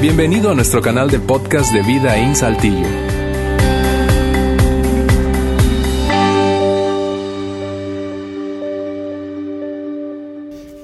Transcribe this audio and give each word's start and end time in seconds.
Bienvenido 0.00 0.52
a 0.52 0.54
nuestro 0.54 0.80
canal 0.80 1.10
de 1.10 1.18
podcast 1.18 1.72
de 1.72 1.82
Vida 1.82 2.16
en 2.16 2.36
Saltillo. 2.36 2.86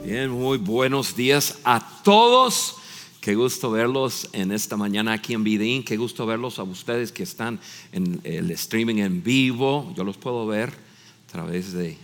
Bien, 0.04 0.30
muy 0.30 0.58
buenos 0.58 1.14
días 1.14 1.61
a 1.62 2.03
todos. 2.03 2.79
Qué 3.20 3.36
gusto 3.36 3.70
verlos 3.70 4.29
en 4.32 4.50
esta 4.50 4.77
mañana 4.77 5.12
aquí 5.12 5.34
en 5.34 5.44
Vidín. 5.44 5.84
Qué 5.84 5.96
gusto 5.96 6.26
verlos 6.26 6.58
a 6.58 6.64
ustedes 6.64 7.12
que 7.12 7.22
están 7.22 7.60
en 7.92 8.20
el 8.24 8.50
streaming 8.50 8.96
en 8.96 9.22
vivo. 9.22 9.92
Yo 9.96 10.02
los 10.02 10.16
puedo 10.16 10.44
ver 10.44 10.70
a 10.70 11.30
través 11.30 11.72
de 11.72 11.96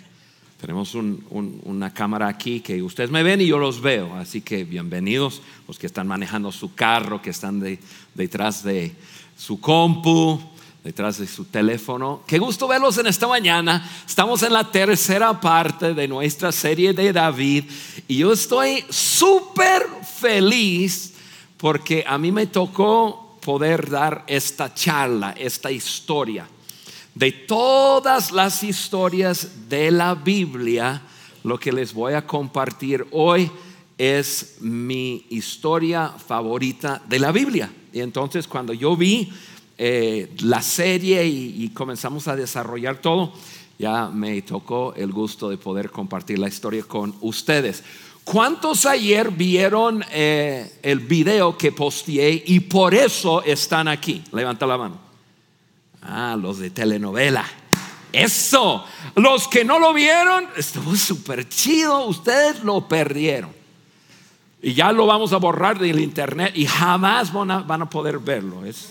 tenemos 0.61 0.95
una 0.95 1.95
cámara 1.95 2.29
aquí 2.29 2.60
que 2.60 2.82
ustedes 2.82 3.10
me 3.10 3.22
ven 3.22 3.40
y 3.40 3.46
yo 3.46 3.59
los 3.59 3.80
veo. 3.80 4.14
Así 4.16 4.42
que 4.42 4.64
bienvenidos 4.64 5.40
los 5.66 5.79
que 5.79 5.86
están 5.86 6.06
manejando 6.06 6.52
su 6.52 6.74
carro, 6.74 7.23
que 7.23 7.30
están 7.30 7.62
detrás 8.14 8.62
de 8.62 8.95
su 9.38 9.59
compu, 9.59 10.38
detrás 10.84 11.16
de 11.16 11.27
su 11.27 11.46
teléfono. 11.46 12.23
Qué 12.27 12.38
gusto 12.38 12.68
verlos 12.68 12.98
en 12.98 13.06
esta 13.06 13.27
mañana. 13.27 13.91
Estamos 14.06 14.42
en 14.42 14.52
la 14.52 14.70
tercera 14.70 15.41
parte 15.41 15.95
de 15.95 16.06
nuestra 16.06 16.52
serie 16.52 16.92
de 16.92 17.10
David 17.10 17.65
y 18.06 18.18
yo 18.18 18.34
estoy 18.34 18.84
súper 18.90 19.87
feliz 20.18 21.15
porque 21.56 22.04
a 22.06 22.18
mí 22.18 22.32
me 22.32 22.46
tocó 22.48 23.38
poder 23.40 23.88
dar 23.88 24.24
esta 24.27 24.74
charla, 24.74 25.32
esta 25.38 25.70
historia 25.70 26.46
de 27.20 27.33
todas 27.33 28.33
las 28.33 28.62
historias 28.62 29.69
de 29.69 29.91
la 29.91 30.15
Biblia, 30.15 31.02
lo 31.45 31.60
que 31.60 31.70
les 31.70 31.93
voy 31.93 32.15
a 32.15 32.27
compartir 32.27 33.06
hoy 33.10 33.51
es 33.98 34.56
mi 34.60 35.27
historia 35.29 36.09
favorita 36.09 37.02
de 37.06 37.19
la 37.19 37.30
Biblia. 37.30 37.70
Y 37.93 38.01
entonces 38.01 38.48
cuando 38.48 38.73
yo 38.73 38.96
vi 38.96 39.30
eh, 39.76 40.32
la 40.45 40.63
serie 40.63 41.26
y, 41.26 41.68
comenzamos 41.74 42.26
a 42.26 42.37
desarrollar 42.37 43.02
todo, 43.02 43.35
ya 43.79 44.09
me 44.09 44.41
tocó 44.41 44.95
el 44.96 45.13
gusto 45.13 45.51
de 45.51 45.59
poder 45.59 45.91
compartir 45.91 46.38
la 46.38 46.48
historia 46.48 46.85
con 46.85 47.15
ustedes. 47.21 47.85
¿Cuántos 48.24 48.87
ayer 48.87 49.30
vieron 49.30 50.02
eh, 50.10 50.73
el 50.82 51.01
video 51.01 51.59
que 51.59 51.71
posteé 51.71 52.45
y 52.46 52.60
por 52.60 52.95
eso 52.95 53.43
están 53.43 53.88
aquí? 53.88 54.24
Levanta 54.32 54.66
la 54.66 54.79
mano. 54.79 55.10
Ah, 56.02 56.37
los 56.40 56.59
de 56.59 56.70
telenovela. 56.70 57.45
Eso. 58.12 58.84
Los 59.16 59.48
que 59.48 59.65
no 59.65 59.79
lo 59.79 59.93
vieron, 59.93 60.48
estuvo 60.57 60.95
súper 60.96 61.48
chido. 61.48 62.07
Ustedes 62.07 62.62
lo 62.65 62.88
perdieron. 62.88 63.51
Y 64.62 64.75
ya 64.75 64.92
lo 64.92 65.06
vamos 65.06 65.32
a 65.32 65.38
borrar 65.38 65.78
del 65.78 66.00
internet 66.00 66.53
y 66.54 66.66
jamás 66.66 67.32
van 67.32 67.50
a, 67.50 67.91
poder 67.91 68.19
verlo. 68.19 68.65
Es... 68.65 68.91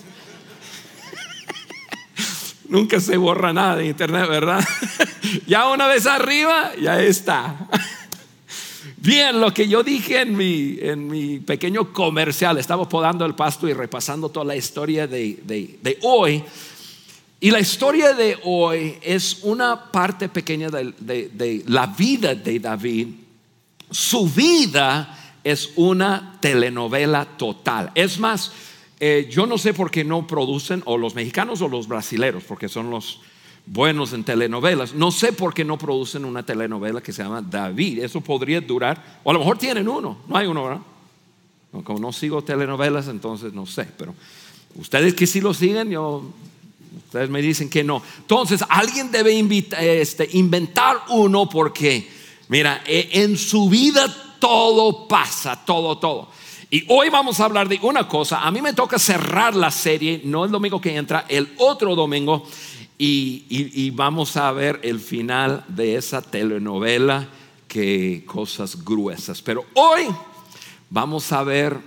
Nunca 2.68 2.98
se 2.98 3.16
borra 3.16 3.52
nada 3.52 3.76
de 3.76 3.86
internet, 3.86 4.28
¿verdad? 4.28 4.66
ya 5.46 5.68
una 5.68 5.86
vez 5.86 6.06
arriba, 6.06 6.72
ya 6.80 7.00
está. 7.00 7.68
Bien, 8.96 9.40
lo 9.40 9.54
que 9.54 9.68
yo 9.68 9.82
dije 9.82 10.20
en 10.22 10.36
mi, 10.36 10.76
en 10.80 11.06
mi 11.06 11.38
pequeño 11.38 11.92
comercial, 11.92 12.58
estaba 12.58 12.88
podando 12.88 13.24
el 13.24 13.34
pasto 13.34 13.68
y 13.68 13.72
repasando 13.72 14.28
toda 14.28 14.44
la 14.44 14.56
historia 14.56 15.06
de, 15.06 15.38
de 15.44 15.98
hoy. 16.02 16.44
Y 17.42 17.50
la 17.50 17.58
historia 17.58 18.12
de 18.12 18.38
hoy 18.44 18.98
es 19.00 19.38
una 19.42 19.90
parte 19.90 20.28
pequeña 20.28 20.68
de, 20.68 21.64
la 21.66 21.86
vida 21.86 22.34
de 22.34 22.60
David. 22.60 23.08
Su 23.90 24.28
vida 24.28 25.38
es 25.42 25.70
una 25.76 26.36
telenovela 26.38 27.24
total. 27.24 27.92
Es 27.94 28.18
más, 28.18 28.52
eh, 29.00 29.26
yo 29.32 29.46
no 29.46 29.56
sé 29.56 29.72
por 29.72 29.90
qué 29.90 30.04
no 30.04 30.26
producen, 30.26 30.82
o 30.84 30.98
los 30.98 31.14
mexicanos 31.14 31.62
o 31.62 31.68
los 31.68 31.88
brasileros, 31.88 32.44
porque 32.44 32.68
son 32.68 32.90
los 32.90 33.22
buenos 33.64 34.12
en 34.12 34.22
telenovelas. 34.22 34.92
No 34.92 35.10
sé 35.10 35.32
por 35.32 35.54
qué 35.54 35.64
no 35.64 35.78
producen 35.78 36.26
una 36.26 36.44
telenovela 36.44 37.00
que 37.00 37.12
se 37.12 37.22
llama 37.22 37.40
David. 37.40 38.00
Eso 38.00 38.20
podría 38.20 38.60
durar, 38.60 39.20
o 39.24 39.30
a 39.30 39.32
lo 39.32 39.38
mejor 39.38 39.56
tienen 39.56 39.88
uno, 39.88 40.18
no 40.28 40.36
hay 40.36 40.46
uno, 40.46 40.64
¿verdad? 40.64 40.82
como 41.84 42.00
no 42.00 42.12
sigo 42.12 42.42
telenovelas, 42.42 43.08
entonces 43.08 43.54
no 43.54 43.64
sé, 43.64 43.86
pero 43.96 44.12
ustedes 44.74 45.14
que 45.14 45.26
sí 45.26 45.40
lo 45.40 45.54
siguen, 45.54 45.88
yo 45.88 46.24
Ustedes 46.96 47.30
me 47.30 47.42
dicen 47.42 47.68
que 47.68 47.84
no. 47.84 48.02
Entonces, 48.18 48.64
alguien 48.68 49.10
debe 49.10 49.38
este, 50.00 50.28
inventar 50.32 50.98
uno 51.08 51.48
porque, 51.48 52.08
mira, 52.48 52.82
e, 52.86 53.08
en 53.12 53.36
su 53.36 53.68
vida 53.68 54.36
todo 54.38 55.06
pasa, 55.06 55.64
todo, 55.64 55.98
todo. 55.98 56.28
Y 56.72 56.84
hoy 56.88 57.08
vamos 57.10 57.40
a 57.40 57.46
hablar 57.46 57.68
de 57.68 57.80
una 57.82 58.06
cosa. 58.06 58.42
A 58.42 58.50
mí 58.50 58.62
me 58.62 58.72
toca 58.72 58.98
cerrar 58.98 59.56
la 59.56 59.72
serie, 59.72 60.20
no 60.24 60.44
el 60.44 60.52
domingo 60.52 60.80
que 60.80 60.94
entra, 60.94 61.26
el 61.28 61.52
otro 61.58 61.96
domingo. 61.96 62.46
Y, 62.96 63.90
vamos 63.90 64.36
a 64.36 64.52
ver 64.52 64.78
el 64.82 65.00
final 65.00 65.64
de 65.68 65.96
esa 65.96 66.20
telenovela, 66.22 67.28
que 67.66 68.24
cosas 68.26 68.84
gruesas. 68.84 69.40
Pero 69.42 69.64
hoy 69.74 70.02
vamos 70.90 71.32
a 71.32 71.42
ver 71.42 71.78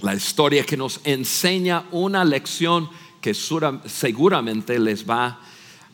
la 0.00 0.14
historia 0.14 0.64
que 0.64 0.76
nos 0.76 1.00
enseña 1.04 1.84
una 1.92 2.24
lección 2.24 2.90
que 3.22 3.32
seguramente 3.32 4.78
les 4.78 5.08
va 5.08 5.40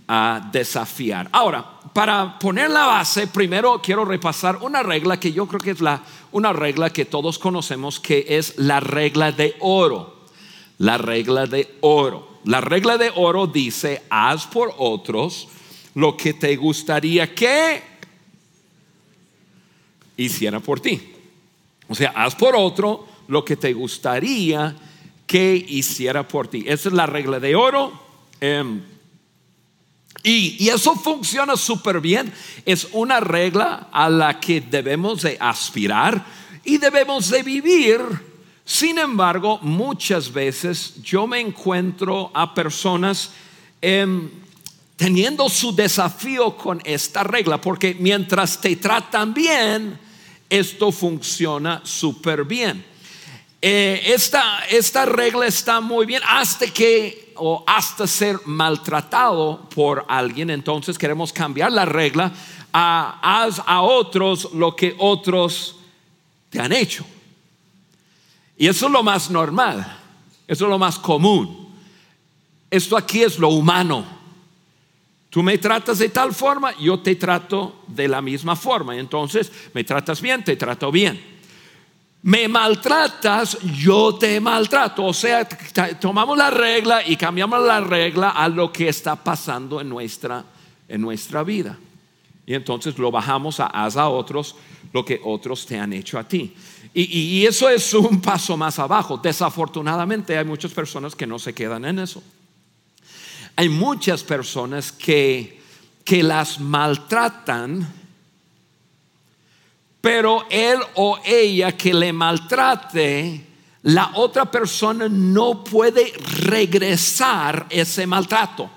a 0.08 0.48
desafiar. 0.50 1.28
Ahora, 1.30 1.64
para 1.92 2.38
poner 2.38 2.70
la 2.70 2.86
base, 2.86 3.26
primero 3.26 3.80
quiero 3.82 4.06
repasar 4.06 4.56
una 4.62 4.82
regla 4.82 5.20
que 5.20 5.32
yo 5.32 5.46
creo 5.46 5.60
que 5.60 5.72
es 5.72 5.80
la, 5.82 6.02
una 6.32 6.54
regla 6.54 6.90
que 6.90 7.04
todos 7.04 7.38
conocemos, 7.38 8.00
que 8.00 8.24
es 8.26 8.58
la 8.58 8.80
regla 8.80 9.30
de 9.30 9.54
oro. 9.60 10.24
La 10.78 10.96
regla 10.96 11.46
de 11.46 11.76
oro. 11.82 12.40
La 12.44 12.62
regla 12.62 12.96
de 12.96 13.12
oro 13.14 13.46
dice, 13.46 14.02
haz 14.08 14.46
por 14.46 14.72
otros 14.78 15.48
lo 15.94 16.16
que 16.16 16.32
te 16.32 16.56
gustaría 16.56 17.34
que 17.34 17.82
hiciera 20.16 20.60
por 20.60 20.80
ti. 20.80 21.12
O 21.88 21.94
sea, 21.94 22.12
haz 22.16 22.34
por 22.34 22.56
otro 22.56 23.06
lo 23.28 23.44
que 23.44 23.56
te 23.56 23.74
gustaría 23.74 24.74
que 25.28 25.64
hiciera 25.68 26.26
por 26.26 26.48
ti. 26.48 26.64
Esa 26.66 26.88
es 26.88 26.94
la 26.94 27.06
regla 27.06 27.38
de 27.38 27.54
oro. 27.54 27.92
Em, 28.40 28.82
y, 30.24 30.68
eso 30.68 30.96
funciona 30.96 31.54
súper 31.56 32.00
bien. 32.00 32.32
Es 32.64 32.88
una 32.92 33.20
regla 33.20 33.88
a 33.92 34.08
la 34.08 34.40
que 34.40 34.62
debemos 34.62 35.22
de 35.22 35.36
aspirar 35.38 36.24
y 36.64 36.78
debemos 36.78 37.28
de 37.28 37.42
vivir. 37.42 38.00
Sin 38.64 38.98
embargo, 38.98 39.58
muchas 39.60 40.32
veces 40.32 40.94
yo 41.02 41.26
me 41.26 41.40
encuentro 41.40 42.30
a 42.34 42.54
personas 42.54 43.30
em, 43.82 44.30
teniendo 44.96 45.48
su 45.50 45.74
desafío 45.74 46.56
con 46.56 46.80
esta 46.84 47.22
regla, 47.22 47.60
porque 47.60 47.96
mientras 48.00 48.60
te 48.60 48.76
tratan 48.76 49.34
bien, 49.34 49.98
esto 50.48 50.90
funciona 50.90 51.82
súper 51.84 52.44
bien. 52.44 52.97
Eh, 53.60 54.14
esta, 54.14 55.04
regla 55.06 55.46
está 55.46 55.80
muy 55.80 56.06
bien 56.06 56.22
hasta 56.24 56.66
que 56.68 57.32
o 57.34 57.64
hasta 57.66 58.06
ser 58.06 58.38
maltratado 58.44 59.68
por 59.74 60.04
alguien, 60.08 60.50
entonces 60.50 60.96
queremos 60.96 61.32
cambiar 61.32 61.72
la 61.72 61.84
regla 61.84 62.32
a 62.72 63.18
haz 63.22 63.60
a 63.64 63.82
otros 63.82 64.52
lo 64.54 64.76
que 64.76 64.94
otros 64.98 65.76
te 66.50 66.60
han 66.60 66.72
hecho. 66.72 67.04
Y 68.56 68.66
eso 68.66 68.86
es 68.86 68.92
lo 68.92 69.02
más 69.02 69.30
normal, 69.30 69.98
eso 70.46 70.64
es 70.64 70.70
lo 70.70 70.78
más 70.78 70.98
común. 70.98 71.68
Esto 72.70 72.96
aquí 72.96 73.22
es 73.22 73.38
lo 73.38 73.48
humano. 73.48 74.04
Tú 75.30 75.42
me 75.42 75.58
tratas 75.58 75.98
de 75.98 76.08
tal 76.08 76.34
forma, 76.34 76.76
yo 76.78 77.00
te 77.00 77.16
trato 77.16 77.82
de 77.86 78.08
la 78.08 78.20
misma 78.20 78.56
forma. 78.56 78.96
Entonces, 78.96 79.50
me 79.74 79.84
tratas 79.84 80.20
bien, 80.20 80.44
te 80.44 80.56
trato 80.56 80.90
bien 80.90 81.37
me 82.22 82.48
maltratas, 82.48 83.58
yo 83.76 84.16
te 84.16 84.40
maltrato. 84.40 85.04
O 85.04 85.12
sea, 85.12 85.48
tomamos 86.00 86.36
la 86.36 86.50
regla 86.50 87.06
y 87.06 87.16
cambiamos 87.16 87.62
la 87.62 87.80
regla 87.80 88.30
a 88.30 88.48
lo 88.48 88.72
que 88.72 88.88
está 88.88 89.16
pasando 89.16 89.80
en 89.80 89.88
nuestra, 89.88 90.44
en 90.88 91.00
nuestra 91.00 91.42
vida. 91.42 91.78
Y 92.46 92.54
entonces 92.54 92.98
lo 92.98 93.10
bajamos 93.10 93.60
a 93.60 93.66
haz 93.66 93.96
a 93.96 94.08
otros 94.08 94.56
lo 94.92 95.04
que 95.04 95.20
otros 95.22 95.66
te 95.66 95.78
han 95.78 95.92
hecho 95.92 96.18
a 96.18 96.24
ti. 96.24 96.54
Y, 96.94 97.02
y, 97.02 97.46
eso 97.46 97.68
es 97.68 97.92
un 97.92 98.20
paso 98.20 98.56
más 98.56 98.78
abajo. 98.78 99.18
Desafortunadamente 99.18 100.36
hay 100.36 100.44
muchas 100.44 100.72
personas 100.72 101.14
que 101.14 101.26
no 101.26 101.38
se 101.38 101.52
quedan 101.52 101.84
en 101.84 101.98
eso. 101.98 102.22
Hay 103.54 103.68
muchas 103.68 104.24
personas 104.24 104.90
que, 104.90 105.60
que 106.04 106.22
las 106.22 106.58
maltratan 106.58 107.97
pero 110.08 110.46
él 110.48 110.78
o 110.94 111.18
ella 111.22 111.72
que 111.72 111.92
le 111.92 112.14
maltrate, 112.14 113.44
la 113.82 114.12
otra 114.14 114.50
persona 114.50 115.06
no 115.06 115.62
puede 115.62 116.14
regresar 116.44 117.66
ese 117.68 118.06
maltrato. 118.06 118.70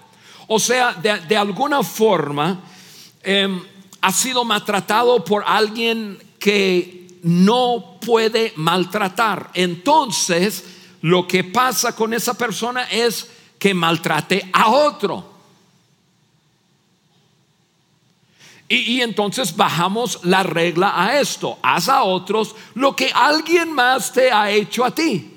O 0.48 0.60
sea, 0.60 0.92
de, 0.92 1.38
alguna 1.38 1.84
forma 1.84 2.60
em, 3.24 3.64
ha 4.02 4.12
sido 4.12 4.44
maltratado 4.44 5.24
por 5.24 5.46
alguien 5.48 6.22
que 6.38 7.08
no 7.24 7.98
puede 8.06 8.52
maltratar. 8.58 9.52
Entonces, 9.54 10.66
lo 11.00 11.26
que 11.26 11.46
pasa 11.46 11.96
con 11.96 12.14
esa 12.14 12.34
persona 12.34 12.90
es 12.92 13.26
que 13.58 13.74
maltrate 13.74 14.50
a 14.52 14.68
otro. 14.68 15.31
Y, 18.72 19.02
entonces 19.02 19.56
bajamos 19.58 20.20
la 20.24 20.44
regla 20.44 20.94
a 20.96 21.20
esto. 21.20 21.60
Haz 21.62 21.90
a 21.90 22.04
otros 22.04 22.56
lo 22.74 22.96
que 22.96 23.12
alguien 23.14 23.74
más 23.74 24.14
te 24.14 24.32
ha 24.32 24.50
hecho 24.50 24.86
a 24.86 24.92
ti. 24.92 25.30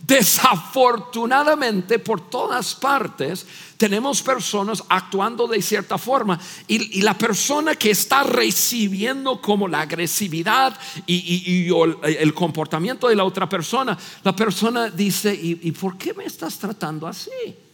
Desafortunadamente, 0.00 1.98
por 1.98 2.30
todas 2.30 2.74
partes, 2.74 3.46
tenemos 3.76 4.22
personas 4.22 4.82
actuando 4.88 5.46
de 5.46 5.60
cierta 5.60 5.98
forma 5.98 6.40
y, 6.66 7.02
la 7.02 7.12
persona 7.12 7.74
que 7.74 7.90
está 7.90 8.22
recibiendo 8.22 9.42
como 9.42 9.68
la 9.68 9.82
agresividad 9.82 10.74
y, 11.06 11.68
el, 12.02 12.32
comportamiento 12.32 13.08
de 13.08 13.16
la 13.16 13.24
otra 13.24 13.46
persona, 13.46 13.98
la 14.24 14.34
persona 14.34 14.88
dice, 14.88 15.38
¿y 15.38 15.70
por 15.72 15.98
qué 15.98 16.14
me 16.14 16.24
estás 16.24 16.56
tratando 16.56 17.06
así? 17.06 17.67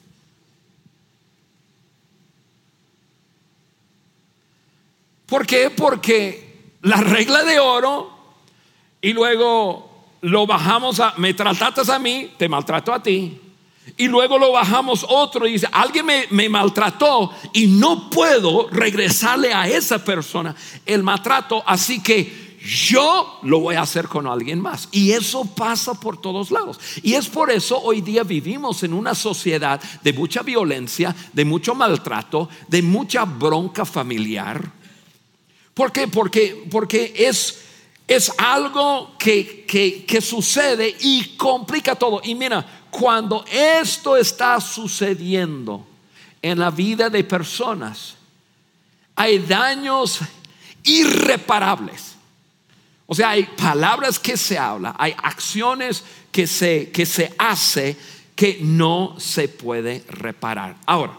¿Por 5.27 5.47
qué? 5.47 5.71
Porque 5.71 6.75
la 6.83 6.99
regla 6.99 7.45
de 7.45 7.59
oro 7.59 8.11
y 9.01 9.13
luego 9.13 9.91
lo 10.21 10.47
bajamos 10.47 11.01
a, 11.01 11.15
me 11.19 11.35
trataste 11.35 11.93
a 11.93 11.99
mí, 11.99 12.31
te 12.37 12.49
maltrato 12.49 12.93
a 12.93 13.03
ti. 13.03 13.41
Y 13.99 14.09
luego 14.09 14.39
lo 14.39 14.53
bajamos 14.53 15.05
otro 15.07 15.47
y 15.47 15.53
dice, 15.53 15.69
alguien 15.71 16.07
me, 16.07 16.25
me, 16.31 16.49
maltrató 16.49 17.31
y 17.53 17.67
no 17.67 18.09
puedo 18.09 18.69
regresarle 18.71 19.53
a 19.53 19.69
esa 19.69 20.03
persona 20.03 20.57
el 20.87 21.03
maltrato, 21.03 21.63
así 21.67 22.03
que 22.03 22.57
yo 22.65 23.41
lo 23.43 23.61
voy 23.61 23.75
a 23.75 23.83
hacer 23.83 24.09
con 24.09 24.27
alguien 24.27 24.59
más. 24.61 24.89
Y 24.91 25.13
eso 25.13 25.45
pasa 25.45 25.93
por 25.93 26.19
todos 26.19 26.51
lados. 26.51 26.81
Y 27.03 27.13
es 27.13 27.29
por 27.29 27.51
eso 27.51 27.79
hoy 27.83 28.01
día 28.01 28.23
vivimos 28.23 28.83
en 28.83 28.95
una 28.95 29.15
sociedad 29.15 29.79
de 30.03 30.13
mucha 30.15 30.43
violencia, 30.43 31.15
de 31.35 31.45
mucho 31.45 31.75
maltrato, 31.75 32.49
de 32.69 32.81
mucha 32.81 33.27
bronca 33.27 33.85
familiar 33.85 34.84
¿Por 35.75 35.93
qué? 35.93 36.09
Porque, 36.09 36.65
porque 36.71 37.13
es, 37.17 37.63
es 38.07 38.33
algo 38.39 39.17
que, 39.19 39.67
que 40.07 40.21
sucede 40.21 40.97
y 41.01 41.37
complica 41.37 41.95
todo. 41.97 42.21
Y 42.25 42.35
mira, 42.35 42.65
cuando 42.91 43.45
esto 43.51 44.17
está 44.17 44.61
sucediendo 44.61 45.85
en 46.41 46.59
la 46.59 46.71
vida 46.71 47.11
de 47.11 47.25
personas, 47.25 48.15
hay 49.17 49.39
daños 49.41 50.21
irreparables. 50.85 52.15
O 53.07 53.15
sea, 53.15 53.31
hay 53.31 53.45
palabras 53.45 54.19
que 54.19 54.37
se 54.37 54.57
habla, 54.59 54.95
hay 54.99 55.15
acciones 55.23 56.05
que 56.31 56.47
se, 56.47 56.91
que 56.91 57.05
se 57.05 57.35
hace 57.39 57.97
que 58.35 58.59
no 58.61 59.17
se 59.19 59.49
puede 59.49 60.05
reparar. 60.09 60.77
Ahora, 60.87 61.17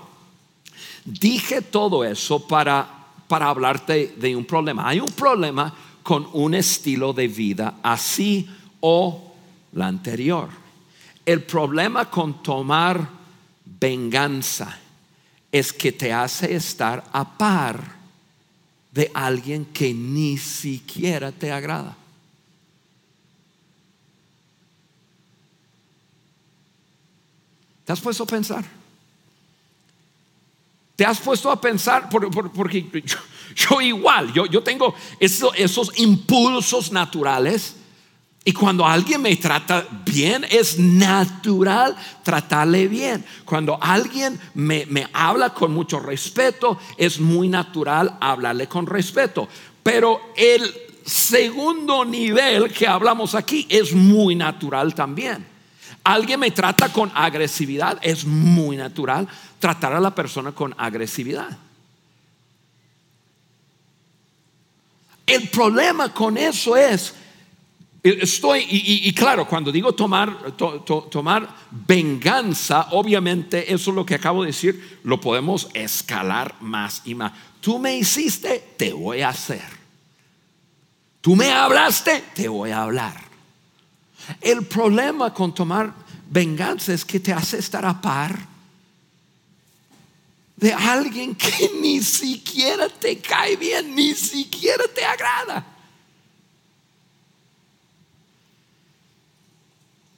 dije 1.06 1.62
todo 1.62 2.04
eso 2.04 2.48
para 2.48 2.95
para 3.28 3.50
hablarte 3.50 4.16
de 4.18 4.36
un 4.36 4.46
problema. 4.46 4.88
Hay 4.88 5.00
un 5.00 5.12
problema 5.12 5.74
con 6.04 6.28
un 6.34 6.54
estilo 6.54 7.14
de 7.14 7.28
vida 7.28 7.76
así 7.82 8.48
o 8.80 9.34
la 9.74 9.88
anterior. 9.88 10.50
El 11.26 11.42
problema 11.44 12.10
con 12.10 12.44
tomar 12.44 13.10
venganza 13.66 14.80
es 15.52 15.74
que 15.74 15.92
te 15.92 16.14
hace 16.14 16.54
estar 16.54 17.04
a 17.12 17.38
par 17.38 17.96
de 18.92 19.10
alguien 19.14 19.66
que 19.66 19.94
ni 19.94 20.38
siquiera 20.38 21.32
te 21.32 21.52
agrada. 21.52 21.98
¿Te 27.86 27.94
has 27.94 28.02
puesto 28.02 28.24
a 28.24 28.28
pensar? 28.28 28.85
¿Te 30.96 31.06
has 31.06 31.20
puesto 31.20 31.52
a 31.52 31.60
pensar? 31.60 32.10
porque 32.10 32.86
yo, 33.56 33.82
igual, 33.82 34.32
yo, 34.34 34.46
yo 34.46 34.64
tengo 34.64 34.96
esos 35.20 35.92
impulsos 35.98 36.92
naturales. 36.92 37.76
Y 38.48 38.54
cuando 38.54 38.86
alguien 38.86 39.24
me 39.24 39.36
trata 39.38 39.88
bien, 40.06 40.46
es 40.48 40.78
natural 40.78 41.96
tratarle 42.22 42.88
bien. 42.88 43.26
Cuando 43.44 43.78
alguien 43.82 44.40
me, 44.54 44.86
me, 44.86 45.08
habla 45.14 45.50
con 45.52 45.74
mucho 45.74 46.00
respeto, 46.00 46.78
es 46.96 47.20
muy 47.20 47.48
natural 47.48 48.18
hablarle 48.22 48.68
con 48.68 48.86
respeto. 48.86 49.48
Pero 49.82 50.22
el 50.38 50.72
segundo 51.04 52.06
nivel 52.06 52.72
que 52.72 52.88
hablamos 52.88 53.34
aquí 53.34 53.66
es 53.68 53.94
muy 53.94 54.36
natural 54.36 54.94
también. 54.94 55.46
Alguien 56.04 56.40
me 56.40 56.52
trata 56.52 56.94
con 56.94 57.12
agresividad, 57.16 57.98
es 58.04 58.26
muy 58.26 58.78
natural 58.78 59.28
tratar 59.66 59.94
a 59.94 60.00
la 60.00 60.14
persona 60.14 60.52
con 60.52 60.76
agresividad. 60.78 61.58
El 65.26 65.50
problema 65.50 66.14
con 66.14 66.38
eso 66.38 66.78
es, 66.78 67.16
estoy, 68.04 68.64
y, 68.70 69.12
claro, 69.16 69.48
cuando 69.48 69.72
digo 69.72 69.96
tomar, 69.96 70.56
tomar 71.10 71.50
venganza, 71.72 72.90
obviamente 72.92 73.74
eso 73.74 73.90
es 73.90 73.96
lo 73.96 74.06
que 74.06 74.14
acabo 74.14 74.44
de 74.44 74.50
decir, 74.50 75.00
lo 75.04 75.20
podemos 75.20 75.68
escalar 75.74 76.54
más 76.62 77.02
y 77.04 77.16
más. 77.16 77.34
Tú 77.60 77.80
me 77.80 77.98
hiciste, 77.98 78.76
te 78.78 78.94
voy 78.94 79.22
a 79.22 79.30
hacer. 79.30 79.66
Tú 81.22 81.36
me 81.36 81.52
hablaste, 81.52 82.24
te 82.36 82.48
voy 82.48 82.70
a 82.70 82.84
hablar. 82.84 83.20
El 84.42 84.68
problema 84.68 85.34
con 85.34 85.56
tomar 85.56 85.92
venganza 86.30 86.94
es 86.94 87.04
que 87.04 87.20
te 87.20 87.34
hace 87.34 87.58
estar 87.58 87.84
a 87.84 88.00
par 88.00 88.54
de 90.56 90.74
alguien 90.74 91.36
que 91.36 91.72
ni 91.82 92.02
siquiera 92.02 92.90
te 92.90 93.20
cae 93.20 93.56
bien, 93.56 93.96
ni 93.96 94.14
siquiera 94.14 94.84
te 94.94 95.04
agrada. 95.04 95.66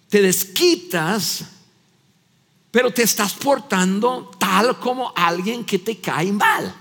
Te 0.10 0.22
desquitas, 0.22 1.44
pero 2.72 2.92
te 2.92 3.04
estás 3.04 3.34
portando 3.34 4.31
tal 4.39 4.80
como 4.80 5.12
alguien 5.16 5.66
que 5.66 5.80
te 5.80 6.00
cae 6.00 6.31
mal. 6.31 6.74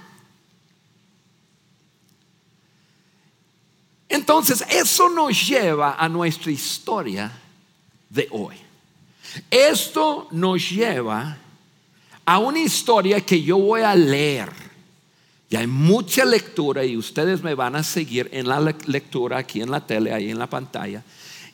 Entonces, 4.09 4.65
eso 4.69 5.09
nos 5.09 5.49
lleva 5.49 5.97
a 5.99 6.09
nuestra 6.09 6.53
historia 6.53 7.33
de 8.09 8.29
hoy. 8.31 8.57
Esto 9.51 10.29
nos 10.31 10.71
lleva 10.71 11.37
a 12.27 12.39
una 12.39 12.61
historia 12.61 13.21
que 13.21 13.41
yo 13.41 13.57
voy 13.57 13.83
a 13.83 13.95
leer. 13.95 14.51
Y 15.49 15.57
hay 15.57 15.69
mucha 15.69 16.25
lectura 16.25 16.85
y 16.85 16.97
ustedes 16.97 17.43
me 17.43 17.55
van 17.55 17.77
a 17.77 17.85
seguir 17.85 18.29
en 18.33 18.49
la 18.49 18.61
lectura 18.87 19.39
aquí 19.39 19.63
en 19.63 19.71
la 19.71 19.87
tele, 19.87 20.13
ahí 20.13 20.31
en 20.31 20.39
la 20.39 20.51
pantalla. 20.51 21.05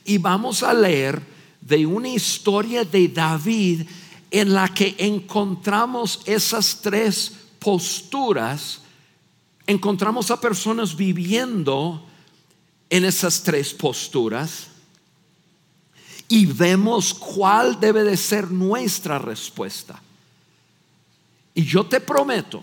Y 0.05 0.17
vamos 0.17 0.63
a 0.63 0.73
leer 0.73 1.21
de 1.61 1.87
una 1.87 2.09
historia 2.09 2.85
de 2.85 3.09
David 3.09 3.83
en 4.31 4.55
la 4.55 4.67
que 4.69 4.97
encontramos 4.99 6.21
esas 6.25 6.81
tres 6.81 7.33
posturas. 7.59 8.81
Encontramos 9.67 10.31
a 10.31 10.41
personas 10.41 10.97
viviendo 10.97 12.03
en 12.89 13.05
esas 13.05 13.43
tres 13.43 13.75
posturas 13.75 14.69
y 16.29 16.47
vemos 16.47 17.13
cuál 17.13 17.79
debe 17.79 18.05
de 18.05 18.17
ser 18.17 18.51
nuestra 18.51 19.19
respuesta. 19.19 20.02
Y 21.55 21.65
yo 21.65 21.85
te 21.85 22.01
prometo, 22.01 22.63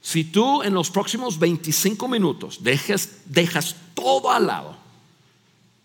si 0.00 0.24
tú 0.24 0.62
en 0.62 0.74
los 0.74 0.90
próximos 0.90 1.38
25 1.38 2.08
minutos 2.08 2.62
dejas, 2.62 3.10
dejas 3.26 3.76
todo 3.94 4.30
al 4.30 4.46
lado 4.46 4.80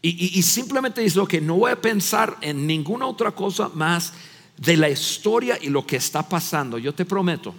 y, 0.07 0.43
simplemente 0.43 1.01
dices, 1.01 1.27
que 1.27 1.41
no 1.41 1.55
voy 1.55 1.71
a 1.71 1.81
pensar 1.81 2.37
en 2.41 2.67
ninguna 2.67 3.07
otra 3.07 3.31
cosa 3.31 3.71
más 3.73 4.13
de 4.55 4.77
la 4.77 4.87
historia 4.87 5.57
y 5.59 5.69
lo 5.69 5.83
que 5.83 5.95
está 5.95 6.29
pasando, 6.29 6.77
yo 6.77 6.93
te 6.93 7.05
prometo 7.05 7.55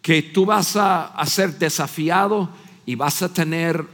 que 0.00 0.22
tú 0.22 0.46
vas 0.46 0.76
a, 0.76 1.12
ser 1.26 1.58
desafiado 1.58 2.48
y 2.86 2.94
vas 2.94 3.20
a 3.22 3.32
tener 3.32 3.84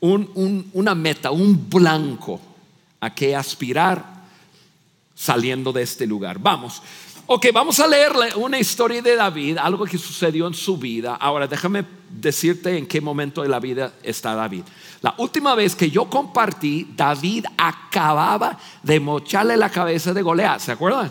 una 0.00 0.94
meta, 0.96 1.30
un 1.30 1.70
blanco 1.70 2.40
a 2.98 3.14
que 3.14 3.36
aspirar 3.36 4.24
saliendo 5.14 5.72
de 5.72 5.82
este 5.82 6.04
lugar. 6.04 6.40
Vamos. 6.40 6.82
Ok, 7.26 7.46
vamos 7.54 7.78
a 7.78 7.86
leerle 7.86 8.34
una 8.34 8.58
historia 8.58 9.00
de 9.00 9.14
David, 9.14 9.56
algo 9.58 9.84
que 9.84 9.96
sucedió 9.96 10.48
en 10.48 10.54
su 10.54 10.76
vida. 10.76 11.14
Ahora, 11.14 11.46
déjame 11.46 11.84
decirte 12.10 12.76
en 12.76 12.86
qué 12.86 13.00
momento 13.00 13.42
de 13.42 13.48
la 13.48 13.60
vida 13.60 13.92
está 14.02 14.34
David. 14.34 14.64
La 15.02 15.14
última 15.18 15.54
vez 15.54 15.76
que 15.76 15.88
yo 15.88 16.06
compartí, 16.06 16.88
David 16.96 17.46
acababa 17.56 18.58
de 18.82 18.98
mocharle 18.98 19.56
la 19.56 19.70
cabeza 19.70 20.12
de 20.12 20.20
Goliat, 20.20 20.60
¿se 20.60 20.72
acuerdan? 20.72 21.10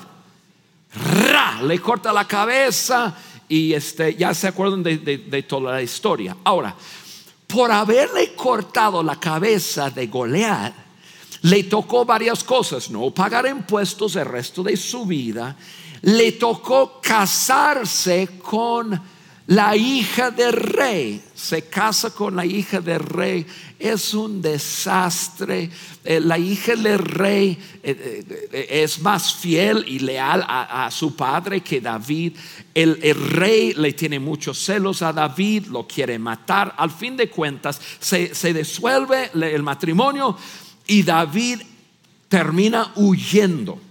¡Ra! 0.94 1.62
Le 1.64 1.80
corta 1.80 2.12
la 2.12 2.28
cabeza 2.28 3.16
y 3.48 3.74
este, 3.74 4.16
ya 4.16 4.34
se 4.34 4.50
acuerdan 4.50 4.84
de, 4.84 4.98
de 4.98 5.44
toda 5.44 5.72
la 5.72 5.82
historia. 5.82 6.36
Ahora, 6.44 6.76
por 7.48 7.72
haberle 7.72 8.34
cortado 8.36 9.02
la 9.02 9.18
cabeza 9.18 9.90
de 9.90 10.08
Goliat, 10.08 10.74
le 11.44 11.64
tocó 11.64 12.06
varias 12.06 12.44
cosas, 12.44 12.90
no 12.92 13.12
pagar 13.12 13.48
impuestos 13.48 14.16
el 14.18 14.26
resto 14.26 14.62
de 14.62 14.78
su 14.78 15.06
vida, 15.06 15.56
le 16.02 16.34
tocó 16.34 17.00
casarse 17.02 18.28
con 18.42 19.00
la 19.48 19.76
hija 19.76 20.32
del 20.32 20.54
rey. 20.54 21.22
Se 21.36 21.64
casa 21.64 22.12
con 22.12 22.36
la 22.36 22.46
hija 22.46 22.80
del 22.80 23.00
rey. 23.00 23.46
Es 23.78 24.14
un 24.14 24.42
desastre. 24.42 25.70
Eh, 26.04 26.20
la 26.20 26.38
hija 26.38 26.76
del 26.76 27.00
rey 27.00 27.58
eh, 27.84 28.24
eh, 28.52 28.68
es 28.84 29.02
más 29.02 29.36
fiel 29.36 29.84
y 29.88 30.00
leal 30.00 30.46
a, 30.48 30.90
su 30.92 31.16
padre 31.16 31.62
que 31.62 31.82
David. 31.82 32.34
El, 32.74 32.98
rey 33.14 33.74
le 33.74 33.94
tiene 33.94 34.20
muchos 34.20 34.58
celos 34.58 35.02
a 35.02 35.12
David, 35.12 35.68
lo 35.68 35.86
quiere 35.86 36.18
matar. 36.18 36.74
Al 36.78 36.90
fin 36.90 37.18
de 37.18 37.30
cuentas, 37.30 37.82
se, 38.00 38.34
se 38.34 38.54
disuelve 38.54 39.32
el 39.34 39.64
matrimonio 39.64 40.38
y 40.88 41.04
David 41.04 41.62
termina 42.30 42.94
huyendo 42.96 43.91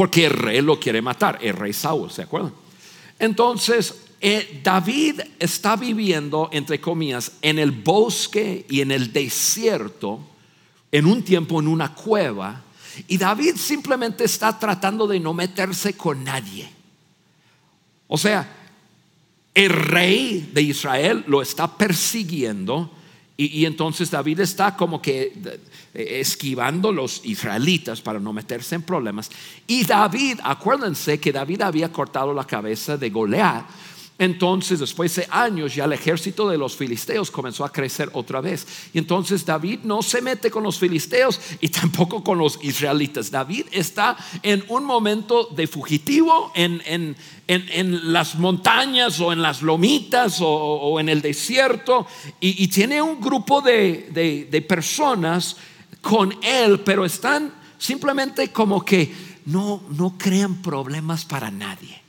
porque 0.00 0.24
el 0.24 0.30
rey 0.30 0.62
lo 0.62 0.80
quiere 0.80 1.02
matar, 1.02 1.38
el 1.42 1.54
rey 1.54 1.74
Saúl, 1.74 2.10
¿se 2.10 2.22
acuerdan? 2.22 2.54
Entonces, 3.18 4.06
eh, 4.18 4.62
David 4.64 5.20
está 5.38 5.76
viviendo, 5.76 6.48
entre 6.54 6.80
comillas, 6.80 7.32
en 7.42 7.58
el 7.58 7.70
bosque 7.70 8.64
y 8.70 8.80
en 8.80 8.92
el 8.92 9.12
desierto, 9.12 10.20
en 10.90 11.04
un 11.04 11.22
tiempo 11.22 11.60
en 11.60 11.68
una 11.68 11.92
cueva, 11.94 12.62
y 13.08 13.18
David 13.18 13.56
simplemente 13.56 14.24
está 14.24 14.58
tratando 14.58 15.06
de 15.06 15.20
no 15.20 15.34
meterse 15.34 15.92
con 15.92 16.24
nadie. 16.24 16.66
O 18.08 18.16
sea, 18.16 18.50
el 19.52 19.68
rey 19.68 20.50
de 20.54 20.62
Israel 20.62 21.24
lo 21.26 21.42
está 21.42 21.76
persiguiendo 21.76 22.90
y, 23.46 23.64
entonces 23.64 24.10
David 24.10 24.40
está 24.40 24.76
como 24.76 25.00
que 25.00 25.32
eh, 25.94 26.20
esquivando 26.20 26.92
los 26.92 27.24
israelitas 27.24 28.00
para 28.02 28.20
no 28.20 28.32
meterse 28.32 28.74
en 28.74 28.82
problemas. 28.82 29.30
Y 29.66 29.84
David, 29.84 30.40
acuérdense 30.42 31.18
que 31.18 31.32
David 31.32 31.62
había 31.62 31.90
cortado 31.90 32.34
la 32.34 32.46
cabeza 32.46 32.98
de 32.98 33.08
Goliat. 33.08 33.64
Entonces, 34.20 34.80
después 34.80 35.16
de 35.16 35.26
años, 35.30 35.74
ya 35.74 35.86
el 35.86 35.94
ejército 35.94 36.46
de 36.46 36.58
los 36.58 36.76
filisteos 36.76 37.30
comenzó 37.30 37.64
a 37.64 37.72
crecer 37.72 38.10
otra 38.12 38.42
vez. 38.42 38.66
Y 38.92 38.98
entonces 38.98 39.46
David 39.46 39.80
no 39.84 40.02
se 40.02 40.20
mete 40.20 40.50
con 40.50 40.62
los 40.62 40.78
filisteos 40.78 41.40
y 41.58 41.70
tampoco 41.70 42.22
con 42.22 42.36
los 42.36 42.58
israelitas. 42.62 43.30
David 43.30 43.68
está 43.72 44.18
en 44.42 44.62
un 44.68 44.84
momento 44.84 45.48
de 45.56 45.66
fugitivo 45.66 46.52
en, 46.54 47.16
las 48.12 48.34
montañas 48.34 49.18
o 49.20 49.32
en 49.32 49.40
las 49.40 49.62
lomitas 49.62 50.36
o, 50.42 51.00
en 51.00 51.08
el 51.08 51.22
desierto 51.22 52.06
y, 52.40 52.68
tiene 52.68 53.00
un 53.00 53.22
grupo 53.22 53.62
de, 53.62 54.46
de 54.50 54.62
personas 54.62 55.56
con 56.02 56.36
él, 56.42 56.80
pero 56.80 57.06
están 57.06 57.54
simplemente 57.78 58.52
como 58.52 58.84
que 58.84 59.14
no, 59.46 59.82
no 59.96 60.18
crean 60.18 60.60
problemas 60.60 61.24
para 61.24 61.50
nadie. 61.50 61.99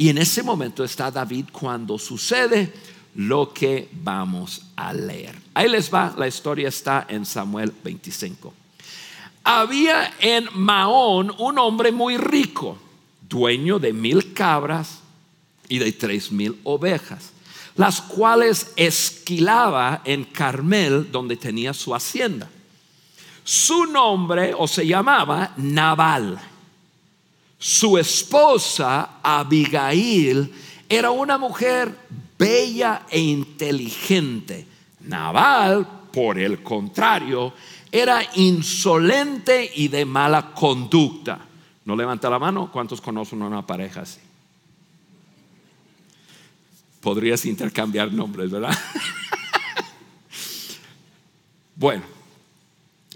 Y 0.00 0.08
en 0.10 0.18
ese 0.18 0.44
momento 0.44 0.84
está 0.84 1.10
David 1.10 1.46
cuando 1.50 1.98
sucede 1.98 2.72
lo 3.16 3.52
que 3.52 3.88
vamos 3.92 4.66
a 4.76 4.92
leer. 4.92 5.34
Ahí 5.52 5.68
les 5.68 5.92
va, 5.92 6.14
la 6.16 6.28
historia 6.28 6.68
está 6.68 7.04
en 7.08 7.26
Samuel 7.26 7.74
25. 7.82 8.54
Había 9.42 10.14
en 10.20 10.48
Maón 10.54 11.34
un 11.38 11.58
hombre 11.58 11.90
muy 11.90 12.16
rico, 12.16 12.78
dueño 13.28 13.80
de 13.80 13.92
mil 13.92 14.32
cabras 14.32 15.00
y 15.68 15.78
de 15.78 15.90
tres 15.90 16.30
mil 16.30 16.60
ovejas, 16.62 17.32
las 17.74 18.00
cuales 18.00 18.70
esquilaba 18.76 20.02
en 20.04 20.22
Carmel, 20.26 21.10
donde 21.10 21.36
tenía 21.36 21.74
su 21.74 21.92
hacienda. 21.92 22.48
Su 23.42 23.86
nombre 23.86 24.54
o 24.56 24.68
se 24.68 24.86
llamaba 24.86 25.54
Nabal 25.56 26.38
su 27.58 27.98
esposa, 27.98 29.18
Abigail, 29.22 30.52
era 30.88 31.10
una 31.10 31.36
mujer 31.36 31.94
bella 32.38 33.06
e 33.10 33.20
inteligente. 33.20 34.66
Nabal, 35.00 35.86
por 36.12 36.38
el 36.38 36.62
contrario, 36.62 37.52
era 37.90 38.20
insolente 38.36 39.70
y 39.74 39.88
de 39.88 40.04
mala 40.04 40.52
conducta. 40.54 41.40
No 41.84 41.96
levanta 41.96 42.30
la 42.30 42.38
mano, 42.38 42.70
¿cuántos 42.70 43.00
conocen 43.00 43.42
una 43.42 43.66
pareja 43.66 44.02
así? 44.02 44.20
Podrías 47.00 47.44
intercambiar 47.46 48.12
nombres, 48.12 48.50
¿verdad? 48.50 48.76
bueno, 51.76 52.02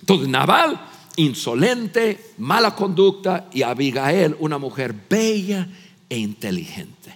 entonces 0.01 0.29
Nabal 0.29 0.92
insolente, 1.17 2.33
mala 2.39 2.75
conducta, 2.75 3.49
y 3.53 3.63
Abigail, 3.63 4.37
una 4.41 4.59
mujer 4.59 4.95
bella 5.09 5.69
e 6.09 6.19
inteligente. 6.19 7.15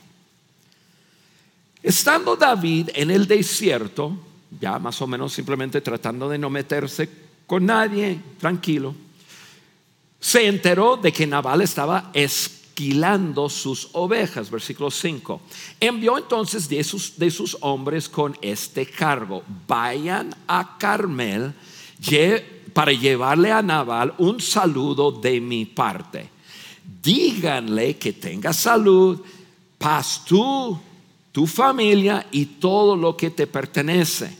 Estando 1.83 2.35
David 2.37 2.91
en 2.95 3.11
el 3.11 3.27
desierto, 3.27 4.19
ya 4.61 4.79
más 4.79 5.01
o 5.03 5.07
menos 5.07 5.33
simplemente 5.33 5.81
tratando 5.81 6.29
de 6.29 6.39
no 6.39 6.51
meterse 6.51 7.09
con 7.47 7.67
nadie, 7.67 8.19
tranquilo, 8.41 8.95
se 10.19 10.49
enteró 10.49 10.97
de 10.97 11.13
que 11.13 11.27
Nabal 11.27 11.61
estaba 11.61 12.11
esquilando 12.13 13.49
sus 13.49 13.91
ovejas, 13.93 14.51
versículo 14.51 14.91
5. 14.91 15.41
Envió 15.79 16.19
entonces 16.19 16.69
de 16.69 16.83
sus, 16.83 17.17
de 17.19 17.31
sus 17.31 17.57
hombres 17.61 18.09
con 18.09 18.37
este 18.43 18.87
cargo, 18.87 19.45
vayan 19.69 20.35
a 20.49 20.77
Carmel, 20.79 21.55
para 22.77 22.93
llevarle 22.93 23.51
a 23.51 23.63
Naval 23.63 24.13
un 24.19 24.39
saludo 24.39 25.11
de 25.11 25.41
mi 25.41 25.65
parte. 25.65 26.29
Díganle 27.03 27.97
que 27.97 28.13
tenga 28.13 28.53
salud, 28.53 29.19
paz 29.79 30.27
tú, 30.27 30.79
tu 31.33 31.47
familia 31.47 32.27
y 32.31 32.45
todo 32.45 32.95
lo 32.95 33.17
que 33.17 33.31
te 33.31 33.47
pertenece. 33.47 34.31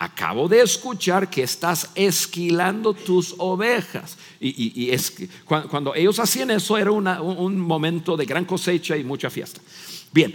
Acabo 0.00 0.48
de 0.48 0.62
escuchar 0.62 1.30
que 1.30 1.44
estás 1.44 1.90
esquilando 1.94 2.92
tus 2.92 3.36
ovejas. 3.38 4.18
Y, 4.40 4.90
es, 4.90 5.12
cuando, 5.44 5.94
ellos 5.94 6.18
hacían 6.18 6.50
eso 6.50 6.76
era 6.76 6.90
un 6.90 7.60
momento 7.60 8.16
de 8.16 8.24
gran 8.24 8.46
cosecha 8.46 8.96
y 8.96 9.04
mucha 9.04 9.30
fiesta. 9.30 9.60
Bien, 10.10 10.34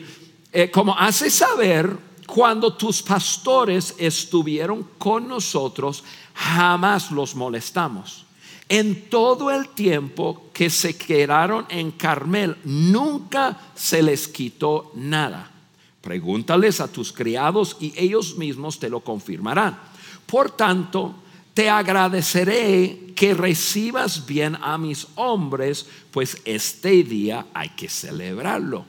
eh, 0.54 0.72
como 0.72 0.98
hace 0.98 1.30
saber, 1.30 1.98
cuando 2.34 2.72
tus 2.72 3.04
pastores 3.04 3.94
estuvieron 3.98 4.88
con 4.98 5.28
nosotros, 5.28 6.02
jamás 6.34 7.12
los 7.12 7.36
molestamos. 7.36 8.26
En 8.70 9.10
todo 9.10 9.52
el 9.52 9.68
tiempo 9.68 10.50
que 10.54 10.70
se 10.70 10.96
quedaron 10.96 11.66
en 11.68 11.92
Carmel, 11.92 12.56
nunca 12.64 13.60
se 13.76 14.02
les 14.02 14.30
quitó 14.30 14.94
nada. 14.96 15.52
Pregúntales 16.00 16.80
a 16.80 16.90
tus 16.90 17.12
criados 17.12 17.76
y 17.82 17.94
ellos 17.98 18.38
mismos 18.38 18.80
te 18.80 18.90
lo 18.90 19.02
confirmarán. 19.02 19.78
Por 20.26 20.52
tanto, 20.52 21.14
te 21.54 21.70
agradeceré 21.70 23.12
que 23.14 23.34
recibas 23.34 24.26
bien 24.26 24.58
a 24.62 24.78
mis 24.78 25.06
hombres, 25.16 25.86
pues 26.12 26.42
este 26.46 27.04
día 27.04 27.48
hay 27.54 27.72
que 27.72 27.90
celebrarlo 27.90 28.86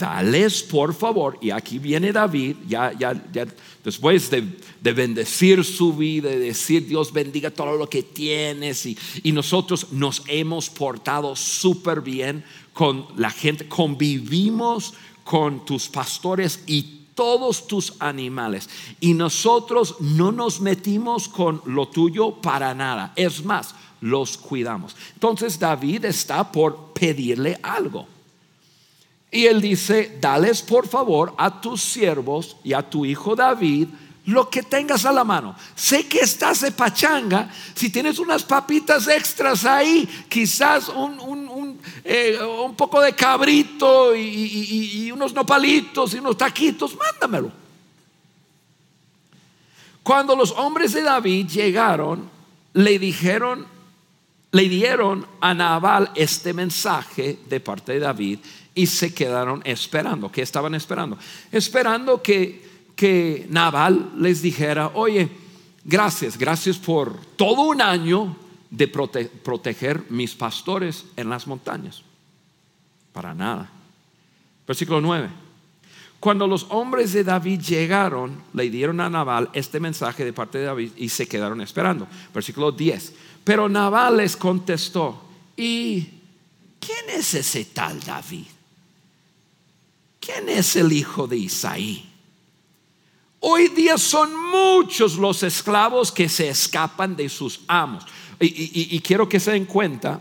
dales 0.00 0.62
por 0.62 0.92
favor, 0.94 1.38
y 1.40 1.50
aquí 1.50 1.78
viene 1.78 2.12
David, 2.12 2.56
ya, 2.66 2.92
ya, 2.98 3.12
ya 3.32 3.46
después 3.84 4.30
de, 4.30 4.42
bendecir 4.92 5.64
su 5.64 5.92
vida, 5.92 6.28
de 6.30 6.38
decir 6.38 6.86
Dios 6.86 7.12
bendiga 7.12 7.50
todo 7.50 7.76
lo 7.76 7.88
que 7.88 8.02
tienes, 8.02 8.84
y, 8.86 8.98
y 9.22 9.32
nosotros 9.32 9.92
nos 9.92 10.22
hemos 10.26 10.68
portado 10.68 11.36
súper 11.36 12.00
bien 12.00 12.42
con 12.72 13.06
la 13.16 13.30
gente, 13.30 13.68
convivimos 13.68 14.94
con 15.22 15.64
tus 15.64 15.88
pastores 15.88 16.64
y 16.66 17.00
todos 17.14 17.66
tus 17.66 17.94
animales. 17.98 18.68
Y 18.98 19.14
nosotros 19.14 19.96
no 20.00 20.32
nos 20.32 20.60
metimos 20.60 21.28
con 21.28 21.60
lo 21.66 21.86
tuyo 21.88 22.40
para 22.40 22.74
nada. 22.74 23.12
Es 23.14 23.44
más, 23.44 23.74
los 24.00 24.38
cuidamos. 24.38 24.96
Entonces 25.14 25.58
David 25.58 26.06
está 26.06 26.50
por 26.50 26.92
pedirle 26.94 27.58
algo. 27.62 28.06
Y 29.30 29.46
él 29.46 29.60
dice, 29.60 30.18
dales 30.20 30.62
por 30.62 30.88
favor 30.88 31.34
a 31.38 31.60
tus 31.60 31.80
siervos 31.82 32.56
y 32.64 32.72
a 32.72 32.82
tu 32.82 33.04
hijo 33.04 33.36
David 33.36 33.88
lo 34.26 34.48
que 34.48 34.62
tengas 34.62 35.04
a 35.04 35.12
la 35.12 35.24
mano. 35.24 35.54
Sé 35.74 36.06
que 36.06 36.20
estás 36.20 36.60
de 36.60 36.72
pachanga, 36.72 37.50
si 37.74 37.90
tienes 37.90 38.18
unas 38.18 38.42
papitas 38.44 39.08
extras 39.08 39.64
ahí, 39.64 40.08
quizás 40.28 40.88
un, 40.88 41.78
eh, 42.04 42.38
poco 42.76 43.00
de 43.00 43.14
cabrito 43.14 44.14
y, 44.14 45.04
y 45.04 45.12
unos 45.12 45.32
nopalitos 45.32 46.14
y 46.14 46.18
unos 46.18 46.36
taquitos, 46.36 46.96
mándamelo. 46.96 47.50
Cuando 50.02 50.34
los 50.34 50.52
hombres 50.52 50.92
de 50.92 51.02
David 51.02 51.46
llegaron, 51.48 52.30
le 52.72 52.98
dijeron, 52.98 53.66
le 54.52 54.68
dieron 54.68 55.26
a 55.40 55.54
Nabal 55.54 56.10
este 56.14 56.52
mensaje 56.52 57.38
de 57.48 57.60
parte 57.60 57.92
de 57.92 58.00
David 58.00 58.38
y 58.74 58.86
se 58.86 59.12
quedaron 59.14 59.62
esperando. 59.64 60.30
¿Qué 60.30 60.42
estaban 60.42 60.74
esperando? 60.74 61.18
Esperando 61.50 62.22
que, 62.22 62.64
que 62.96 63.46
Naval 63.50 64.12
les 64.16 64.42
dijera, 64.42 64.92
oye, 64.94 65.28
gracias, 65.84 66.38
gracias 66.38 66.78
por 66.78 67.16
todo 67.36 67.62
un 67.62 67.82
año 67.82 68.36
de 68.70 68.88
proteger 68.88 70.04
mis 70.10 70.34
pastores 70.34 71.04
en 71.16 71.28
las 71.28 71.46
montañas. 71.46 72.02
Para 73.12 73.34
nada. 73.34 73.70
Versículo 74.66 75.00
9. 75.00 75.28
Cuando 76.20 76.46
los 76.46 76.66
hombres 76.68 77.12
de 77.14 77.24
David 77.24 77.60
llegaron, 77.60 78.42
le 78.52 78.68
dieron 78.70 79.00
a 79.00 79.08
Nabal 79.08 79.48
este 79.54 79.80
mensaje 79.80 80.24
de 80.24 80.34
parte 80.34 80.58
de 80.58 80.64
David 80.64 80.92
y 80.96 81.08
se 81.08 81.26
quedaron 81.26 81.62
esperando. 81.62 82.06
Versículo 82.32 82.70
10. 82.70 83.14
Pero 83.42 83.68
Nabal 83.68 84.18
les 84.18 84.36
contestó, 84.36 85.24
¿y 85.56 86.02
quién 86.78 87.18
es 87.18 87.34
ese 87.34 87.64
tal 87.64 87.98
David? 88.00 88.46
¿Quién 90.20 90.50
es 90.50 90.76
el 90.76 90.92
hijo 90.92 91.26
de 91.26 91.38
Isaí? 91.38 92.06
Hoy 93.40 93.68
día 93.68 93.96
son 93.96 94.30
muchos 94.50 95.16
los 95.16 95.42
esclavos 95.42 96.12
que 96.12 96.28
se 96.28 96.50
escapan 96.50 97.16
de 97.16 97.28
sus 97.30 97.60
amos. 97.66 98.04
Y, 98.38 99.00
quiero 99.00 99.28
que 99.28 99.40
se 99.40 99.52
den 99.52 99.64
cuenta, 99.64 100.20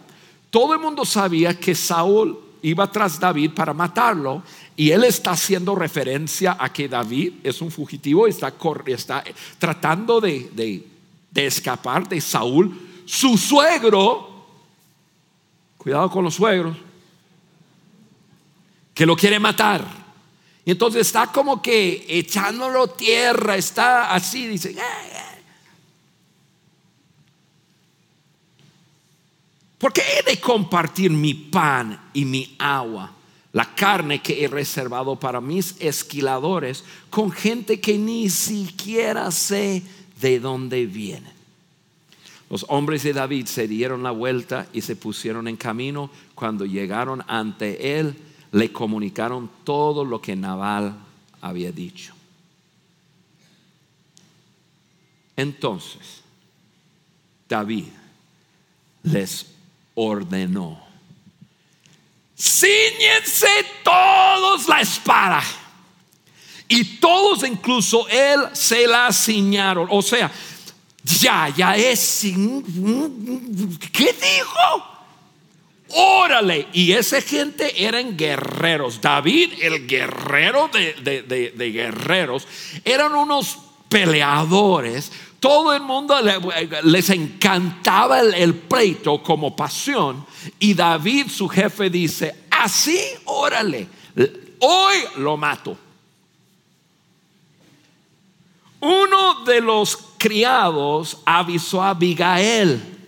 todo 0.50 0.74
el 0.74 0.80
mundo 0.80 1.06
sabía 1.06 1.58
que 1.58 1.76
Saúl 1.76 2.38
iba 2.62 2.90
tras 2.92 3.20
David 3.20 3.52
para 3.52 3.74
matarlo 3.74 4.44
y 4.76 4.92
él 4.92 5.06
está 5.06 5.32
haciendo 5.32 5.76
referencia 5.76 6.58
a 6.60 6.72
que 6.72 6.90
David 6.90 7.34
es 7.44 7.62
un 7.62 7.72
fugitivo, 7.72 8.28
está, 8.28 8.54
está 8.86 9.24
tratando 9.58 10.20
de, 10.20 10.50
de 11.32 11.46
escapar 11.46 12.08
de 12.08 12.20
Saúl. 12.20 12.78
Su 13.06 13.38
suegro, 13.38 14.46
cuidado 15.78 16.10
con 16.10 16.24
los 16.24 16.36
suegros, 16.36 16.76
que 19.00 19.06
lo 19.06 19.16
quiere 19.16 19.40
matar. 19.40 19.82
Y 20.66 20.72
entonces 20.72 21.08
está 21.08 21.28
como 21.28 21.62
que 21.62 22.06
echándolo 22.10 22.88
tierra, 22.88 23.56
está 23.56 24.14
así, 24.14 24.46
dice. 24.46 24.76
¿Por 29.78 29.94
qué 29.94 30.02
he 30.02 30.30
de 30.30 30.42
compartir 30.42 31.12
mi 31.12 31.34
pan 31.34 32.10
y 32.12 32.26
mi 32.26 32.58
agua, 32.60 33.14
la 33.54 33.74
carne 33.74 34.22
que 34.22 34.44
he 34.44 34.50
reservado 34.50 35.18
para 35.18 35.40
mis 35.40 35.78
esquiladores, 35.80 36.84
con 37.10 37.32
gente 37.32 37.80
que 37.80 37.98
ni 37.98 38.30
siquiera 38.30 39.32
sé 39.32 39.82
de 40.20 40.42
dónde 40.42 40.86
vienen? 40.88 41.32
Los 42.50 42.66
hombres 42.68 43.04
de 43.04 43.14
David 43.14 43.46
se 43.46 43.66
dieron 43.66 44.04
la 44.04 44.12
vuelta 44.12 44.68
y 44.74 44.82
se 44.82 44.98
pusieron 44.98 45.48
en 45.48 45.56
camino. 45.56 46.12
Cuando 46.36 46.66
llegaron 46.66 47.24
ante 47.30 47.98
él, 47.98 48.14
le 48.52 48.72
comunicaron 48.72 49.50
todo 49.64 50.04
lo 50.04 50.22
que 50.22 50.36
Nabal 50.36 50.96
había 51.42 51.72
dicho. 51.72 52.14
Entonces, 55.36 56.22
David 57.48 57.86
les 59.04 59.46
ordenó, 59.96 60.82
ciñense 62.38 63.48
todos 63.84 64.68
la 64.68 64.82
espada. 64.82 65.42
Y 66.72 66.84
todos, 67.00 67.44
incluso 67.48 68.08
él, 68.10 68.42
se 68.54 68.86
la 68.86 69.12
ciñaron. 69.12 69.88
O 69.90 70.04
sea, 70.04 70.32
ya, 71.04 71.50
ya 71.50 71.76
es... 71.76 72.22
¿Qué 72.22 74.14
dijo? 74.14 74.99
Órale. 75.90 76.68
Y 76.74 76.92
esa 76.92 77.22
gente 77.22 77.84
eran 77.84 78.18
guerreros. 78.18 79.02
David, 79.02 79.54
el 79.62 79.88
guerrero 79.88 80.70
de, 80.70 81.72
guerreros, 81.72 82.48
eran 82.84 83.16
unos 83.16 83.58
peleadores. 83.88 85.12
Todo 85.40 85.74
el 85.74 85.82
mundo 85.82 86.16
les 86.84 87.10
encantaba 87.10 88.20
el, 88.20 88.56
pleito 88.56 89.24
como 89.24 89.56
pasión. 89.56 90.26
Y 90.60 90.74
David, 90.74 91.28
su 91.30 91.48
jefe, 91.48 91.90
dice, 91.90 92.36
así, 92.52 93.00
órale, 93.26 93.88
hoy 94.60 94.96
lo 95.18 95.38
mato. 95.38 95.78
Uno 98.82 99.44
de 99.44 99.60
los 99.60 99.98
criados 100.18 101.18
avisó 101.26 101.82
a 101.82 101.90
Abigail 101.90 102.99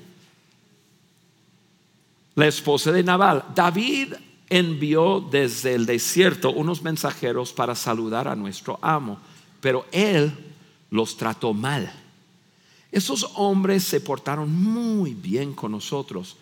la 2.36 2.48
esposa 2.48 2.92
de 2.92 3.04
Nabal. 3.04 3.46
David 3.56 4.14
envió 4.50 5.26
desde 5.32 5.76
el 5.76 5.86
desierto 5.86 6.52
unos 6.52 6.82
mensajeros 6.82 7.54
para 7.54 7.76
saludar 7.76 8.28
a 8.28 8.36
nuestro 8.36 8.80
amo, 8.82 9.18
pero 9.62 9.86
él 9.92 10.32
los 10.90 11.16
trató 11.16 11.54
mal. 11.54 11.92
Esos 12.92 13.30
hombres 13.36 13.84
se 13.86 14.02
portaron 14.02 14.54
muy 14.54 15.14
bien 15.14 15.54
con 15.54 15.72
nosotros. 15.72 16.36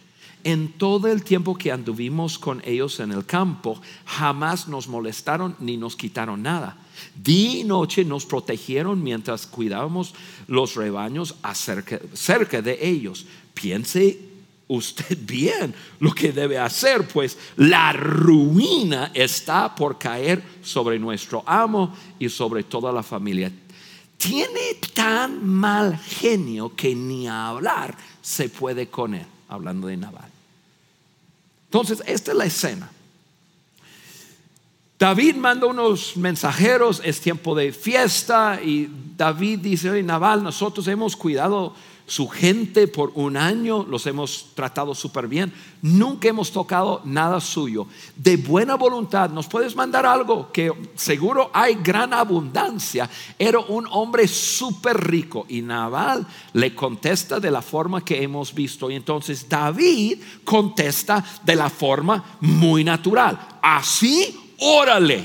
En 0.43 0.71
todo 0.71 1.07
el 1.07 1.23
tiempo 1.23 1.55
que 1.55 1.71
anduvimos 1.71 2.39
con 2.39 2.61
ellos 2.65 2.99
en 3.01 3.11
el 3.11 3.25
campo, 3.25 3.79
jamás 4.05 4.67
nos 4.67 4.87
molestaron 4.87 5.55
ni 5.59 5.77
nos 5.77 5.95
quitaron 5.95 6.41
nada. 6.41 6.77
Día 7.15 7.59
y 7.59 7.63
noche 7.65 8.05
nos 8.05 8.25
protegieron 8.25 9.03
mientras 9.03 9.45
cuidábamos 9.45 10.15
los 10.47 10.75
rebaños 10.75 11.35
cerca 12.13 12.61
de 12.61 12.79
ellos. 12.81 13.25
Piense 13.53 14.28
usted 14.69 15.17
bien 15.19 15.73
lo 15.99 16.13
que 16.13 16.31
debe 16.31 16.57
hacer, 16.57 17.07
pues 17.07 17.37
la 17.57 17.91
ruina 17.91 19.11
está 19.13 19.75
por 19.75 19.97
caer 19.97 20.41
sobre 20.61 20.97
nuestro 20.99 21.43
amo 21.45 21.93
y 22.19 22.29
sobre 22.29 22.63
toda 22.63 22.91
la 22.91 23.03
familia. 23.03 23.51
Tiene 24.17 24.75
tan 24.93 25.45
mal 25.45 25.97
genio 25.97 26.75
que 26.75 26.93
ni 26.95 27.27
hablar 27.27 27.97
se 28.21 28.49
puede 28.49 28.87
con 28.87 29.15
él, 29.15 29.25
hablando 29.47 29.87
de 29.87 29.97
Naval. 29.97 30.29
Entonces, 31.65 32.03
esta 32.05 32.31
es 32.31 32.37
la 32.37 32.45
escena. 32.45 32.91
David 34.99 35.35
manda 35.35 35.65
unos 35.65 36.17
mensajeros, 36.17 37.01
es 37.03 37.21
tiempo 37.21 37.55
de 37.55 37.71
fiesta 37.71 38.59
y 38.61 38.89
David 39.15 39.59
dice, 39.59 40.03
Naval, 40.03 40.43
nosotros 40.43 40.87
hemos 40.89 41.15
cuidado 41.15 41.73
su 42.09 42.27
gente 42.27 42.87
por 42.87 43.11
un 43.13 43.37
año, 43.37 43.85
los 43.87 44.07
hemos 44.07 44.47
tratado 44.55 44.95
súper 44.95 45.27
bien, 45.27 45.53
nunca 45.83 46.27
hemos 46.27 46.51
tocado 46.51 47.01
nada 47.05 47.39
suyo. 47.39 47.85
De 48.15 48.35
buena 48.35 48.75
voluntad, 48.75 49.29
nos 49.29 49.47
puedes 49.47 49.75
mandar 49.75 50.07
algo 50.07 50.51
que 50.51 50.71
seguro 50.95 51.51
hay 51.53 51.75
gran 51.75 52.13
abundancia. 52.13 53.07
Era 53.37 53.59
un 53.59 53.87
hombre 53.91 54.27
súper 54.27 54.97
rico 55.07 55.45
y 55.47 55.61
Naval 55.61 56.25
le 56.53 56.73
contesta 56.73 57.39
de 57.39 57.51
la 57.51 57.61
forma 57.61 58.03
que 58.03 58.23
hemos 58.23 58.55
visto. 58.55 58.89
Y 58.89 58.95
entonces 58.95 59.47
David 59.47 60.19
contesta 60.43 61.23
de 61.43 61.55
la 61.55 61.69
forma 61.69 62.37
muy 62.41 62.83
natural. 62.83 63.59
Así, 63.61 64.55
órale. 64.57 65.23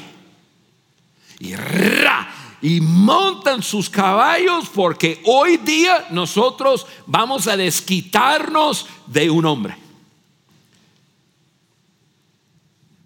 Y 1.41 1.55
ra 1.55 2.34
y 2.65 2.81
montan 2.81 3.63
sus 3.63 3.91
caballos 3.91 4.71
porque 4.75 5.21
hoy 5.27 5.59
día 5.59 6.07
nosotros 6.11 6.87
vamos 7.07 7.47
a 7.47 7.59
desquitarnos 7.59 8.87
de 9.07 9.29
un 9.29 9.45
hombre. 9.45 9.77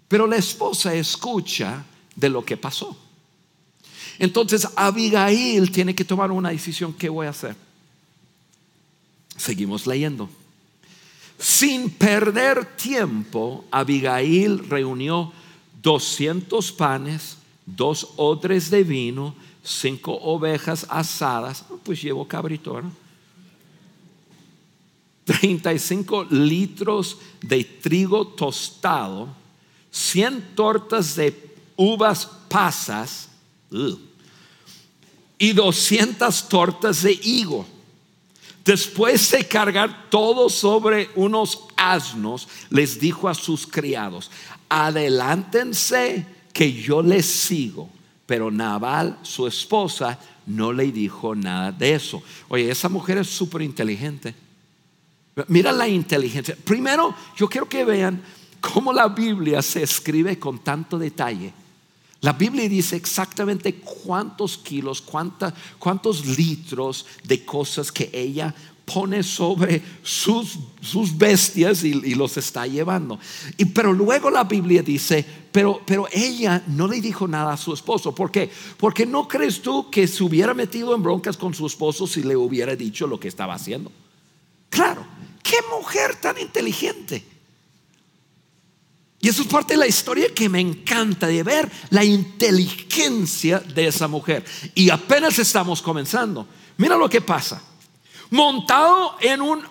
Pero 0.07 0.25
la 0.27 0.37
esposa 0.37 0.93
escucha 0.93 1.83
de 2.15 2.29
lo 2.29 2.45
que 2.45 2.55
pasó. 2.55 2.95
Entonces 4.17 4.65
Abigail 4.77 5.69
tiene 5.73 5.93
que 5.93 6.05
tomar 6.05 6.31
una 6.31 6.51
decisión. 6.51 6.93
¿Qué 6.93 7.09
voy 7.09 7.27
a 7.27 7.31
hacer? 7.31 7.53
Seguimos 9.35 9.85
leyendo. 9.85 10.29
Sin 11.37 11.89
perder 11.89 12.77
tiempo, 12.77 13.65
Abigail 13.71 14.69
reunió 14.69 15.33
200 15.81 16.71
panes, 16.71 17.38
dos 17.75 18.09
odres 18.15 18.69
de 18.69 18.83
vino, 18.83 19.35
cinco 19.63 20.13
ovejas 20.21 20.85
asadas, 20.89 21.65
pues 21.83 22.01
llevo 22.01 22.27
cabrito, 22.27 22.81
¿no? 22.81 22.91
35 25.25 26.25
litros 26.31 27.17
de 27.41 27.63
trigo 27.63 28.25
tostado, 28.27 29.29
100 29.91 30.55
tortas 30.55 31.15
de 31.15 31.55
uvas 31.75 32.27
pasas 32.47 33.29
y 35.37 35.53
200 35.53 36.49
tortas 36.49 37.03
de 37.03 37.11
higo. 37.11 37.65
Después 38.65 39.29
de 39.31 39.47
cargar 39.47 40.09
todo 40.09 40.49
sobre 40.49 41.09
unos 41.15 41.59
asnos, 41.77 42.47
les 42.71 42.99
dijo 42.99 43.29
a 43.29 43.35
sus 43.35 43.67
criados, 43.67 44.31
adelántense 44.67 46.25
que 46.53 46.71
yo 46.71 47.01
les 47.01 47.25
sigo. 47.25 47.89
Pero 48.25 48.51
Naval, 48.51 49.19
su 49.23 49.47
esposa, 49.47 50.19
no 50.45 50.71
le 50.71 50.91
dijo 50.91 51.35
nada 51.35 51.71
de 51.71 51.95
eso. 51.95 52.21
Oye, 52.47 52.69
esa 52.69 52.89
mujer 52.89 53.17
es 53.17 53.27
súper 53.27 53.61
inteligente. 53.61 54.35
Mira 55.47 55.71
la 55.71 55.87
inteligencia. 55.87 56.55
Primero, 56.63 57.15
yo 57.37 57.47
quiero 57.47 57.67
que 57.67 57.85
vean 57.85 58.21
cómo 58.59 58.91
la 58.91 59.07
Biblia 59.07 59.61
se 59.61 59.83
escribe 59.83 60.37
con 60.37 60.59
tanto 60.59 60.99
detalle. 60.99 61.53
La 62.21 62.33
Biblia 62.33 62.67
dice 62.67 62.97
exactamente 62.97 63.75
cuántos 63.75 64.57
kilos, 64.57 65.01
cuántos 65.01 66.25
litros 66.37 67.05
de 67.23 67.45
cosas 67.45 67.91
que 67.91 68.09
ella 68.13 68.53
pone 68.91 69.23
sobre 69.23 69.81
sus, 70.01 70.57
sus 70.81 71.17
bestias 71.17 71.83
y, 71.83 72.15
los 72.15 72.37
está 72.37 72.65
llevando. 72.65 73.19
Y, 73.57 73.65
pero 73.65 73.93
luego 73.93 74.29
la 74.29 74.43
Biblia 74.43 74.81
dice, 74.81 75.25
pero, 75.51 75.81
pero 75.85 76.07
ella 76.11 76.63
no 76.67 76.87
le 76.87 76.99
dijo 76.99 77.27
nada 77.27 77.53
a 77.53 77.57
su 77.57 77.73
esposo. 77.73 78.13
¿Por 78.13 78.31
qué? 78.31 78.49
Porque 78.77 79.05
no 79.05 79.27
crees 79.27 79.61
tú 79.61 79.89
que 79.89 80.07
se 80.07 80.23
hubiera 80.23 80.53
metido 80.53 80.95
en 80.95 81.03
broncas 81.03 81.37
con 81.37 81.53
su 81.53 81.67
esposo 81.67 82.07
si 82.07 82.23
le 82.23 82.35
hubiera 82.35 82.75
dicho 82.75 83.07
lo 83.07 83.19
que 83.19 83.27
estaba 83.27 83.53
haciendo. 83.53 83.91
Claro, 84.69 85.05
qué 85.43 85.57
mujer 85.71 86.15
tan 86.15 86.37
inteligente. 86.39 87.23
Y 89.21 89.27
eso 89.27 89.41
es 89.41 89.47
parte 89.49 89.73
de 89.73 89.79
la 89.79 89.87
historia 89.87 90.33
que 90.33 90.47
me 90.47 90.61
encanta 90.61 91.27
de 91.27 91.43
ver 91.43 91.69
la 91.89 92.05
inteligencia 92.05 93.59
de 93.59 93.87
esa 93.87 94.07
mujer. 94.07 94.45
Y 94.73 94.89
apenas 94.89 95.37
estamos 95.39 95.81
comenzando. 95.81 96.47
Mira 96.77 96.95
lo 96.95 97.09
que 97.09 97.19
pasa. 97.19 97.61
Montado 98.31 99.15
en 99.21 99.41
un, 99.41 99.63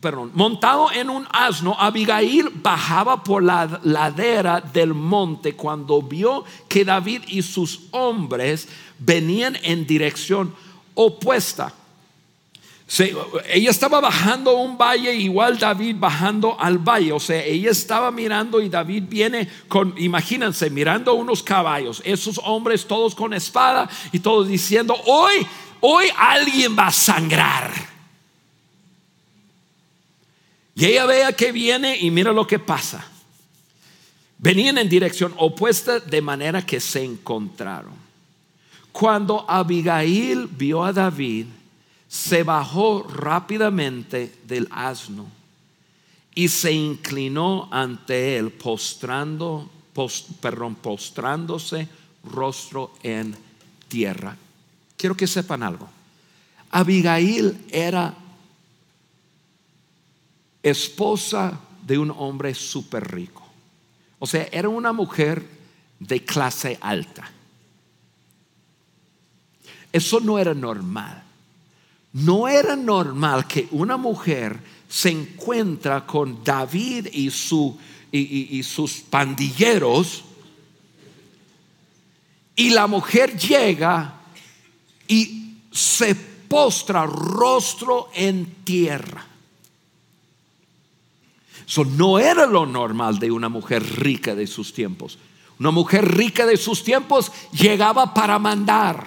perdón, 0.00 0.32
montado 0.34 0.90
en 0.90 1.10
un 1.10 1.26
asno, 1.30 1.76
Abigail 1.78 2.50
bajaba 2.54 3.22
por 3.22 3.42
la 3.42 3.80
ladera 3.84 4.60
del 4.60 4.94
monte 4.94 5.54
cuando 5.54 6.02
vio 6.02 6.44
que 6.68 6.84
David 6.84 7.22
y 7.28 7.42
sus 7.42 7.82
hombres 7.92 8.68
venían 8.98 9.56
en 9.62 9.86
dirección 9.86 10.54
opuesta. 10.94 11.72
ella 13.48 13.70
estaba 13.70 14.00
bajando 14.00 14.56
un 14.56 14.76
valle, 14.76 15.14
igual 15.14 15.56
David 15.56 15.94
bajando 15.96 16.56
al 16.58 16.78
valle. 16.78 17.12
O 17.12 17.20
sea, 17.20 17.44
ella 17.44 17.70
estaba 17.70 18.10
mirando 18.10 18.60
y 18.60 18.68
David 18.68 19.04
viene 19.08 19.48
con, 19.68 19.94
imagínense, 19.96 20.68
mirando 20.68 21.14
unos 21.14 21.44
caballos. 21.44 22.02
Esos 22.04 22.40
hombres 22.42 22.86
todos 22.88 23.14
con 23.14 23.32
espada 23.32 23.88
y 24.10 24.18
todos 24.18 24.48
diciendo, 24.48 24.96
hoy, 25.06 25.46
hoy 25.80 26.06
alguien 26.16 26.76
va 26.76 26.88
a 26.88 26.92
sangrar. 26.92 27.89
Y 30.74 30.86
ella 30.86 31.06
vea 31.06 31.32
que 31.32 31.52
viene 31.52 31.98
y 31.98 32.10
mira 32.10 32.32
lo 32.32 32.46
que 32.46 32.58
pasa. 32.58 33.06
Venían 34.38 34.78
en 34.78 34.88
dirección 34.88 35.34
opuesta 35.36 36.00
de 36.00 36.22
manera 36.22 36.64
que 36.64 36.80
se 36.80 37.04
encontraron. 37.04 37.92
Cuando 38.92 39.44
Abigail 39.48 40.46
vio 40.46 40.82
a 40.82 40.92
David, 40.92 41.46
se 42.08 42.42
bajó 42.42 43.02
rápidamente 43.04 44.34
del 44.44 44.66
asno 44.70 45.26
y 46.34 46.48
se 46.48 46.72
inclinó 46.72 47.68
ante 47.70 48.36
él, 48.38 48.50
postrando, 48.50 49.70
perdón, 50.40 50.74
postrándose 50.76 51.88
rostro 52.24 52.92
en 53.02 53.36
tierra. 53.88 54.36
Quiero 54.96 55.16
que 55.16 55.26
sepan 55.26 55.62
algo. 55.62 55.88
Abigail 56.70 57.58
era 57.70 58.14
esposa 60.62 61.58
de 61.86 61.98
un 61.98 62.10
hombre 62.10 62.54
súper 62.54 63.10
rico. 63.12 63.46
O 64.18 64.26
sea, 64.26 64.48
era 64.52 64.68
una 64.68 64.92
mujer 64.92 65.44
de 65.98 66.24
clase 66.24 66.78
alta. 66.80 67.30
Eso 69.92 70.20
no 70.20 70.38
era 70.38 70.54
normal. 70.54 71.22
No 72.12 72.48
era 72.48 72.76
normal 72.76 73.46
que 73.46 73.68
una 73.70 73.96
mujer 73.96 74.58
se 74.88 75.10
encuentra 75.10 76.04
con 76.06 76.42
David 76.42 77.08
y, 77.12 77.30
su, 77.30 77.78
y, 78.10 78.62
sus 78.64 78.94
pandilleros 78.94 80.24
y 82.56 82.70
la 82.70 82.86
mujer 82.86 83.38
llega 83.38 84.20
y 85.06 85.56
se 85.72 86.14
postra 86.14 87.06
rostro 87.06 88.10
en 88.12 88.64
tierra. 88.64 89.29
Eso 91.70 91.84
no 91.84 92.18
era 92.18 92.46
lo 92.46 92.66
normal 92.66 93.20
de 93.20 93.30
una 93.30 93.48
mujer 93.48 93.80
rica 94.00 94.34
de 94.34 94.48
sus 94.48 94.72
tiempos. 94.72 95.18
Una 95.60 95.70
mujer 95.70 96.04
rica 96.16 96.44
de 96.44 96.56
sus 96.56 96.82
tiempos 96.82 97.30
llegaba 97.52 98.12
para 98.12 98.40
mandar. 98.40 99.06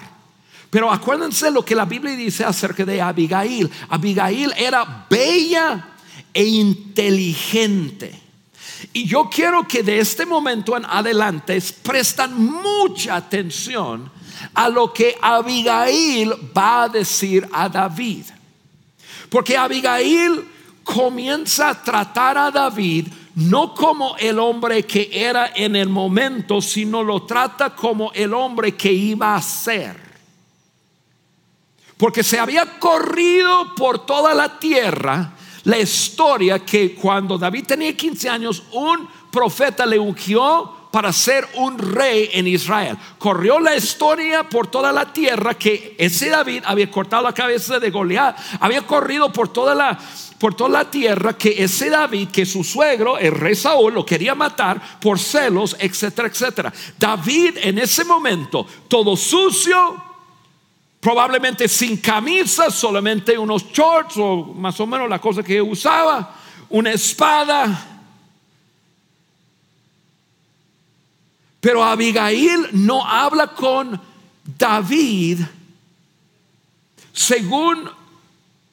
Pero 0.70 0.90
acuérdense 0.90 1.50
lo 1.50 1.62
que 1.62 1.74
la 1.74 1.84
Biblia 1.84 2.16
dice 2.16 2.42
acerca 2.42 2.86
de 2.86 3.02
Abigail. 3.02 3.70
Abigail 3.90 4.54
era 4.56 5.06
bella 5.10 5.90
e 6.32 6.42
inteligente. 6.42 8.18
Y 8.94 9.04
yo 9.04 9.28
quiero 9.28 9.68
que 9.68 9.82
de 9.82 9.98
este 9.98 10.24
momento 10.24 10.74
en 10.74 10.86
adelante 10.86 11.62
prestan 11.82 12.34
mucha 12.34 13.16
atención 13.16 14.10
a 14.54 14.70
lo 14.70 14.90
que 14.90 15.18
Abigail 15.20 16.32
va 16.56 16.84
a 16.84 16.88
decir 16.88 17.46
a 17.52 17.68
David. 17.68 18.24
Porque 19.28 19.54
Abigail 19.54 20.53
comienza 20.84 21.70
a 21.70 21.82
tratar 21.82 22.38
a 22.38 22.50
David 22.50 23.08
no 23.36 23.74
como 23.74 24.16
el 24.16 24.38
hombre 24.38 24.84
que 24.84 25.10
era 25.12 25.52
en 25.54 25.74
el 25.74 25.88
momento, 25.88 26.60
sino 26.62 27.02
lo 27.02 27.24
trata 27.24 27.74
como 27.74 28.12
el 28.12 28.32
hombre 28.32 28.76
que 28.76 28.92
iba 28.92 29.34
a 29.34 29.42
ser. 29.42 29.96
Porque 31.96 32.22
se 32.22 32.38
había 32.38 32.78
corrido 32.78 33.74
por 33.74 34.06
toda 34.06 34.34
la 34.34 34.58
tierra 34.58 35.32
la 35.64 35.78
historia 35.78 36.58
que 36.58 36.94
cuando 36.94 37.38
David 37.38 37.64
tenía 37.66 37.96
15 37.96 38.28
años, 38.28 38.62
un 38.72 39.08
profeta 39.32 39.86
le 39.86 39.98
ungió 39.98 40.84
para 40.92 41.12
ser 41.12 41.48
un 41.54 41.76
rey 41.76 42.30
en 42.34 42.46
Israel. 42.46 42.96
Corrió 43.18 43.58
la 43.58 43.74
historia 43.74 44.48
por 44.48 44.68
toda 44.68 44.92
la 44.92 45.12
tierra 45.12 45.54
que 45.54 45.96
ese 45.98 46.28
David 46.28 46.62
había 46.64 46.88
cortado 46.88 47.24
la 47.24 47.32
cabeza 47.32 47.80
de 47.80 47.90
Goliat, 47.90 48.38
había 48.60 48.82
corrido 48.82 49.32
por 49.32 49.48
toda 49.48 49.74
la 49.74 49.98
por 50.44 50.54
toda 50.54 50.68
la 50.68 50.90
tierra 50.90 51.38
que 51.38 51.64
ese 51.64 51.88
David, 51.88 52.28
que 52.28 52.44
su 52.44 52.62
suegro, 52.62 53.16
el 53.16 53.32
rey 53.32 53.54
Saúl, 53.54 53.94
lo 53.94 54.04
quería 54.04 54.34
matar 54.34 54.78
por 55.00 55.18
celos, 55.18 55.74
etcétera, 55.78 56.28
etcétera. 56.28 56.70
David 56.98 57.56
en 57.62 57.78
ese 57.78 58.04
momento, 58.04 58.66
todo 58.86 59.16
sucio, 59.16 59.96
probablemente 61.00 61.66
sin 61.66 61.96
camisa, 61.96 62.70
solamente 62.70 63.38
unos 63.38 63.72
shorts 63.72 64.18
o 64.18 64.52
más 64.54 64.78
o 64.80 64.86
menos 64.86 65.08
la 65.08 65.18
cosa 65.18 65.42
que 65.42 65.62
usaba, 65.62 66.36
una 66.68 66.92
espada. 66.92 68.02
Pero 71.58 71.82
Abigail 71.82 72.68
no 72.72 73.02
habla 73.02 73.46
con 73.46 73.98
David 74.58 75.40
según 77.14 78.03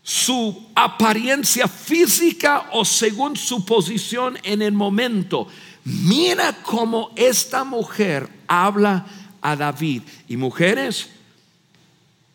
su 0.04 0.68
apariencia 0.76 1.68
física 1.68 2.70
o 2.74 2.84
según 2.84 3.36
su 3.36 3.66
posición 3.66 4.38
en 4.44 4.62
el 4.62 4.74
momento. 4.74 5.48
Mira 5.84 6.58
cómo 6.64 7.12
esta 7.16 7.64
mujer 7.64 8.28
habla 8.48 9.06
a 9.42 9.56
David. 9.56 10.04
Y 10.28 10.38
mujeres, 10.38 11.10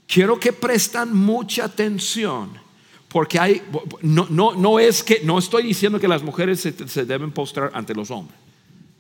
quiero 0.07 0.39
que 0.39 0.53
prestan 0.53 1.15
mucha 1.15 1.65
atención. 1.65 2.51
Porque 3.09 3.39
hay, 3.39 3.63
no, 4.03 4.27
no, 4.29 4.53
no 4.55 4.79
es 4.79 5.03
que, 5.03 5.21
no 5.25 5.39
estoy 5.39 5.63
diciendo 5.63 5.99
que 5.99 6.09
las 6.09 6.23
mujeres 6.23 6.61
se, 6.61 6.89
se 6.89 7.05
deben 7.05 7.31
postrar 7.31 7.71
ante 7.73 7.95
los 7.95 8.11
hombres. 8.11 8.39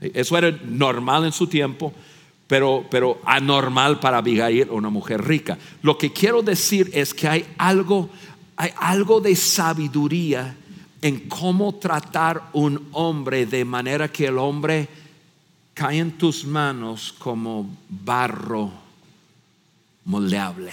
Eso 0.00 0.37
era 0.37 0.50
normal 0.64 1.24
en 1.24 1.33
su 1.33 1.46
tiempo, 1.46 1.92
pero, 2.46 2.87
pero 2.90 3.20
anormal 3.24 3.98
para 3.98 4.18
Abigail, 4.18 4.70
una 4.70 4.90
mujer 4.90 5.24
rica. 5.24 5.59
Lo 5.83 5.98
que 5.98 6.12
quiero 6.12 6.42
decir 6.42 6.90
es 6.92 7.12
que 7.12 7.29
hay 7.29 7.46
algo 7.59 8.11
hay 8.56 8.70
algo 8.76 9.20
de 9.20 9.36
sabiduría 9.36 10.56
en 11.02 11.28
cómo 11.28 11.74
tratar 11.74 12.48
un 12.54 12.88
hombre 12.92 13.46
de 13.46 13.64
manera 13.64 14.10
que 14.10 14.26
el 14.26 14.38
hombre 14.38 14.88
cae 15.74 15.98
en 15.98 16.16
tus 16.16 16.44
manos 16.46 17.14
como 17.18 17.76
barro 17.88 18.72
moldeable. 20.06 20.72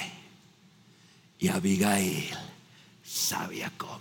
Y 1.39 1.49
Abigail 1.49 2.29
sabía 3.03 3.71
cómo. 3.77 3.99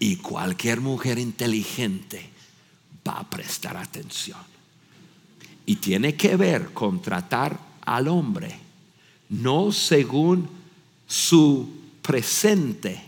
Y 0.00 0.16
cualquier 0.16 0.80
mujer 0.80 1.18
inteligente 1.18 2.28
va 3.06 3.20
a 3.20 3.30
prestar 3.30 3.76
atención. 3.76 4.40
Y 5.64 5.76
tiene 5.76 6.16
que 6.16 6.34
ver 6.34 6.72
con 6.72 7.00
tratar 7.00 7.56
al 7.82 8.08
hombre, 8.08 8.52
no 9.28 9.70
según 9.70 10.48
su 11.06 11.81
presente 12.02 13.02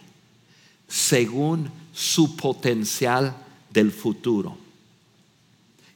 según 0.88 1.70
su 1.92 2.36
potencial 2.36 3.36
del 3.70 3.90
futuro. 3.92 4.56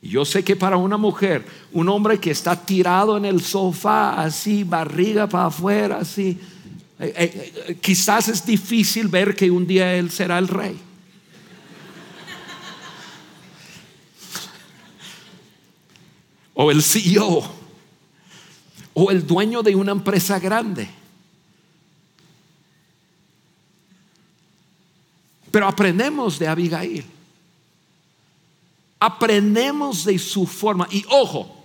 Yo 0.03 0.25
sé 0.25 0.45
que 0.45 0.55
para 0.55 0.77
una 0.77 0.97
mujer, 0.97 1.45
un 1.73 1.89
hombre 1.89 2.21
que 2.21 2.31
está 2.31 2.55
tirado 2.55 3.17
en 3.17 3.25
el 3.25 3.43
sofá, 3.43 4.23
así, 4.23 4.63
barriga 4.63 5.29
para 5.29 5.47
afuera, 5.47 5.99
así, 5.99 6.39
eh, 7.01 7.13
eh, 7.17 7.53
eh, 7.69 7.79
quizás 7.81 8.29
es 8.29 8.45
difícil 8.45 9.09
ver 9.09 9.35
que 9.35 9.51
un 9.51 9.67
día 9.67 9.95
él 9.95 10.11
será 10.11 10.39
el 10.39 10.49
rey. 10.49 10.79
o 16.61 16.73
el 16.73 16.83
CEO 16.83 17.49
o 18.93 19.11
el 19.13 19.25
dueño 19.25 19.63
de 19.63 19.77
una 19.77 19.93
empresa 19.93 20.41
grande. 20.41 20.89
Pero 25.51 25.67
aprendemos 25.67 26.39
de 26.39 26.47
Abigail. 26.47 27.05
Aprendemos 29.01 30.05
de 30.05 30.19
su 30.19 30.47
forma. 30.47 30.87
Y 30.91 31.05
ojo, 31.09 31.65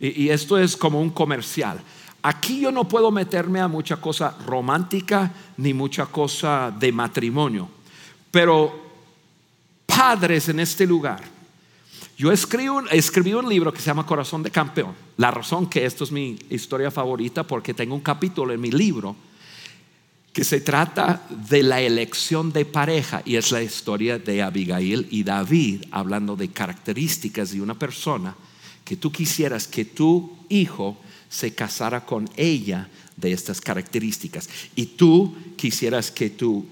y, 0.00 0.28
esto 0.28 0.58
es 0.58 0.76
como 0.76 1.00
un 1.00 1.10
comercial. 1.10 1.80
Aquí 2.22 2.60
yo 2.60 2.72
no 2.72 2.88
puedo 2.88 3.10
meterme 3.10 3.60
a 3.60 3.68
mucha 3.68 3.96
cosa 3.96 4.36
romántica 4.46 5.32
ni 5.56 5.74
mucha 5.74 6.06
cosa 6.06 6.72
de 6.76 6.92
matrimonio. 6.92 7.68
Pero 8.30 8.88
padres 9.86 10.48
en 10.48 10.60
este 10.60 10.86
lugar, 10.86 11.22
yo 12.16 12.32
escribí 12.32 12.68
un, 12.68 12.86
escribí 12.90 13.32
un 13.34 13.48
libro 13.48 13.72
que 13.72 13.80
se 13.80 13.86
llama 13.86 14.06
Corazón 14.06 14.42
de 14.42 14.50
Campeón. 14.50 14.94
La 15.16 15.30
razón 15.30 15.68
que 15.68 15.84
esto 15.84 16.04
es 16.04 16.12
mi 16.12 16.38
historia 16.50 16.90
favorita 16.90 17.42
porque 17.42 17.74
tengo 17.74 17.94
un 17.94 18.00
capítulo 18.00 18.52
en 18.52 18.60
mi 18.60 18.70
libro 18.70 19.16
que 20.38 20.44
se 20.44 20.60
trata 20.60 21.26
de 21.48 21.64
la 21.64 21.80
elección 21.80 22.52
de 22.52 22.64
pareja 22.64 23.22
y 23.24 23.34
es 23.34 23.50
la 23.50 23.60
historia 23.60 24.20
de 24.20 24.40
Abigail 24.40 25.08
y 25.10 25.24
David 25.24 25.86
hablando 25.90 26.36
de 26.36 26.46
características 26.46 27.50
de 27.50 27.60
una 27.60 27.76
persona 27.76 28.36
que 28.84 28.94
tú 28.94 29.10
quisieras 29.10 29.66
que 29.66 29.84
tu 29.84 30.36
hijo 30.48 30.96
se 31.28 31.56
casara 31.56 32.06
con 32.06 32.30
ella 32.36 32.88
de 33.16 33.32
estas 33.32 33.60
características 33.60 34.48
y 34.76 34.86
tú 34.86 35.34
quisieras 35.56 36.12
que 36.12 36.30
tu 36.30 36.64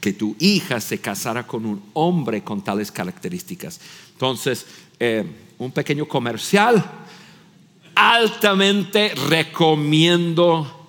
que 0.00 0.14
tu 0.14 0.34
hija 0.38 0.80
se 0.80 1.00
casara 1.00 1.46
con 1.46 1.66
un 1.66 1.82
hombre 1.92 2.42
con 2.42 2.64
tales 2.64 2.90
características. 2.90 3.78
Entonces, 4.14 4.64
eh, 4.98 5.22
un 5.58 5.70
pequeño 5.70 6.08
comercial, 6.08 6.82
altamente 7.94 9.12
recomiendo 9.28 10.79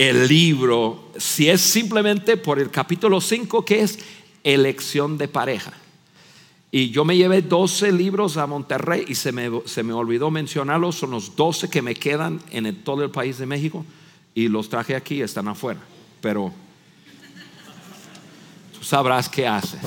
el 0.00 0.28
libro, 0.28 1.10
si 1.18 1.50
es 1.50 1.60
simplemente 1.60 2.38
por 2.38 2.58
el 2.58 2.70
capítulo 2.70 3.20
5 3.20 3.66
que 3.66 3.82
es 3.82 3.98
elección 4.42 5.18
de 5.18 5.28
pareja. 5.28 5.74
Y 6.70 6.88
yo 6.88 7.04
me 7.04 7.18
llevé 7.18 7.42
12 7.42 7.92
libros 7.92 8.38
a 8.38 8.46
Monterrey 8.46 9.04
y 9.08 9.14
se 9.14 9.30
me, 9.30 9.50
se 9.66 9.82
me 9.82 9.92
olvidó 9.92 10.30
mencionarlos, 10.30 10.96
son 10.96 11.10
los 11.10 11.36
12 11.36 11.68
que 11.68 11.82
me 11.82 11.94
quedan 11.94 12.40
en 12.50 12.74
todo 12.76 13.04
el 13.04 13.10
país 13.10 13.36
de 13.36 13.44
México 13.44 13.84
y 14.34 14.48
los 14.48 14.70
traje 14.70 14.96
aquí, 14.96 15.20
están 15.20 15.48
afuera. 15.48 15.80
Pero 16.22 16.50
tú 18.78 18.82
sabrás 18.82 19.28
qué 19.28 19.46
haces. 19.46 19.82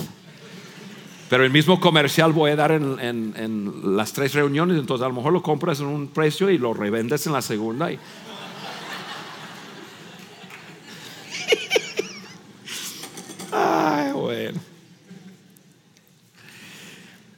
Pero 1.28 1.44
el 1.44 1.50
mismo 1.50 1.80
comercial 1.80 2.34
voy 2.34 2.52
a 2.52 2.56
dar 2.56 2.72
en, 2.72 3.00
en, 3.00 3.98
las 3.98 4.14
tres 4.14 4.36
reuniones, 4.36 4.78
entonces 4.78 5.04
a 5.04 5.08
lo 5.08 5.16
mejor 5.16 5.34
lo 5.34 5.42
compras 5.42 5.80
en 5.80 5.88
un 5.88 6.10
precio 6.10 6.52
y 6.52 6.60
lo 6.60 6.76
revendes 6.76 7.26
en 7.26 7.34
la 7.34 7.42
segunda. 7.42 7.90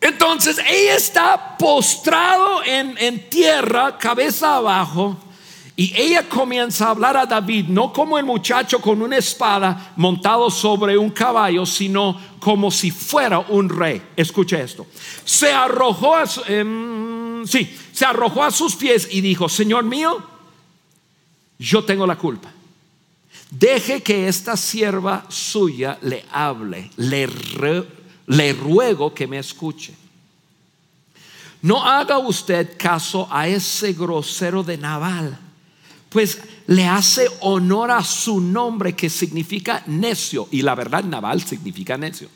Entonces 0.02 0.58
ella 0.60 0.96
está 0.96 1.58
postrado 1.58 2.64
en, 2.64 2.96
en 3.00 3.30
tierra, 3.30 3.98
cabeza 3.98 4.58
abajo, 4.58 5.18
y 5.78 5.94
ella 6.00 6.30
comienza 6.30 6.88
a 6.88 6.92
hablar 6.92 7.18
a 7.18 7.26
David, 7.26 7.66
no 7.68 7.92
como 7.92 8.18
el 8.18 8.24
muchacho 8.24 8.80
con 8.80 9.02
una 9.02 9.18
espada 9.18 9.94
montado 9.98 10.50
sobre 10.50 10.98
un 10.98 11.10
caballo, 11.10 11.66
sino 11.66 12.18
como 12.40 12.72
si 12.72 12.92
fuera 12.92 13.40
un 13.40 13.68
rey. 13.68 14.02
Escuche 14.16 14.62
esto. 14.62 14.88
Se 15.26 15.52
arrojó 15.52 16.16
a, 16.16 16.24
em, 16.48 17.46
sí, 17.46 17.76
se 17.92 18.06
arrojó 18.06 18.44
a 18.44 18.52
sus 18.52 18.76
pies 18.76 19.10
y 19.12 19.20
dijo, 19.20 19.50
Señor 19.50 19.84
mío, 19.84 20.24
yo 21.60 21.84
tengo 21.84 22.08
la 22.08 22.16
culpa. 22.16 22.55
Deje 23.58 24.04
que 24.04 24.28
esta 24.28 24.58
sierva 24.58 25.26
suya 25.30 25.98
le 26.02 26.26
hable, 26.30 26.92
le, 26.98 28.54
ruego 28.54 29.14
que 29.14 29.28
me 29.28 29.40
escuche. 29.40 29.94
No 31.62 31.82
haga 31.82 32.18
usted 32.18 32.76
caso 32.78 33.30
a 33.32 33.48
ese 33.48 33.94
grosero 33.94 34.62
de 34.62 34.78
Naval, 34.78 35.40
pues 36.10 36.38
le 36.68 36.86
hace 36.86 37.28
honor 37.40 37.92
a 37.92 38.04
su 38.04 38.42
nombre 38.42 38.94
que 38.94 39.10
significa 39.10 39.84
necio. 39.88 40.50
Y 40.52 40.62
la 40.62 40.76
verdad, 40.76 41.06
Naval 41.06 41.42
significa 41.42 41.98
necio. 41.98 42.28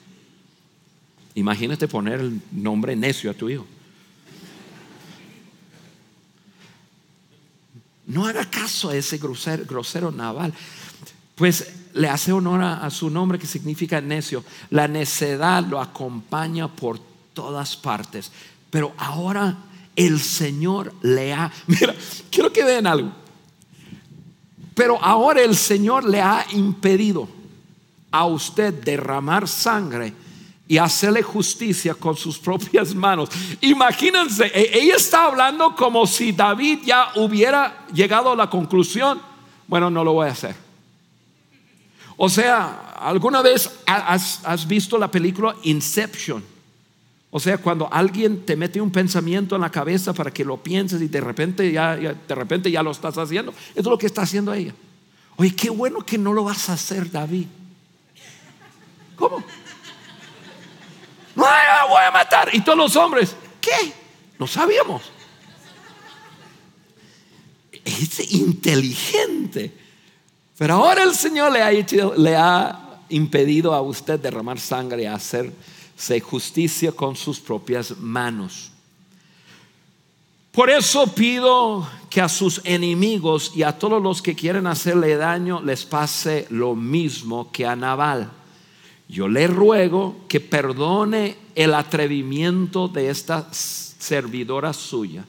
Imagínate 1.36 1.90
poner 1.90 2.22
el 2.22 2.42
nombre 2.54 2.96
necio 2.96 3.30
a 3.30 3.34
tu 3.34 3.50
hijo. 3.50 3.68
No 8.08 8.26
haga 8.26 8.50
caso 8.50 8.90
a 8.90 8.96
ese 8.96 9.18
grosero, 9.18 9.66
grosero 9.66 10.12
naval 10.12 10.54
pues 11.40 11.72
le 11.94 12.10
hace 12.10 12.34
honor 12.34 12.62
a, 12.62 12.90
su 12.90 13.10
nombre 13.10 13.40
que 13.40 13.48
significa 13.48 14.02
necio. 14.02 14.44
La 14.70 14.90
necedad 14.90 15.64
lo 15.66 15.80
acompaña 15.80 16.68
por 16.68 17.00
todas 17.34 17.78
partes. 17.78 18.30
Pero 18.70 18.94
ahora 18.98 19.58
el 19.96 20.20
Señor 20.20 20.94
le 21.02 21.34
ha... 21.34 21.50
Mira, 21.68 21.96
quiero 22.30 22.52
que 22.52 22.66
vean 22.66 22.86
algo. 22.86 23.14
Pero 24.76 25.02
ahora 25.02 25.42
el 25.42 25.56
Señor 25.56 26.04
le 26.04 26.22
ha 26.22 26.46
impedido 26.52 27.30
a 28.12 28.26
usted 28.26 28.74
derramar 28.74 29.48
sangre 29.48 30.14
y 30.68 30.78
hacerle 30.78 31.24
justicia 31.24 31.94
con 31.94 32.18
sus 32.18 32.38
propias 32.38 32.94
manos. 32.94 33.30
Imagínense, 33.62 34.46
e, 34.48 34.78
ella 34.78 34.96
está 34.98 35.24
hablando 35.24 35.74
como 35.74 36.06
si 36.06 36.34
David 36.34 36.80
ya 36.84 37.12
hubiera 37.16 37.88
llegado 37.94 38.34
a 38.34 38.36
la 38.36 38.50
conclusión, 38.50 39.22
bueno, 39.68 39.90
no 39.90 40.04
lo 40.04 40.12
voy 40.12 40.28
a 40.28 40.32
hacer. 40.32 40.69
O 42.22 42.28
sea, 42.28 42.96
¿alguna 43.00 43.42
vez 43.42 43.72
has, 43.86 44.68
visto 44.68 44.98
la 44.98 45.10
película 45.10 45.56
Inception? 45.64 46.44
O 47.32 47.40
sea, 47.40 47.58
cuando 47.60 47.88
alguien 47.90 48.46
te 48.46 48.58
mete 48.58 48.82
un 48.82 48.92
pensamiento 48.92 49.56
en 49.56 49.62
la 49.62 49.72
cabeza 49.72 50.12
para 50.12 50.30
que 50.30 50.44
lo 50.44 50.58
pienses 50.58 51.02
y 51.02 51.08
de 51.08 51.22
repente 51.22 51.72
ya, 51.72 51.96
de 51.96 52.36
repente 52.36 52.70
ya 52.70 52.84
lo 52.84 52.92
estás 52.92 53.18
haciendo. 53.18 53.54
Eso 53.54 53.80
es 53.80 53.86
lo 53.86 53.98
que 53.98 54.08
está 54.08 54.24
haciendo 54.24 54.54
ella. 54.54 54.76
Oye, 55.38 55.56
qué 55.56 55.70
bueno 55.70 56.06
que 56.06 56.18
no 56.18 56.34
lo 56.34 56.44
vas 56.44 56.70
a 56.70 56.74
hacer, 56.74 57.10
David. 57.10 57.48
¿Cómo? 59.16 59.38
No, 61.38 61.44
la 61.46 61.86
voy 61.88 62.04
a 62.06 62.12
matar. 62.12 62.50
Y 62.52 62.60
todos 62.60 62.78
los 62.78 62.98
hombres, 62.98 63.34
¿qué? 63.62 63.94
No 64.38 64.46
sabíamos. 64.46 65.04
Es 67.86 68.34
inteligente. 68.34 69.89
Pero 70.60 70.74
ahora 70.74 71.04
el 71.04 71.16
Señor 71.16 71.54
le 71.54 72.36
ha, 72.36 72.86
impedido 73.08 73.74
a 73.74 73.82
usted 73.82 74.20
derramar 74.20 74.60
sangre 74.60 75.04
y 75.04 75.06
hacerse 75.06 76.20
justicia 76.22 76.92
con 76.92 77.16
sus 77.16 77.40
propias 77.40 77.98
manos. 77.98 78.70
Por 80.52 80.70
eso 80.70 81.08
pido 81.16 81.88
que 82.10 82.20
a 82.20 82.28
sus 82.28 82.60
enemigos 82.66 83.54
y 83.56 83.64
a 83.64 83.80
todos 83.80 84.04
los 84.04 84.22
que 84.22 84.36
quieren 84.36 84.68
hacerle 84.68 85.16
daño 85.16 85.62
les 85.62 85.86
pase 85.86 86.46
lo 86.50 86.76
mismo 86.76 87.52
que 87.54 87.66
a 87.66 87.78
Naval. 87.78 88.30
Yo 89.08 89.30
le 89.30 89.48
ruego 89.48 90.18
que 90.28 90.42
perdone 90.42 91.38
el 91.56 91.74
atrevimiento 91.74 92.90
de 92.90 93.10
esta 93.10 93.48
servidora 93.52 94.74
suya. 94.74 95.24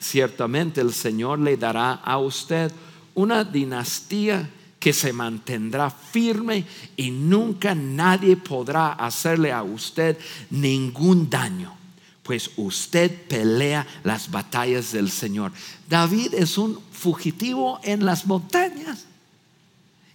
Ciertamente 0.00 0.80
el 0.80 0.94
Señor 0.94 1.40
le 1.40 1.58
dará 1.58 1.92
a 1.92 2.18
usted 2.18 2.72
una 3.16 3.42
dinastía 3.44 4.48
que 4.78 4.92
se 4.92 5.12
mantendrá 5.12 5.90
firme 5.90 6.64
y 6.96 7.10
nunca 7.10 7.74
nadie 7.74 8.36
podrá 8.36 8.92
hacerle 8.92 9.50
a 9.50 9.62
usted 9.62 10.16
ningún 10.50 11.28
daño, 11.28 11.74
pues 12.22 12.50
usted 12.56 13.26
pelea 13.26 13.86
las 14.04 14.30
batallas 14.30 14.92
del 14.92 15.10
Señor. 15.10 15.50
David 15.88 16.34
es 16.34 16.56
un 16.56 16.80
fugitivo 16.92 17.80
en 17.82 18.06
las 18.06 18.26
montañas. 18.26 19.06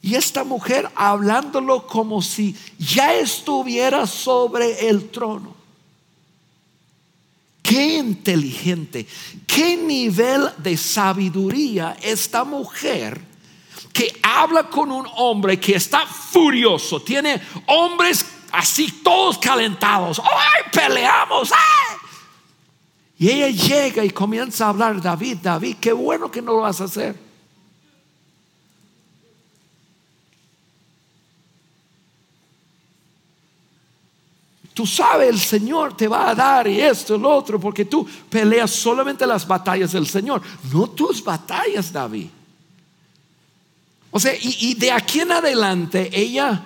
Y 0.02 0.16
esta 0.16 0.44
mujer 0.44 0.90
hablándolo 0.96 1.86
como 1.86 2.22
si 2.22 2.56
ya 2.80 3.16
estuviera 3.16 4.08
sobre 4.08 4.88
el 4.90 5.10
trono. 5.10 5.61
Qué 7.72 7.86
inteligente, 8.00 9.08
qué 9.48 9.78
nivel 9.78 10.50
de 10.58 10.76
sabiduría 10.76 11.96
esta 12.02 12.44
mujer 12.44 13.22
que 13.94 14.20
habla 14.22 14.64
con 14.64 14.92
un 14.92 15.08
hombre 15.16 15.58
que 15.58 15.76
está 15.76 16.06
furioso, 16.06 17.02
tiene 17.02 17.42
hombres 17.68 18.26
así 18.52 18.92
todos 19.02 19.38
calentados, 19.38 20.20
¡ay, 20.20 20.64
peleamos! 20.70 21.54
Y 23.18 23.30
ella 23.30 23.48
llega 23.48 24.04
y 24.04 24.10
comienza 24.10 24.66
a 24.66 24.70
hablar, 24.72 25.02
David, 25.02 25.38
David, 25.42 25.78
qué 25.80 25.94
bueno 25.94 26.30
que 26.30 26.42
no 26.42 26.52
lo 26.52 26.62
vas 26.64 26.82
a 26.82 26.84
hacer. 26.84 27.31
Tú 34.82 34.88
sabes, 34.88 35.30
el 35.30 35.40
Señor 35.40 35.96
te 35.96 36.08
va 36.08 36.32
a 36.32 36.34
dar 36.34 36.68
y 36.68 36.82
esto, 36.82 37.14
el 37.14 37.24
otro, 37.24 37.60
porque 37.60 37.86
tú 37.86 38.04
peleas 38.28 38.72
solamente 38.72 39.28
las 39.28 39.48
batallas 39.48 39.92
del 39.92 40.08
Señor, 40.08 40.42
no 40.74 40.90
tus 40.90 41.24
batallas, 41.24 41.94
David. 41.94 42.30
O 44.10 44.20
sea, 44.20 44.34
y, 44.42 44.74
de 44.74 44.92
aquí 44.92 45.20
en 45.20 45.34
adelante 45.34 46.10
ella, 46.12 46.64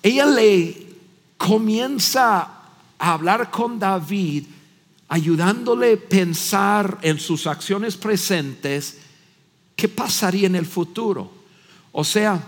ella 0.00 0.26
le 0.26 0.94
comienza 1.36 2.38
a 2.96 3.12
hablar 3.12 3.50
con 3.50 3.80
David, 3.80 4.44
ayudándole 5.08 5.94
a 5.94 6.08
pensar 6.08 6.98
en 7.02 7.18
sus 7.18 7.48
acciones 7.48 7.96
presentes, 7.96 8.98
qué 9.74 9.88
pasaría 9.88 10.46
en 10.46 10.54
el 10.54 10.66
futuro. 10.66 11.28
O 11.90 12.04
sea, 12.04 12.40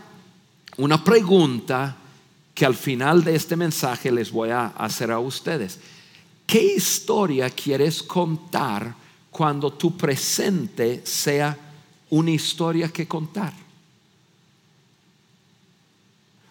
una 0.77 1.03
pregunta 1.03 1.97
que 2.55 2.67
al 2.67 2.75
final 2.75 3.25
de 3.25 3.35
este 3.35 3.57
mensaje 3.57 4.11
les 4.11 4.31
voy 4.31 4.51
a 4.51 4.67
hacer 4.67 5.11
a 5.11 5.19
ustedes. 5.19 5.79
¿Qué 6.47 6.62
historia 6.75 7.49
quieres 7.51 8.03
contar 8.03 8.95
cuando 9.31 9.73
tu 9.73 9.97
presente 9.97 11.03
sea 11.07 11.57
una 12.11 12.31
historia 12.31 12.88
que 12.88 13.09
contar? 13.09 13.55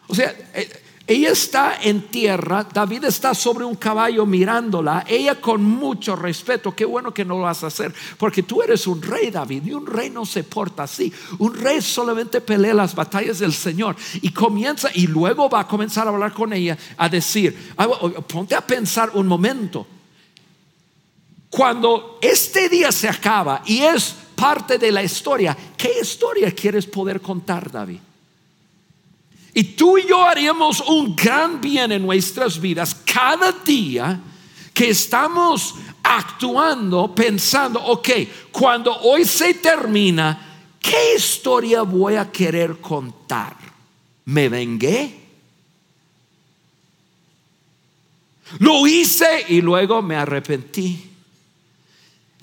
O 0.08 0.16
sea, 0.16 0.36
eh, 0.54 0.81
ella 1.08 1.32
está 1.32 1.80
en 1.82 2.04
tierra, 2.04 2.66
David 2.72 3.06
está 3.06 3.34
sobre 3.34 3.66
un 3.66 3.76
caballo 3.76 4.26
mirándola, 4.26 5.04
ella 5.08 5.42
con 5.42 5.64
mucho 5.64 6.16
respeto, 6.16 6.76
qué 6.76 6.86
bueno 6.86 7.14
que 7.14 7.26
no 7.26 7.38
lo 7.38 7.44
vas 7.44 7.64
a 7.64 7.68
hacer, 7.68 7.94
porque 8.18 8.44
tú 8.44 8.62
eres 8.62 8.86
un 8.86 9.02
rey 9.02 9.32
David 9.32 9.66
y 9.66 9.74
un 9.74 9.86
rey 9.86 10.10
no 10.10 10.26
se 10.26 10.44
porta 10.44 10.84
así, 10.84 11.12
un 11.40 11.56
rey 11.56 11.82
solamente 11.82 12.40
pelea 12.40 12.74
las 12.74 12.94
batallas 12.94 13.40
del 13.40 13.54
Señor 13.54 13.96
y 14.22 14.32
comienza 14.32 14.90
y 14.94 15.08
luego 15.08 15.50
va 15.50 15.62
a 15.62 15.68
comenzar 15.68 16.08
a 16.08 16.12
hablar 16.12 16.34
con 16.34 16.54
ella, 16.54 16.78
a 16.98 17.10
decir, 17.10 17.74
ah, 17.78 17.88
ponte 18.28 18.54
a 18.54 18.62
pensar 18.62 19.12
un 19.16 19.28
momento, 19.28 19.88
cuando 21.50 22.20
este 22.22 22.70
día 22.70 22.92
se 22.92 23.10
acaba 23.10 23.64
y 23.66 23.80
es 23.80 24.16
parte 24.36 24.78
de 24.78 24.92
la 24.92 25.04
historia, 25.04 25.58
¿qué 25.76 26.00
historia 26.02 26.52
quieres 26.52 26.86
poder 26.86 27.22
contar 27.22 27.70
David? 27.70 28.00
Y 29.54 29.64
tú 29.64 29.98
y 29.98 30.08
yo 30.08 30.24
haríamos 30.24 30.80
un 30.82 31.16
gran 31.16 31.60
bien 31.60 31.92
en 31.92 32.04
nuestras 32.04 32.60
vidas 32.60 32.96
cada 33.06 33.52
día 33.52 34.20
que 34.74 34.90
estamos 34.90 35.76
actuando, 36.04 37.14
pensando, 37.14 37.84
ok, 37.84 38.10
cuando 38.52 38.96
hoy 39.02 39.26
se 39.26 39.56
termina, 39.56 40.76
¿qué 40.80 41.16
historia 41.16 41.82
voy 41.82 42.16
a 42.16 42.32
querer 42.32 42.80
contar? 42.80 43.58
¿Me 44.26 44.48
vengué? 44.48 45.20
Lo 48.60 48.88
hice 48.88 49.46
y 49.50 49.62
luego 49.62 50.02
me 50.02 50.16
arrepentí. 50.16 51.10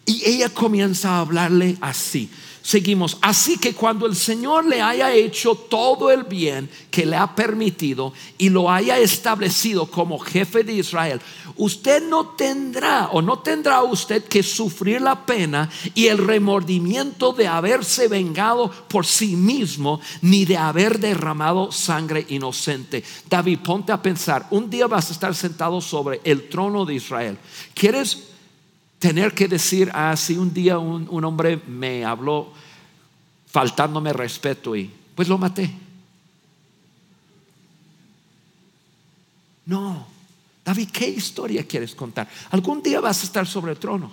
Y 0.07 0.23
ella 0.25 0.49
comienza 0.49 1.17
a 1.17 1.21
hablarle 1.21 1.77
así. 1.81 2.31
Seguimos. 2.69 3.17
Así 3.23 3.57
que 3.57 3.73
cuando 3.73 4.05
el 4.05 4.15
Señor 4.15 4.67
le 4.67 4.83
haya 4.83 5.11
hecho 5.15 5.55
todo 5.55 6.11
el 6.11 6.25
bien 6.25 6.69
que 6.91 7.07
le 7.07 7.17
ha 7.17 7.35
permitido 7.35 8.13
y 8.37 8.51
lo 8.51 8.71
haya 8.71 8.99
establecido 8.99 9.87
como 9.87 10.19
jefe 10.19 10.65
de 10.65 10.75
Israel, 10.75 11.19
usted 11.57 12.07
no 12.07 12.27
tendrá 12.37 13.09
o 13.13 13.23
no 13.23 13.39
tendrá 13.39 13.83
usted 13.83 14.23
que 14.25 14.43
sufrir 14.43 15.01
la 15.01 15.25
pena 15.25 15.71
y 15.95 16.09
el 16.09 16.19
remordimiento 16.19 17.33
de 17.33 17.47
haberse 17.47 18.07
vengado 18.07 18.71
por 18.71 19.07
sí 19.07 19.35
mismo 19.35 20.03
ni 20.21 20.45
de 20.45 20.59
haber 20.59 20.99
derramado 20.99 21.73
sangre 21.73 22.27
inocente. 22.29 23.03
David, 23.31 23.61
ponte 23.61 23.93
a 23.93 24.03
pensar, 24.03 24.47
un 24.51 24.69
día 24.69 24.87
vas 24.87 25.09
a 25.09 25.15
estar 25.15 25.35
sentado 25.35 25.81
sobre 25.81 26.21
el 26.23 26.51
trono 26.51 26.85
de 26.85 26.97
Israel. 26.97 27.39
¿Quieres 27.73 28.29
tener 28.99 29.33
que 29.35 29.49
decir, 29.49 29.91
ah, 29.95 30.17
si 30.17 30.37
un 30.37 30.53
día 30.53 30.79
un, 30.79 31.25
hombre 31.25 31.57
me 31.67 32.05
habló 32.05 32.53
faltándome 33.47 34.13
respeto 34.13 34.75
y 34.77 34.91
pues 35.15 35.29
lo 35.29 35.39
maté. 35.39 35.73
No, 39.67 40.07
David, 40.65 40.89
¿qué 40.91 41.09
historia 41.09 41.67
quieres 41.67 41.95
contar? 41.95 42.29
Algún 42.51 42.83
día 42.83 43.01
vas 43.01 43.21
a 43.23 43.25
estar 43.25 43.47
sobre 43.47 43.73
el 43.73 43.79
trono. 43.79 44.11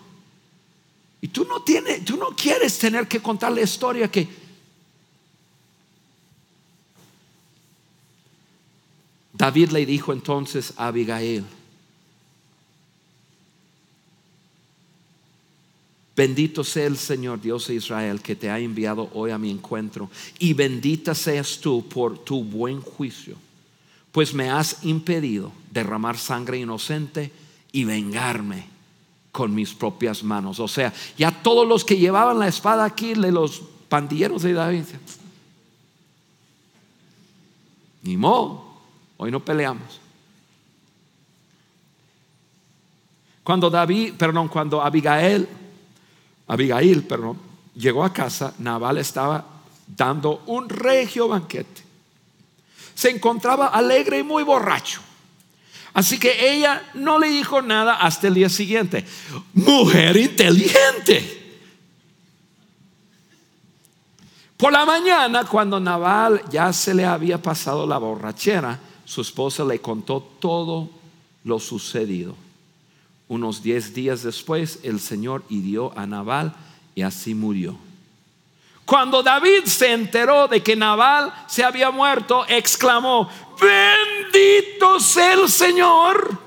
Y 1.21 1.29
tú 1.29 1.45
no 1.45 1.61
tienes, 1.61 2.05
tú 2.05 2.17
no 2.17 2.29
quieres 2.29 2.77
tener 2.77 3.07
que 3.07 3.21
contar 3.21 3.51
la 3.51 3.61
historia 3.61 4.11
que 4.11 4.27
David 9.33 9.71
le 9.71 9.85
dijo 9.85 10.13
entonces 10.13 10.73
a 10.77 10.87
Abigail, 10.87 11.43
Bendito 16.15 16.63
sea 16.63 16.87
el 16.87 16.97
Señor 16.97 17.41
Dios 17.41 17.67
de 17.67 17.75
Israel 17.75 18.21
que 18.21 18.37
te 18.37 18.49
ha 18.49 18.57
enviado 18.59 19.09
hoy 19.13 19.31
a 19.31 19.37
mi 19.37 19.51
encuentro. 19.51 20.09
Y 20.39 20.53
bendita 20.53 21.13
seas 21.13 21.59
tú 21.59 21.87
por 21.89 22.17
tu 22.19 22.43
buen 22.43 22.79
juicio, 22.79 23.35
pues 24.11 24.33
me 24.33 24.49
has 24.49 24.85
impedido 24.85 25.51
derramar 25.71 26.17
sangre 26.17 26.59
inocente 26.59 27.31
y 27.73 27.83
vengarme 27.83 28.67
con 29.33 29.53
mis 29.53 29.73
propias 29.73 30.23
manos. 30.23 30.61
O 30.61 30.69
sea, 30.69 30.93
ya 31.17 31.31
todos 31.43 31.67
los 31.67 31.83
que 31.83 31.97
llevaban 31.97 32.39
la 32.39 32.47
espada 32.47 32.85
aquí, 32.85 33.13
los 33.15 33.61
pandilleros 33.89 34.43
de 34.43 34.53
David, 34.53 34.85
ni 38.03 38.15
modo, 38.15 38.63
hoy 39.17 39.31
no 39.31 39.43
peleamos. 39.43 39.99
Cuando 43.43 43.69
David, 43.69 44.13
perdón, 44.17 44.47
cuando 44.47 44.81
Abigail 44.81 45.47
Abigail, 46.47 47.03
perdón, 47.03 47.39
llegó 47.75 48.03
a 48.03 48.13
casa, 48.13 48.53
Nabal 48.59 48.97
estaba 48.97 49.45
dando 49.87 50.43
un 50.47 50.69
regio 50.69 51.27
banquete. 51.27 51.83
Se 52.93 53.09
encontraba 53.09 53.67
alegre 53.67 54.19
y 54.19 54.23
muy 54.23 54.43
borracho. 54.43 55.01
Así 55.93 56.19
que 56.19 56.53
ella 56.53 56.89
no 56.93 57.19
le 57.19 57.29
dijo 57.29 57.61
nada 57.61 57.95
hasta 57.95 58.27
el 58.27 58.33
día 58.33 58.49
siguiente. 58.49 59.05
Mujer 59.53 60.17
inteligente. 60.17 61.59
Por 64.57 64.71
la 64.71 64.85
mañana, 64.85 65.45
cuando 65.45 65.79
Nabal 65.79 66.41
ya 66.49 66.71
se 66.71 66.93
le 66.93 67.05
había 67.05 67.41
pasado 67.41 67.85
la 67.85 67.97
borrachera, 67.97 68.79
su 69.03 69.21
esposa 69.21 69.63
le 69.65 69.79
contó 69.79 70.21
todo 70.39 70.89
lo 71.43 71.59
sucedido. 71.59 72.35
Unos 73.27 73.63
diez 73.63 73.93
días 73.93 74.23
después, 74.23 74.79
el 74.83 74.99
Señor 74.99 75.43
hirió 75.49 75.97
a 75.97 76.05
Nabal 76.05 76.55
y 76.93 77.01
así 77.01 77.33
murió. 77.33 77.77
Cuando 78.85 79.23
David 79.23 79.65
se 79.65 79.93
enteró 79.93 80.47
de 80.47 80.61
que 80.61 80.75
Nabal 80.75 81.33
se 81.47 81.63
había 81.63 81.89
muerto, 81.89 82.45
exclamó, 82.47 83.27
bendito 83.59 84.99
sea 84.99 85.33
el 85.33 85.49
Señor. 85.49 86.37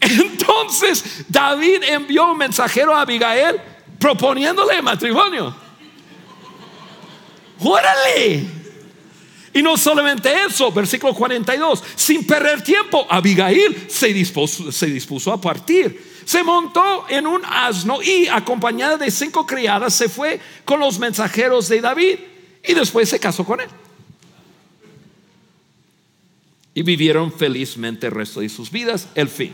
Entonces 0.00 1.24
David 1.28 1.82
envió 1.82 2.30
un 2.30 2.38
mensajero 2.38 2.94
a 2.94 3.00
Abigail 3.00 3.56
proponiéndole 3.98 4.80
matrimonio. 4.80 5.54
¡Órale! 7.58 8.57
Y 9.58 9.62
no 9.62 9.76
solamente 9.76 10.32
eso, 10.46 10.70
versículo 10.70 11.12
42, 11.12 11.82
sin 11.96 12.24
perder 12.24 12.62
tiempo, 12.62 13.04
Abigail 13.10 13.86
se 13.88 14.14
dispuso, 14.14 15.32
a 15.32 15.40
partir. 15.40 16.00
Se 16.24 16.44
montó 16.44 17.06
en 17.08 17.26
un 17.26 17.42
asno 17.44 18.00
y 18.00 18.28
acompañada 18.28 18.96
de 18.96 19.10
cinco 19.10 19.44
criadas 19.44 19.94
se 19.94 20.08
fue 20.08 20.40
con 20.64 20.78
los 20.78 21.00
mensajeros 21.00 21.68
de 21.68 21.80
David 21.80 22.18
y 22.64 22.72
después 22.72 23.08
se 23.08 23.18
casó 23.18 23.44
con 23.44 23.60
él. 23.60 23.66
Y 26.72 26.84
vivieron 26.84 27.32
felizmente 27.32 28.06
el 28.06 28.12
resto 28.12 28.38
de 28.38 28.48
sus 28.50 28.70
vidas, 28.70 29.08
el 29.16 29.28
fin. 29.28 29.52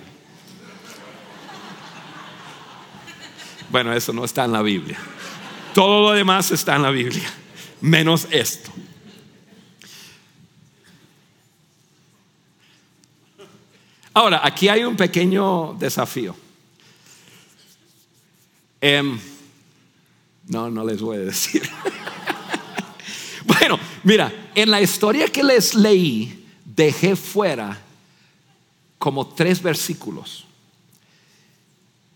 Bueno, 3.71 3.91
eso 3.95 4.13
no 4.13 4.27
está 4.27 4.45
en 4.45 4.53
la 4.53 4.61
Biblia. 4.61 4.99
Todo 5.73 6.11
lo 6.11 6.15
demás 6.15 6.51
está 6.51 6.77
en 6.77 6.83
la 6.83 6.91
Biblia, 6.91 7.33
menos 7.81 8.29
esto. 8.31 8.71
Ahora, 14.15 14.41
aquí 14.45 14.69
hay 14.69 14.85
un 14.85 14.97
pequeño 14.97 15.75
desafío. 15.75 16.37
Em, 18.81 19.19
no, 20.47 20.71
no 20.71 20.85
les 20.85 21.01
voy 21.01 21.17
a 21.17 21.21
decir. 21.21 21.69
bueno, 23.45 23.79
mira, 24.05 24.51
en 24.55 24.71
la 24.71 24.81
historia 24.81 25.27
que 25.29 25.43
les 25.43 25.75
leí, 25.75 26.47
dejé 26.65 27.17
fuera 27.17 27.81
como 28.99 29.27
tres 29.27 29.61
versículos. 29.61 30.47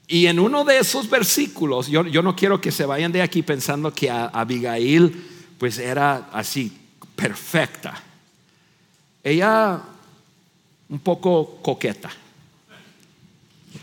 Y 0.07 0.27
en 0.27 0.39
uno 0.39 0.65
de 0.65 0.79
esos 0.79 1.11
versículos, 1.11 1.89
yo, 1.89 2.03
no 2.05 2.37
quiero 2.37 2.61
que 2.61 2.73
se 2.73 2.87
vayan 2.87 3.13
de 3.13 3.23
aquí 3.23 3.43
pensando 3.43 3.93
que 3.93 4.09
Abigail 4.09 5.27
pues 5.59 5.79
era 5.79 6.31
así, 6.33 6.73
perfecta. 7.17 8.01
Ella 9.23 9.83
un 10.89 10.99
poco 11.01 11.59
coqueta. 11.63 12.11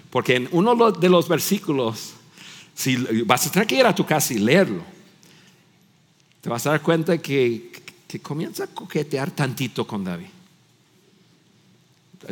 Porque 0.09 0.35
en 0.35 0.49
uno 0.51 0.91
de 0.91 1.09
los 1.09 1.27
versículos, 1.27 2.13
si 2.73 2.95
vas 3.23 3.47
a 3.47 3.51
tener 3.51 3.67
que 3.67 3.75
ir 3.75 3.85
a 3.85 3.93
tu 3.93 4.05
casa 4.05 4.33
y 4.33 4.39
leerlo, 4.39 4.83
te 6.41 6.49
vas 6.49 6.65
a 6.67 6.71
dar 6.71 6.81
cuenta 6.81 7.17
que, 7.17 7.71
que 8.07 8.19
comienza 8.19 8.65
a 8.65 8.67
coquetear 8.67 9.31
tantito 9.31 9.85
con 9.85 10.03
David. 10.03 10.27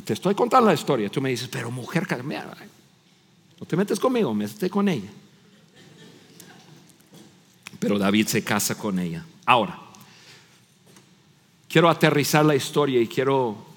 Te 0.03 0.13
estoy 0.13 0.33
contando 0.33 0.67
la 0.67 0.73
historia, 0.73 1.09
tú 1.09 1.21
me 1.21 1.29
dices, 1.29 1.47
pero 1.49 1.69
mujer, 1.69 2.07
no 3.59 3.67
te 3.67 3.75
metes 3.75 3.99
conmigo, 3.99 4.33
me 4.33 4.47
metes 4.47 4.69
con 4.69 4.89
ella. 4.89 5.09
Pero 7.79 7.99
David 7.99 8.27
se 8.27 8.43
casa 8.43 8.75
con 8.75 8.97
ella. 8.97 9.23
Ahora, 9.45 9.79
quiero 11.67 11.89
aterrizar 11.89 12.45
la 12.45 12.55
historia 12.55 13.01
y 13.01 13.07
quiero 13.07 13.72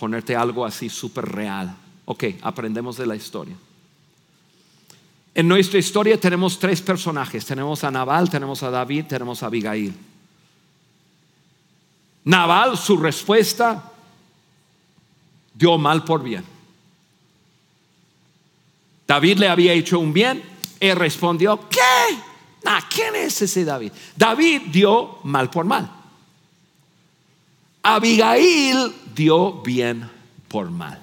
ponerte 0.00 0.34
algo 0.34 0.64
así 0.64 0.88
súper 0.88 1.26
real. 1.26 1.76
Ok, 2.06 2.24
aprendemos 2.40 2.96
de 2.96 3.06
la 3.06 3.14
historia. 3.14 3.54
En 5.34 5.46
nuestra 5.46 5.78
historia 5.78 6.18
tenemos 6.18 6.58
tres 6.58 6.80
personajes. 6.80 7.44
Tenemos 7.44 7.84
a 7.84 7.90
Nabal, 7.90 8.30
tenemos 8.30 8.62
a 8.62 8.70
David, 8.70 9.04
tenemos 9.04 9.42
a 9.42 9.46
Abigail. 9.46 9.94
Nabal, 12.24 12.78
su 12.78 12.96
respuesta, 12.96 13.92
dio 15.54 15.76
mal 15.76 16.02
por 16.02 16.22
bien. 16.22 16.44
David 19.06 19.38
le 19.38 19.48
había 19.48 19.74
hecho 19.74 19.98
un 19.98 20.12
bien, 20.12 20.42
él 20.80 20.96
respondió, 20.96 21.68
¿qué? 21.68 21.78
¿Quién 22.88 23.14
es 23.16 23.40
ese 23.42 23.64
David? 23.64 23.92
David 24.16 24.62
dio 24.72 25.18
mal 25.24 25.50
por 25.50 25.64
mal. 25.64 25.90
Abigail 27.82 28.92
dio 29.14 29.62
bien 29.62 30.08
por 30.48 30.70
mal. 30.70 30.98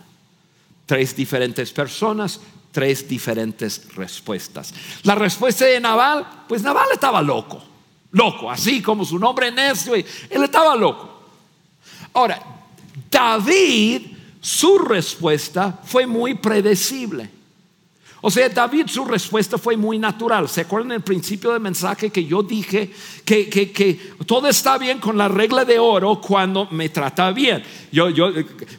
Tres 0.85 1.15
diferentes 1.15 1.71
personas, 1.71 2.39
tres 2.71 3.07
diferentes 3.07 3.93
respuestas. 3.95 4.73
La 5.03 5.15
respuesta 5.15 5.65
de 5.65 5.79
Naval, 5.79 6.45
pues 6.47 6.61
Naval 6.61 6.87
estaba 6.93 7.21
loco, 7.21 7.63
loco, 8.11 8.49
así 8.49 8.81
como 8.81 9.03
su 9.05 9.19
nombre 9.19 9.51
necio, 9.51 9.95
él 9.95 10.05
estaba 10.43 10.75
loco. 10.75 11.21
Ahora, 12.13 12.41
David, 13.09 14.01
su 14.41 14.77
respuesta 14.79 15.79
fue 15.83 16.07
muy 16.07 16.35
predecible. 16.35 17.36
O 18.21 18.31
sea, 18.31 18.49
David 18.49 18.87
su 18.87 19.05
respuesta 19.05 19.59
fue 19.59 19.77
muy 19.77 19.99
natural. 19.99 20.49
¿Se 20.49 20.61
acuerdan 20.61 20.93
el 20.93 21.01
principio 21.01 21.51
del 21.51 21.59
mensaje 21.59 22.09
que 22.09 22.25
yo 22.25 22.41
dije 22.41 22.91
que, 23.23 23.47
que, 23.47 24.13
todo 24.25 24.47
está 24.47 24.79
bien 24.79 24.97
con 24.97 25.17
la 25.17 25.27
regla 25.27 25.63
de 25.63 25.77
oro 25.77 26.19
cuando 26.19 26.67
me 26.71 26.89
trata 26.89 27.31
bien? 27.31 27.63
Yo, 27.91 28.09
yo, 28.09 28.29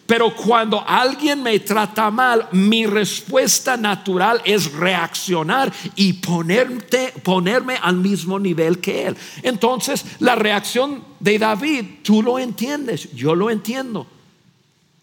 pero 0.06 0.34
cuando 0.34 0.82
alguien 0.84 1.42
me 1.42 1.60
trata 1.60 2.10
mal, 2.10 2.48
mi 2.50 2.84
respuesta 2.86 3.76
natural 3.76 4.42
es 4.44 4.72
reaccionar 4.72 5.72
y 5.94 6.14
ponerte, 6.14 7.14
ponerme 7.22 7.78
al 7.80 7.96
mismo 7.96 8.40
nivel 8.40 8.80
que 8.80 9.06
él. 9.06 9.16
Entonces, 9.44 10.04
la 10.18 10.34
reacción 10.34 11.04
de 11.20 11.38
David, 11.38 11.84
tú 12.02 12.24
lo 12.24 12.40
entiendes, 12.40 13.12
yo 13.12 13.36
lo 13.36 13.50
entiendo. 13.50 14.08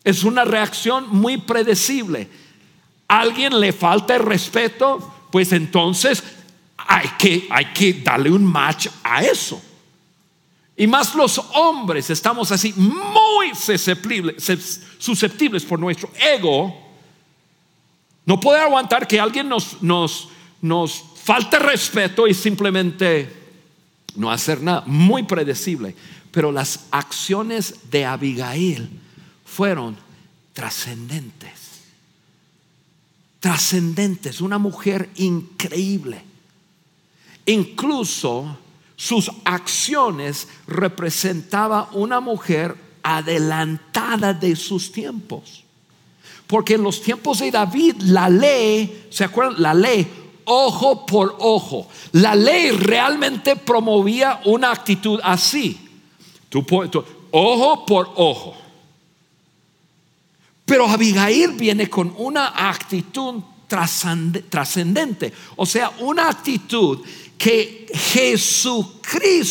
Es 0.04 0.26
una 0.26 0.44
reacción 0.44 1.06
muy 1.10 1.38
predecible 1.38 2.30
alguien 3.08 3.60
le 3.60 3.74
falta 3.74 4.16
el 4.16 4.24
respeto, 4.24 5.14
pues 5.32 5.52
entonces 5.52 6.24
hay 6.78 7.08
que, 7.18 7.48
hay 7.50 7.66
que 7.74 7.94
darle 7.94 8.32
un 8.32 8.44
match 8.44 8.88
a 9.04 9.24
eso. 9.24 9.62
Y 10.78 10.88
más 10.88 11.16
los 11.16 11.38
hombres 11.54 12.10
estamos 12.10 12.52
así 12.52 12.74
muy 12.74 13.56
susceptibles, 13.56 14.44
susceptibles 14.98 15.64
por 15.64 15.80
nuestro 15.80 16.12
ego. 16.20 16.76
No 18.26 18.40
puede 18.40 18.60
aguantar 18.60 19.08
que 19.08 19.20
alguien 19.20 19.48
nos, 19.48 19.82
nos, 19.82 20.30
nos 20.62 21.04
falte 21.24 21.60
respeto 21.60 22.28
y 22.28 22.34
simplemente 22.34 23.32
no 24.16 24.30
hacer 24.30 24.62
nada. 24.62 24.84
Muy 24.86 25.24
predecible. 25.24 25.96
Pero 26.32 26.52
las 26.52 26.88
acciones 26.92 27.90
de 27.90 28.04
Abigail 28.04 28.90
fueron 29.46 29.96
trascendentes 30.52 31.65
trascendentes, 33.46 34.42
una 34.42 34.58
mujer 34.58 35.12
increíble. 35.18 36.20
Incluso 37.46 38.58
sus 38.96 39.30
acciones 39.44 40.48
representaba 40.66 41.92
una 41.94 42.20
mujer 42.20 42.76
adelantada 43.04 44.34
de 44.34 44.56
sus 44.56 44.92
tiempos. 44.92 45.64
Porque 46.48 46.74
en 46.74 46.82
los 46.82 47.00
tiempos 47.04 47.38
de 47.38 47.52
David 47.52 47.98
la 48.00 48.30
ley, 48.30 49.10
¿se 49.12 49.26
acuerdan? 49.26 49.62
La 49.62 49.76
ley, 49.76 50.12
ojo 50.46 51.06
por 51.06 51.36
ojo. 51.38 51.88
La 52.14 52.34
ley 52.34 52.72
realmente 52.72 53.56
promovía 53.56 54.42
una 54.46 54.72
actitud 54.72 55.20
así. 55.24 55.80
ojo 57.30 57.86
por 57.86 58.10
ojo. 58.16 58.65
Pero 60.66 60.88
Abigail 60.88 61.52
viene 61.52 61.90
con 61.90 62.14
una 62.18 62.70
actitud 62.70 63.44
trascendente, 63.68 65.32
o 65.56 65.66
sea, 65.66 65.92
una 66.00 66.30
actitud 66.30 67.00
que 67.38 67.88
Jesucristo 67.94 69.42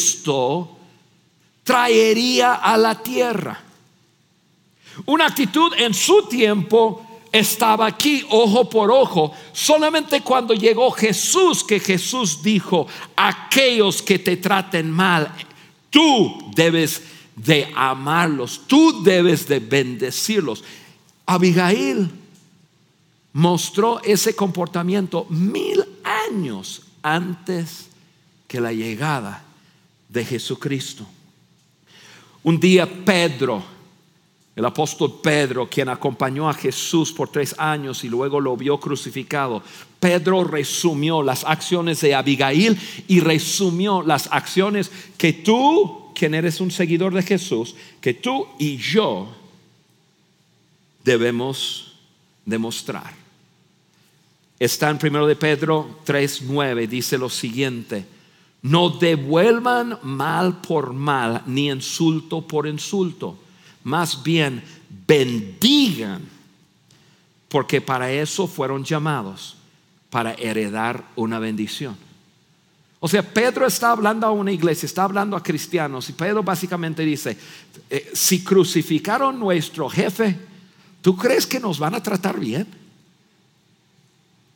traería 1.62 2.54
a 2.54 2.76
la 2.76 3.02
tierra. 3.02 3.60
Una 5.06 5.26
actitud 5.26 5.72
en 5.76 5.92
su 5.94 6.22
tiempo 6.28 7.04
estaba 7.32 7.86
aquí 7.86 8.24
ojo 8.30 8.68
por 8.70 8.92
ojo. 8.92 9.32
Solamente 9.52 10.20
cuando 10.20 10.54
llegó 10.54 10.90
Jesús, 10.92 11.64
que 11.64 11.80
Jesús 11.80 12.42
dijo, 12.42 12.86
aquellos 13.16 14.02
que 14.02 14.20
te 14.20 14.36
traten 14.36 14.90
mal, 14.90 15.34
tú 15.90 16.50
debes 16.54 17.02
de 17.34 17.72
amarlos, 17.74 18.60
tú 18.68 19.02
debes 19.02 19.48
de 19.48 19.58
bendecirlos. 19.58 20.62
Abigail 21.26 22.10
mostró 23.32 24.00
ese 24.02 24.34
comportamiento 24.36 25.26
mil 25.28 25.84
años 26.04 26.82
antes 27.02 27.88
que 28.46 28.60
la 28.60 28.72
llegada 28.72 29.42
de 30.08 30.24
Jesucristo. 30.24 31.06
Un 32.42 32.60
día 32.60 32.86
Pedro, 33.04 33.62
el 34.54 34.64
apóstol 34.64 35.20
Pedro, 35.22 35.68
quien 35.68 35.88
acompañó 35.88 36.48
a 36.48 36.54
Jesús 36.54 37.10
por 37.10 37.30
tres 37.30 37.54
años 37.58 38.04
y 38.04 38.08
luego 38.08 38.38
lo 38.38 38.56
vio 38.56 38.78
crucificado, 38.78 39.62
Pedro 39.98 40.44
resumió 40.44 41.22
las 41.22 41.42
acciones 41.44 42.00
de 42.02 42.14
Abigail 42.14 42.78
y 43.08 43.20
resumió 43.20 44.02
las 44.02 44.28
acciones 44.30 44.92
que 45.16 45.32
tú, 45.32 46.12
quien 46.14 46.34
eres 46.34 46.60
un 46.60 46.70
seguidor 46.70 47.14
de 47.14 47.22
Jesús, 47.22 47.74
que 48.00 48.14
tú 48.14 48.46
y 48.58 48.76
yo 48.76 49.43
debemos 51.04 51.94
demostrar. 52.44 53.14
Está 54.58 54.90
en 54.90 54.98
1 55.02 55.26
de 55.26 55.36
Pedro 55.36 56.00
3:9 56.06 56.88
dice 56.88 57.18
lo 57.18 57.28
siguiente: 57.28 58.06
No 58.62 58.88
devuelvan 58.90 59.98
mal 60.02 60.60
por 60.60 60.92
mal 60.92 61.42
ni 61.46 61.68
insulto 61.68 62.46
por 62.46 62.66
insulto, 62.66 63.38
más 63.84 64.22
bien 64.22 64.62
bendigan, 65.06 66.22
porque 67.48 67.80
para 67.80 68.10
eso 68.10 68.46
fueron 68.46 68.84
llamados, 68.84 69.56
para 70.08 70.32
heredar 70.34 71.04
una 71.16 71.38
bendición. 71.38 71.96
O 73.00 73.08
sea, 73.08 73.22
Pedro 73.22 73.66
está 73.66 73.90
hablando 73.90 74.26
a 74.26 74.30
una 74.30 74.50
iglesia, 74.50 74.86
está 74.86 75.04
hablando 75.04 75.36
a 75.36 75.42
cristianos, 75.42 76.08
y 76.08 76.14
Pedro 76.14 76.42
básicamente 76.42 77.04
dice, 77.04 77.36
eh, 77.90 78.10
si 78.14 78.42
crucificaron 78.42 79.38
nuestro 79.38 79.90
jefe, 79.90 80.38
¿Tú 81.04 81.14
crees 81.18 81.46
que 81.46 81.60
nos 81.60 81.78
van 81.78 81.94
a 81.94 82.02
tratar 82.02 82.40
bien? 82.40 82.66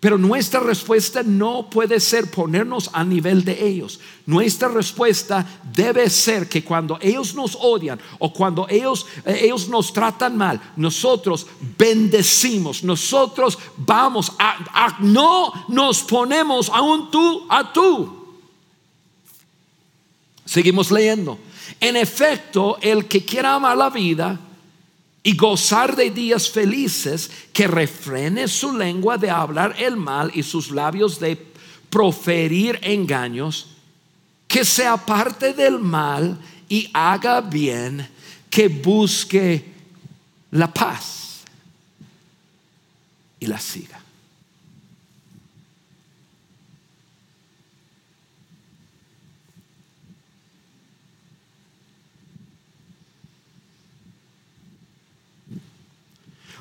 Pero 0.01 0.17
nuestra 0.17 0.61
respuesta 0.61 1.23
no 1.23 1.69
puede 1.69 2.01
ser 2.01 2.31
ponernos 2.31 2.89
a 2.95 3.05
nivel 3.05 3.45
de 3.45 3.67
ellos. 3.67 4.01
Nuestra 4.25 4.69
respuesta 4.69 5.45
debe 5.75 6.09
ser 6.09 6.49
que 6.49 6.65
cuando 6.65 6.99
ellos 7.03 7.35
nos 7.35 7.55
odian 7.61 8.01
o 8.19 8.33
cuando 8.33 8.67
ellos, 8.71 9.05
eh, 9.27 9.41
ellos 9.43 9.69
nos 9.69 9.93
tratan 9.93 10.39
mal, 10.39 10.59
nosotros 10.75 11.47
bendecimos, 11.77 12.83
nosotros 12.83 13.59
vamos 13.77 14.33
a, 14.39 14.97
no 15.01 15.53
nos 15.69 16.03
ponemos 16.03 16.71
a 16.71 16.81
un 16.81 17.11
tú 17.11 17.47
a 17.51 17.71
tú. 17.75 18.39
Seguimos 20.47 20.91
leyendo. 20.91 21.39
En 21.79 21.95
efecto, 21.99 22.79
el 22.81 23.05
que 23.05 23.23
quiera 23.23 23.55
amar 23.55 23.77
la 23.77 23.91
vida, 23.91 24.41
y 25.29 25.37
gozar 25.37 25.95
de 25.95 26.11
días 26.11 26.49
felices, 26.49 27.31
que 27.53 27.67
refrene 27.67 28.49
su 28.49 28.75
lengua 28.75 29.19
de 29.19 29.29
hablar 29.29 29.77
el 29.79 29.95
mal 29.95 30.31
y 30.33 30.43
sus 30.43 30.71
labios 30.71 31.21
de 31.21 31.37
proferir 31.91 32.79
engaños, 32.81 33.67
que 34.47 34.65
se 34.65 34.87
aparte 34.87 35.53
del 35.53 35.81
mal 35.81 36.39
y 36.67 36.89
haga 36.95 37.43
bien, 37.43 38.09
que 38.49 38.69
busque 38.69 39.71
la 40.51 40.73
paz 40.73 41.43
y 43.39 43.49
la 43.49 43.61
siga. 43.61 44.01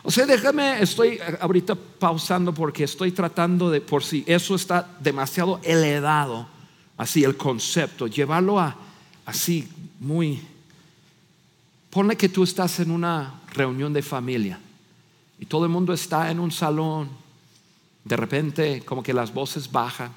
O 0.07 0.11
sea, 0.11 0.25
déjame, 0.25 0.81
estoy 0.81 1.19
ahorita 1.41 1.75
pausando 1.75 2.53
porque 2.53 2.85
estoy 2.85 3.11
tratando 3.11 3.69
de, 3.69 3.81
por 3.81 4.05
si 4.05 4.23
eso 4.25 4.55
está 4.55 4.89
demasiado 5.01 5.59
elevado, 5.63 6.47
así 6.95 7.25
el 7.25 7.35
concepto, 7.35 8.07
llevarlo 8.07 8.57
a 8.57 8.73
así 9.25 9.67
muy... 9.99 10.41
Ponle 11.89 12.15
que 12.15 12.29
tú 12.29 12.45
estás 12.45 12.79
en 12.79 12.91
una 12.91 13.41
reunión 13.51 13.91
de 13.91 14.01
familia 14.01 14.61
y 15.41 15.45
todo 15.45 15.65
el 15.65 15.71
mundo 15.71 15.91
está 15.91 16.31
en 16.31 16.39
un 16.39 16.51
salón, 16.51 17.09
de 18.05 18.15
repente 18.15 18.83
como 18.85 19.03
que 19.03 19.11
las 19.11 19.33
voces 19.33 19.69
bajan 19.69 20.13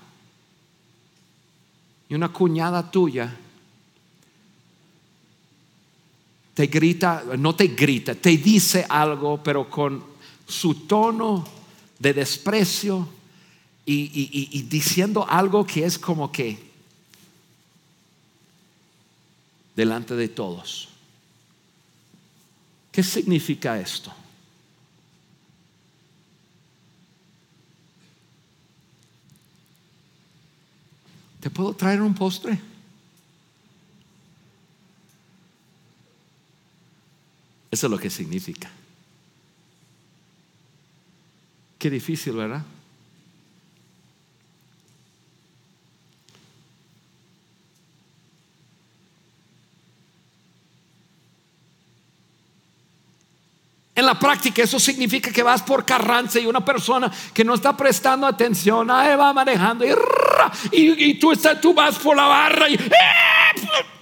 y 2.09 2.15
una 2.15 2.29
cuñada 2.29 2.93
tuya 2.93 3.37
te 6.55 6.67
grita, 6.67 7.25
no 7.39 7.55
te 7.55 7.69
grita, 7.69 8.15
te 8.15 8.37
dice 8.37 8.85
algo, 8.89 9.43
pero 9.43 9.69
con 9.69 10.03
su 10.47 10.75
tono 10.87 11.47
de 11.99 12.13
desprecio 12.13 13.09
y, 13.87 14.63
diciendo 14.69 15.27
algo 15.29 15.67
que 15.67 15.85
es 15.85 15.99
como 15.99 16.31
que 16.31 16.59
delante 19.75 20.15
de 20.15 20.29
todos. 20.29 20.89
¿Qué 22.93 23.03
significa 23.03 23.79
esto? 23.81 24.13
¿Te 31.41 31.49
puedo 31.49 31.73
traer 31.75 32.03
un 32.03 32.15
postre? 32.15 32.70
Eso 37.71 37.87
es 37.87 37.91
lo 37.91 37.99
que 37.99 38.11
significa. 38.11 38.71
Qué 41.79 41.89
difícil, 41.89 42.35
¿verdad? 42.35 42.63
En 53.95 54.07
la 54.07 54.19
práctica 54.19 54.63
eso 54.63 54.81
significa 54.81 55.31
que 55.31 55.43
vas 55.43 55.63
por 55.63 55.85
Carranza 55.85 56.41
y 56.41 56.47
una 56.47 56.65
persona 56.65 57.11
que 57.35 57.45
no 57.45 57.55
está 57.55 57.77
prestando 57.77 58.27
atención, 58.27 58.91
ahí 58.91 59.15
va 59.15 59.33
manejando 59.33 59.85
y, 60.73 61.15
tú, 61.19 61.33
estás, 61.33 61.61
tú 61.61 61.75
vas 61.75 61.99
por 61.99 62.17
la 62.17 62.27
barra 62.27 62.69
y... 62.71 62.75
¡eh! 62.75 64.00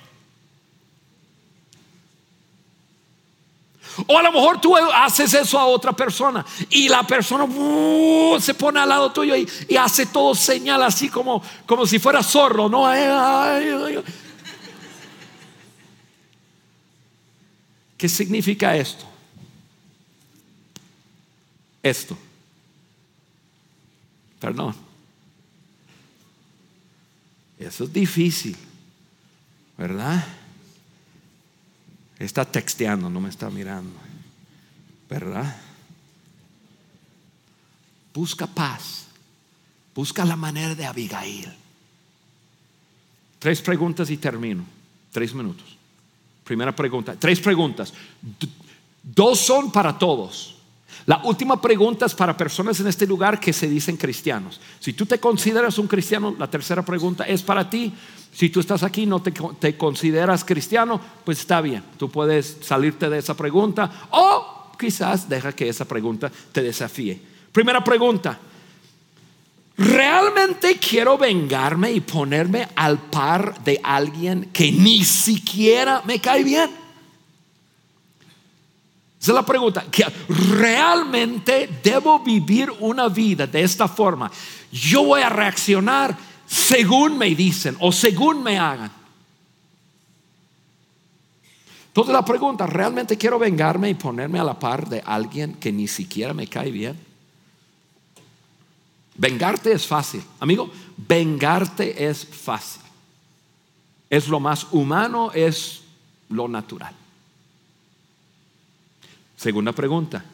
O 4.07 4.19
a 4.19 4.23
lo 4.23 4.33
mejor 4.33 4.61
tú 4.61 4.77
haces 4.77 5.35
eso 5.35 5.59
a 5.59 5.67
otra 5.67 5.93
persona 5.93 6.45
y 6.71 6.89
la 6.89 7.03
persona 7.03 7.45
uh, 7.45 8.39
se 8.41 8.55
pone 8.55 8.81
al 8.81 8.89
lado 8.89 9.13
tuyo 9.13 9.35
y, 9.37 9.49
hace 9.77 10.07
todo 10.07 10.35
señal 10.35 10.83
así 10.83 11.09
como, 11.09 11.43
como 11.67 11.87
si 11.87 11.99
fuera 11.99 12.23
zorro, 12.23 12.69
¿no? 12.69 12.85
¿Qué 17.97 18.09
significa 18.09 18.77
esto? 18.77 19.05
Esto. 21.83 22.17
Perdón. 24.41 24.75
Eso 27.59 27.85
es 27.85 27.93
difícil, 27.93 28.57
¿verdad? 29.77 30.25
Está 32.19 32.45
texteando, 32.45 33.09
no 33.09 33.21
me 33.21 33.29
está 33.29 33.49
mirando. 33.49 33.93
¿Verdad? 35.09 35.57
Busca 38.13 38.47
paz. 38.47 39.07
Busca 39.95 40.25
la 40.25 40.37
manera 40.37 40.75
de 40.75 40.85
Abigail. 40.85 41.53
Tres 43.39 43.63
preguntas 43.63 44.11
y 44.11 44.17
termino. 44.17 44.65
Tres 45.13 45.33
minutos. 45.33 45.77
Primera 46.45 46.75
pregunta. 46.75 47.15
Tres 47.15 47.41
preguntas. 47.41 47.93
Dos 49.03 49.39
son 49.39 49.71
para 49.71 49.97
todos. 49.97 50.58
La 51.09 51.23
última 51.25 51.59
pregunta 51.59 52.05
es 52.05 52.15
para 52.15 52.37
personas 52.37 52.79
en 52.81 52.87
este 52.87 53.07
lugar 53.07 53.41
que 53.41 53.55
se 53.55 53.67
dicen 53.67 53.97
cristianos. 53.97 54.61
Si 54.79 54.93
tú 54.93 55.07
te 55.07 55.19
consideras 55.19 55.79
un 55.79 55.87
cristiano, 55.87 56.37
la 56.39 56.51
tercera 56.51 56.85
pregunta 56.85 57.25
es 57.25 57.43
para 57.43 57.71
ti. 57.71 57.95
Si 58.31 58.51
tú 58.51 58.61
estás 58.61 58.83
aquí 58.83 59.05
y 59.05 59.07
no 59.07 59.23
te, 59.23 59.79
consideras 59.79 60.45
cristiano, 60.45 61.01
pues 61.25 61.39
está 61.39 61.63
bien. 61.63 61.83
Tú 61.97 62.11
puedes 62.11 62.59
salirte 62.61 63.09
de 63.09 63.17
esa 63.17 63.35
pregunta 63.35 63.91
o 64.11 64.71
quizás 64.79 65.27
deja 65.27 65.53
que 65.53 65.71
esa 65.71 65.87
pregunta 65.87 66.31
te 66.53 66.61
desafíe. 66.61 67.19
Primera 67.53 67.83
pregunta. 67.83 68.39
¿Realmente 69.79 70.77
quiero 70.77 71.17
vengarme 71.17 71.91
y 71.91 72.01
ponerme 72.01 72.69
al 72.77 72.99
par 72.99 73.65
de 73.65 73.81
alguien 73.83 74.51
que 74.53 74.71
ni 74.71 75.03
siquiera 75.07 76.03
me 76.05 76.21
cae 76.21 76.45
bien? 76.45 76.69
Esa 79.21 79.33
es 79.33 79.35
la 79.35 79.45
pregunta. 79.45 79.85
¿Que 79.91 80.05
¿Realmente 80.29 81.81
debo 81.83 82.21
vivir 82.21 82.73
una 82.81 83.09
vida 83.09 83.47
de 83.47 83.63
esta 83.63 83.89
forma? 83.89 84.31
Yo 84.71 85.05
voy 85.05 85.23
a 85.23 85.29
reaccionar 85.29 86.17
según 86.47 87.19
me 87.19 87.35
dicen 87.35 87.77
o 87.81 87.93
según 87.93 88.43
me 88.43 88.59
hagan. 88.59 88.93
Entonces 91.89 92.13
la 92.13 92.25
pregunta, 92.25 92.67
¿realmente 92.67 93.19
quiero 93.19 93.41
vengarme 93.41 93.91
y 93.91 93.95
ponerme 93.95 94.39
a 94.39 94.45
la 94.45 94.59
par 94.59 94.89
de 94.89 95.03
alguien 95.05 95.55
que 95.55 95.73
ni 95.73 95.89
siquiera 95.89 96.33
me 96.33 96.47
cae 96.47 96.71
bien? 96.71 96.97
Vengarte 99.17 99.73
es 99.73 99.85
fácil. 99.85 100.23
Amigo, 100.39 100.71
vengarte 100.97 102.09
es 102.09 102.25
fácil. 102.25 102.83
Es 104.09 104.29
lo 104.29 104.39
más 104.39 104.69
humano, 104.71 105.33
es 105.33 105.83
lo 106.29 106.47
natural. 106.47 106.95
Segunda 109.39 109.71
pregunta, 109.71 110.25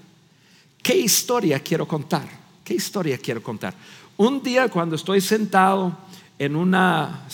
¿qué 0.83 0.97
historia 0.97 1.61
quiero 1.61 1.87
contar? 1.87 2.27
¿Qué 2.65 2.73
historia 2.73 3.19
quiero 3.19 3.43
contar? 3.43 3.75
Un 4.17 4.43
día 4.43 4.71
cuando 4.71 4.97
estoy 4.97 5.21
sentado 5.21 5.95
en 6.39 6.57
una 6.57 7.27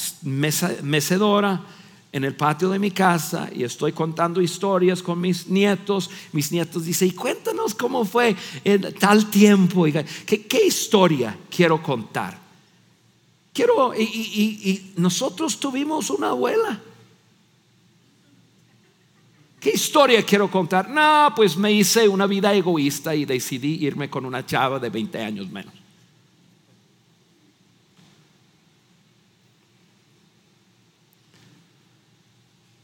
mecedora 0.82 1.62
en 2.10 2.24
el 2.24 2.34
patio 2.34 2.70
de 2.70 2.80
mi 2.80 2.90
casa 2.90 3.48
y 3.54 3.62
estoy 3.62 3.92
contando 3.92 4.42
historias 4.42 5.00
con 5.00 5.20
mis 5.20 5.46
nietos, 5.46 6.10
mis 6.32 6.50
nietos 6.50 6.84
dicen, 6.84 7.06
y 7.06 7.12
cuéntanos 7.12 7.76
cómo 7.76 8.04
fue 8.04 8.34
en 8.64 8.92
tal 8.94 9.30
tiempo, 9.30 9.84
¿qué, 10.26 10.46
qué 10.48 10.66
historia 10.66 11.38
quiero 11.48 11.80
contar? 11.80 12.36
Quiero, 13.52 13.94
y 13.96 14.92
nosotros 14.96 15.60
tuvimos 15.60 16.10
una 16.10 16.30
abuela 16.30 16.80
¿Qué 19.61 19.70
historia 19.70 20.24
quiero 20.24 20.50
contar? 20.50 20.88
No, 20.88 21.34
pues 21.36 21.54
me 21.54 21.70
hice 21.70 22.08
una 22.08 22.26
vida 22.26 22.54
egoísta 22.54 23.14
y 23.14 23.26
decidí 23.26 23.84
irme 23.84 24.08
con 24.08 24.24
una 24.24 24.44
chava 24.46 24.78
de 24.78 24.88
20 24.88 25.22
años 25.22 25.50
menos. 25.50 25.74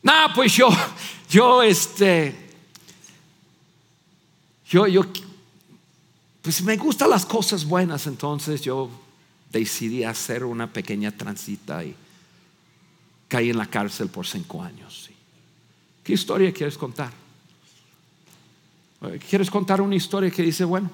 No, 0.03 0.13
pues 0.35 0.53
yo, 0.53 0.69
yo, 1.31 1.63
este, 1.63 2.37
yo, 4.69 4.87
yo, 4.87 5.03
pues 6.43 6.63
me 6.63 6.77
gustan 6.77 7.09
las 7.09 7.25
cosas 7.25 7.65
buenas, 7.65 8.07
entonces 8.07 8.61
yo 8.61 8.91
decidí 9.51 10.05
hacer 10.05 10.45
una 10.45 10.71
pequeña 10.71 11.11
transita 11.11 11.83
y 11.83 11.95
caí 13.29 13.49
en 13.49 13.57
la 13.57 13.67
cárcel 13.67 14.09
por 14.09 14.27
cinco 14.27 14.63
años. 14.63 15.11
¿Qué 16.07 16.13
historia 16.13 16.53
quieres 16.53 16.79
contar? 16.79 17.13
¿Quieres 19.29 19.51
contar 19.51 19.81
una 19.81 19.97
historia 19.97 20.31
que 20.31 20.41
dice, 20.41 20.65
bueno, 20.65 20.89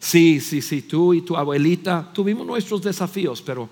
sí, 0.00 0.40
sí, 0.40 0.60
sí, 0.60 0.82
tú 0.82 1.14
y 1.14 1.22
tu 1.22 1.36
abuelita 1.36 2.10
tuvimos 2.12 2.44
nuestros 2.44 2.82
desafíos, 2.82 3.40
pero 3.40 3.70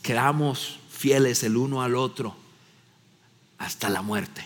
quedamos 0.00 0.78
fieles 0.88 1.42
el 1.42 1.56
uno 1.56 1.82
al 1.82 1.96
otro 1.96 2.36
hasta 3.58 3.90
la 3.90 4.02
muerte. 4.02 4.44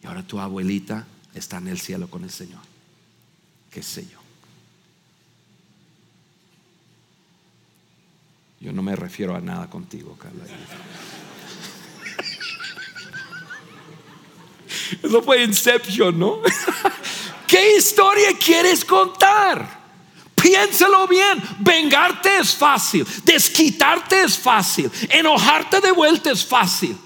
Y 0.00 0.06
ahora 0.06 0.22
tu 0.22 0.38
abuelita 0.38 1.08
está 1.34 1.58
en 1.58 1.66
el 1.66 1.80
cielo 1.80 2.08
con 2.08 2.22
el 2.22 2.30
Señor. 2.30 2.60
¿Qué 3.72 3.82
sé 3.82 4.06
yo? 4.06 4.20
Yo 8.60 8.72
no 8.72 8.80
me 8.80 8.94
refiero 8.94 9.34
a 9.34 9.40
nada 9.40 9.68
contigo, 9.68 10.16
Carla. 10.16 10.44
Eso 15.02 15.22
fue 15.22 15.42
Inception, 15.42 16.18
¿no? 16.18 16.40
¿Qué 17.46 17.76
historia 17.76 18.28
quieres 18.38 18.84
contar? 18.84 19.78
Piénselo 20.34 21.06
bien. 21.08 21.42
Vengarte 21.60 22.38
es 22.38 22.54
fácil. 22.54 23.06
Desquitarte 23.24 24.22
es 24.22 24.38
fácil. 24.38 24.90
Enojarte 25.08 25.80
de 25.80 25.90
vuelta 25.90 26.30
es 26.30 26.44
fácil. 26.44 26.96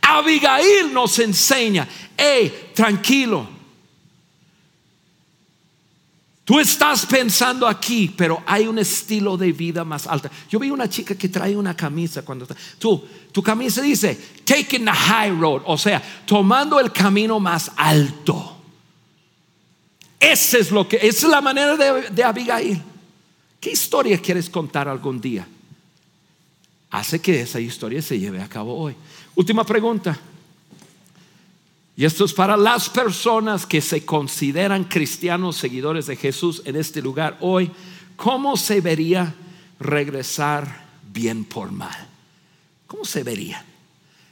Abigail 0.00 0.92
nos 0.92 1.18
enseña 1.18 1.88
hey, 2.16 2.70
tranquilo. 2.74 3.48
Tú 6.52 6.60
estás 6.60 7.06
pensando 7.06 7.66
aquí, 7.66 8.12
pero 8.14 8.42
hay 8.44 8.66
un 8.66 8.78
estilo 8.78 9.38
de 9.38 9.52
vida 9.52 9.86
más 9.86 10.06
alto. 10.06 10.28
Yo 10.50 10.58
vi 10.58 10.70
una 10.70 10.86
chica 10.86 11.14
que 11.14 11.30
trae 11.30 11.56
una 11.56 11.74
camisa 11.74 12.22
cuando 12.26 12.44
está. 12.44 12.54
Tú, 12.78 13.02
tu 13.32 13.42
camisa 13.42 13.80
dice, 13.80 14.20
taking 14.44 14.84
the 14.84 14.90
high 14.90 15.30
road, 15.30 15.62
o 15.64 15.78
sea, 15.78 16.02
tomando 16.26 16.78
el 16.78 16.92
camino 16.92 17.40
más 17.40 17.72
alto. 17.74 18.58
Esa 20.20 20.58
es 20.58 20.70
lo 20.70 20.86
que, 20.86 20.96
esa 20.96 21.26
es 21.26 21.32
la 21.32 21.40
manera 21.40 21.74
de, 21.74 22.10
de 22.10 22.22
Abigail. 22.22 22.82
¿Qué 23.58 23.70
historia 23.70 24.18
quieres 24.18 24.50
contar 24.50 24.88
algún 24.88 25.22
día? 25.22 25.48
Hace 26.90 27.18
que 27.22 27.40
esa 27.40 27.60
historia 27.60 28.02
se 28.02 28.18
lleve 28.18 28.42
a 28.42 28.48
cabo 28.50 28.76
hoy. 28.76 28.94
Última 29.36 29.64
pregunta. 29.64 30.20
Y 31.94 32.04
esto 32.04 32.24
es 32.24 32.32
para 32.32 32.56
las 32.56 32.88
personas 32.88 33.66
que 33.66 33.80
se 33.80 34.04
consideran 34.04 34.84
cristianos, 34.84 35.56
seguidores 35.56 36.06
de 36.06 36.16
Jesús 36.16 36.62
en 36.64 36.76
este 36.76 37.02
lugar 37.02 37.36
hoy. 37.40 37.70
¿Cómo 38.16 38.56
se 38.56 38.80
vería 38.80 39.34
regresar 39.78 40.86
bien 41.12 41.44
por 41.44 41.70
mal? 41.70 42.08
¿Cómo 42.86 43.04
se 43.04 43.22
vería? 43.22 43.64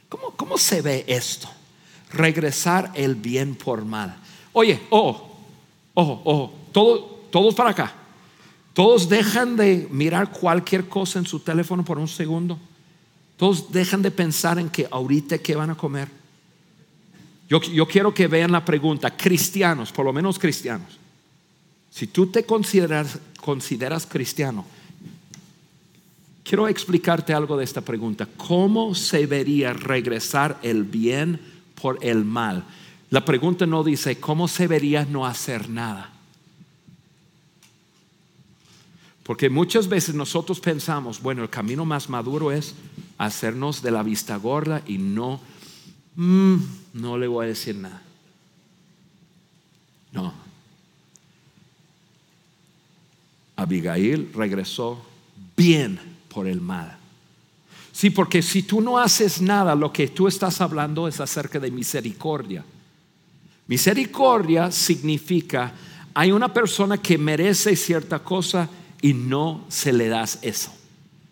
¿Cómo, 0.09 0.31
cómo 0.31 0.57
se 0.57 0.81
ve 0.81 1.05
esto? 1.07 1.49
Regresar 2.11 2.91
el 2.95 3.15
bien 3.15 3.55
por 3.55 3.85
mal. 3.85 4.17
Oye, 4.53 4.81
ojo, 4.89 5.37
ojo, 5.93 6.21
ojo, 6.25 6.53
todo, 6.71 6.99
todos 7.29 7.53
para 7.53 7.69
acá. 7.69 7.93
Todos 8.73 9.07
dejan 9.07 9.55
de 9.55 9.87
mirar 9.91 10.31
cualquier 10.31 10.87
cosa 10.87 11.19
en 11.19 11.27
su 11.27 11.39
teléfono 11.39 11.85
por 11.85 11.99
un 11.99 12.07
segundo. 12.07 12.57
Todos 13.37 13.71
dejan 13.71 14.01
de 14.01 14.11
pensar 14.11 14.57
en 14.57 14.69
que 14.69 14.87
ahorita 14.89 15.37
qué 15.37 15.55
van 15.55 15.69
a 15.69 15.77
comer 15.77 16.20
yo, 17.59 17.85
quiero 17.85 18.13
que 18.13 18.27
vean 18.27 18.51
la 18.51 18.63
pregunta, 18.63 19.15
cristianos, 19.15 19.91
por 19.91 20.05
lo 20.05 20.13
menos 20.13 20.39
cristianos. 20.39 20.97
Si 21.89 22.07
tú 22.07 22.27
te 22.27 22.45
consideras, 22.45 23.19
consideras 23.41 24.05
cristiano, 24.05 24.65
quiero 26.43 26.67
explicarte 26.67 27.33
algo 27.33 27.57
de 27.57 27.65
esta 27.65 27.81
pregunta. 27.81 28.27
¿Cómo 28.37 28.95
se 28.95 29.25
vería 29.25 29.73
regresar 29.73 30.59
el 30.61 30.83
bien 30.83 31.41
por 31.81 31.97
el 32.01 32.23
mal? 32.23 32.63
La 33.09 33.25
pregunta 33.25 33.65
no 33.65 33.83
dice, 33.83 34.19
¿cómo 34.19 34.47
se 34.47 34.67
vería 34.67 35.03
no 35.03 35.25
hacer 35.25 35.69
nada? 35.69 36.13
Porque 39.23 39.49
muchas 39.49 39.89
veces 39.89 40.15
nosotros 40.15 40.61
pensamos, 40.61 41.21
bueno, 41.21 41.43
el 41.43 41.49
camino 41.49 41.83
más 41.83 42.09
maduro 42.09 42.51
es 42.51 42.75
hacernos 43.17 43.81
de 43.81 43.91
la 43.91 44.03
vista 44.03 44.37
gorda 44.37 44.81
y 44.87 44.97
no 44.97 45.41
Mm, 46.15 46.57
no 46.93 47.17
le 47.17 47.27
voy 47.27 47.45
a 47.45 47.49
decir 47.49 47.75
nada. 47.75 48.01
No. 50.11 50.33
Abigail 53.55 54.31
regresó 54.33 55.05
bien 55.55 55.99
por 56.27 56.47
el 56.47 56.61
mal. 56.61 56.97
Sí, 57.91 58.09
porque 58.09 58.41
si 58.41 58.63
tú 58.63 58.81
no 58.81 58.97
haces 58.97 59.41
nada, 59.41 59.75
lo 59.75 59.91
que 59.91 60.07
tú 60.07 60.27
estás 60.27 60.61
hablando 60.61 61.07
es 61.07 61.19
acerca 61.19 61.59
de 61.59 61.71
misericordia. 61.71 62.63
Misericordia 63.67 64.71
significa, 64.71 65.73
hay 66.13 66.31
una 66.31 66.53
persona 66.53 66.97
que 66.97 67.17
merece 67.17 67.75
cierta 67.75 68.19
cosa 68.19 68.69
y 69.01 69.13
no 69.13 69.65
se 69.69 69.93
le 69.93 70.07
das 70.07 70.39
eso. 70.41 70.71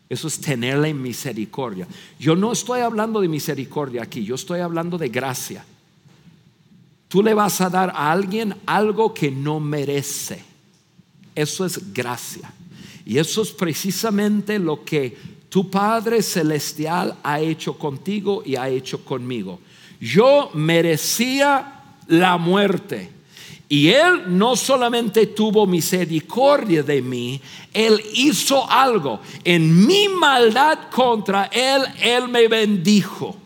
Eso 0.09 0.27
es 0.27 0.41
tenerle 0.41 0.91
misericordia. 0.93 1.87
Yo 2.19 2.35
no 2.35 2.51
estoy 2.51 2.81
hablando 2.81 3.21
de 3.21 3.27
misericordia 3.27 4.01
aquí, 4.01 4.23
yo 4.23 4.35
estoy 4.35 4.59
hablando 4.59 4.97
de 4.97 5.09
gracia. 5.09 5.63
Tú 7.07 7.21
le 7.21 7.33
vas 7.35 7.61
a 7.61 7.69
dar 7.69 7.91
a 7.91 8.11
alguien 8.11 8.55
algo 8.65 9.13
que 9.13 9.29
no 9.29 9.59
merece. 9.59 10.43
Eso 11.35 11.63
es 11.65 11.93
gracia. 11.93 12.51
Y 13.05 13.17
eso 13.17 13.43
es 13.43 13.51
precisamente 13.51 14.59
lo 14.59 14.83
que 14.83 15.15
tu 15.49 15.69
Padre 15.69 16.21
Celestial 16.21 17.15
ha 17.23 17.39
hecho 17.39 17.77
contigo 17.77 18.43
y 18.45 18.55
ha 18.55 18.69
hecho 18.69 19.03
conmigo. 19.03 19.59
Yo 19.99 20.51
merecía 20.53 21.97
la 22.07 22.37
muerte. 22.37 23.09
Y 23.71 23.89
Él 23.89 24.23
no 24.35 24.55
solamente 24.55 25.27
tuvo 25.27 25.67
misericordia 25.67 26.81
de 26.81 27.03
mí, 27.03 27.39
Él 27.71 28.01
hizo 28.15 28.69
algo. 28.69 29.19
En 29.43 29.85
mi 29.85 30.09
maldad 30.09 30.89
contra 30.89 31.45
Él, 31.45 31.83
Él 32.01 32.27
me 32.29 32.47
bendijo. 32.47 33.37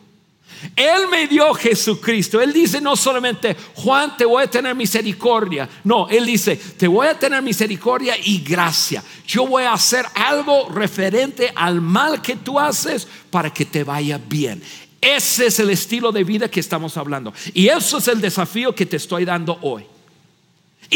Él 0.78 1.10
me 1.12 1.28
dio 1.28 1.54
Jesucristo. 1.54 2.40
Él 2.40 2.54
dice 2.54 2.80
no 2.80 2.96
solamente, 2.96 3.54
Juan, 3.76 4.16
te 4.16 4.24
voy 4.24 4.44
a 4.44 4.50
tener 4.50 4.74
misericordia. 4.74 5.68
No, 5.84 6.08
Él 6.08 6.26
dice, 6.26 6.56
te 6.56 6.88
voy 6.88 7.08
a 7.08 7.20
tener 7.20 7.42
misericordia 7.42 8.16
y 8.24 8.42
gracia. 8.42 9.04
Yo 9.28 9.46
voy 9.46 9.64
a 9.64 9.74
hacer 9.74 10.06
algo 10.16 10.70
referente 10.70 11.52
al 11.54 11.82
mal 11.82 12.22
que 12.22 12.38
tú 12.38 12.58
haces 12.58 13.06
para 13.30 13.54
que 13.54 13.66
te 13.66 13.84
vaya 13.84 14.18
bien. 14.18 14.64
Ese 15.02 15.48
es 15.48 15.60
el 15.60 15.70
estilo 15.70 16.14
de 16.14 16.24
vida 16.24 16.50
que 16.50 16.62
estamos 16.62 16.96
hablando. 16.96 17.34
Y 17.54 17.68
eso 17.68 17.98
es 17.98 18.08
el 18.08 18.22
desafío 18.22 18.74
que 18.74 18.86
te 18.86 18.96
estoy 18.96 19.26
dando 19.26 19.60
hoy. 19.62 19.86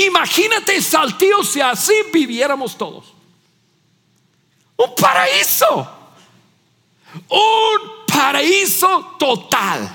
Imagínate 0.06 0.80
Saltillo 0.82 1.44
si 1.44 1.60
así 1.60 1.94
viviéramos 2.14 2.78
todos. 2.78 3.14
Un 4.78 4.94
paraíso. 4.96 5.90
Un 7.30 8.06
paraíso 8.06 9.16
total. 9.18 9.90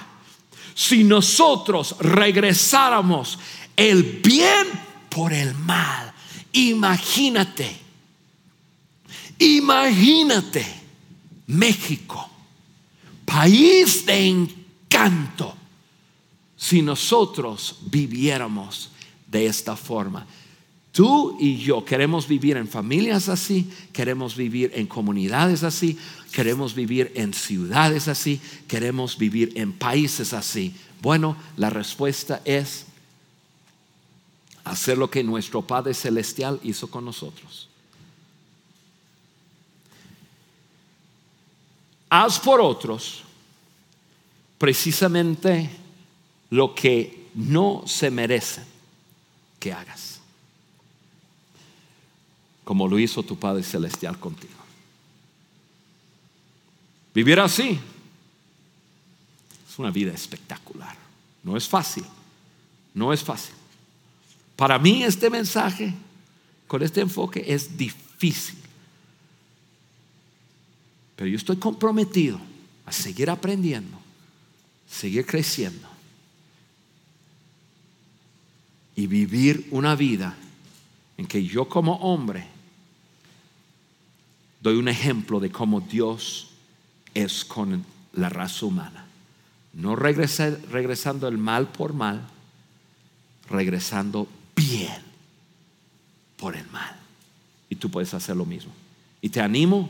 Si 0.75 1.05
nosotros 1.05 1.97
regresáramos 2.01 3.39
el 3.77 4.03
bien 4.03 4.67
por 5.09 5.33
el 5.33 5.55
mal. 5.55 6.13
Imagínate. 6.53 7.79
Imagínate 9.39 10.67
México. 11.47 12.29
País 13.25 14.05
de 14.05 14.27
encanto. 14.27 15.57
Si 16.57 16.83
nosotros 16.83 17.77
viviéramos 17.83 18.92
de 19.33 19.47
esta 19.47 19.75
forma. 19.77 20.27
Tú 20.93 21.39
y 21.41 21.57
yo 21.57 21.85
queremos 21.87 22.29
vivir 22.29 22.59
en 22.59 22.69
familias 22.69 23.31
así, 23.31 23.73
queremos 23.95 24.37
vivir 24.37 24.71
en 24.75 24.87
comunidades 24.87 25.65
así, 25.65 25.99
queremos 26.31 26.75
vivir 26.75 27.11
en 27.15 27.33
ciudades 27.33 28.09
así, 28.09 28.41
queremos 28.69 29.17
vivir 29.17 29.53
en 29.57 29.73
países 29.73 30.35
así. 30.35 30.75
Bueno, 31.01 31.35
la 31.57 31.71
respuesta 31.71 32.43
es 32.45 32.85
hacer 34.65 34.99
lo 34.99 35.11
que 35.11 35.25
nuestro 35.25 35.63
Padre 35.63 35.95
Celestial 35.95 36.61
hizo 36.63 36.89
con 36.89 37.07
nosotros. 37.07 37.71
Haz 42.11 42.39
por 42.39 42.61
otros 42.61 43.23
precisamente 44.59 45.71
lo 46.51 46.75
que 46.75 47.29
no 47.35 47.85
se 47.87 48.11
merecen 48.11 48.72
que 49.63 49.73
hagas. 49.73 50.19
Como 52.65 52.89
lo 52.89 52.99
hizo 52.99 53.23
tu 53.23 53.39
Padre 53.39 53.63
Celestial 53.63 54.19
contigo. 54.19 54.53
Vivir 57.15 57.39
así 57.39 57.79
es 59.69 59.79
una 59.79 59.93
vida 59.93 60.13
espectacular. 60.13 60.97
No 61.45 61.57
es 61.57 61.69
fácil. 61.69 62.05
No 62.93 63.13
es 63.13 63.23
fácil. 63.23 63.55
Para 64.57 64.81
mí 64.81 65.05
este 65.05 65.31
mensaje 65.31 65.95
con 66.67 66.83
este 66.83 67.01
enfoque 67.01 67.45
es 67.47 67.77
difícil. 67.77 68.59
Pero 71.15 71.29
yo 71.29 71.37
estoy 71.37 71.59
comprometido 71.59 72.41
a 72.85 72.91
seguir 72.91 73.31
aprendiendo, 73.31 73.97
seguir 74.89 75.25
creciendo 75.25 75.92
y 78.95 79.07
vivir 79.07 79.69
una 79.71 79.95
vida 79.95 80.37
en 81.17 81.27
que 81.27 81.45
yo 81.45 81.69
como 81.69 81.95
hombre 81.97 82.47
doy 84.61 84.77
un 84.77 84.89
ejemplo 84.89 85.41
de 85.41 85.51
cómo 85.51 85.81
Dios 85.81 86.51
es 87.15 87.45
con 87.45 87.85
la 88.15 88.29
raza 88.29 88.67
humana. 88.67 89.07
No 89.75 89.97
regresando 89.97 91.29
el 91.29 91.39
mal 91.39 91.69
por 91.69 91.95
mal, 91.95 92.29
regresando 93.49 94.29
bien 94.55 95.03
por 96.37 96.57
el 96.57 96.69
mal. 96.69 96.95
Y 97.71 97.77
tú 97.77 97.91
puedes 97.91 98.13
hacer 98.15 98.37
lo 98.37 98.45
mismo. 98.45 98.73
Y 99.21 99.31
te 99.31 99.41
animo 99.41 99.89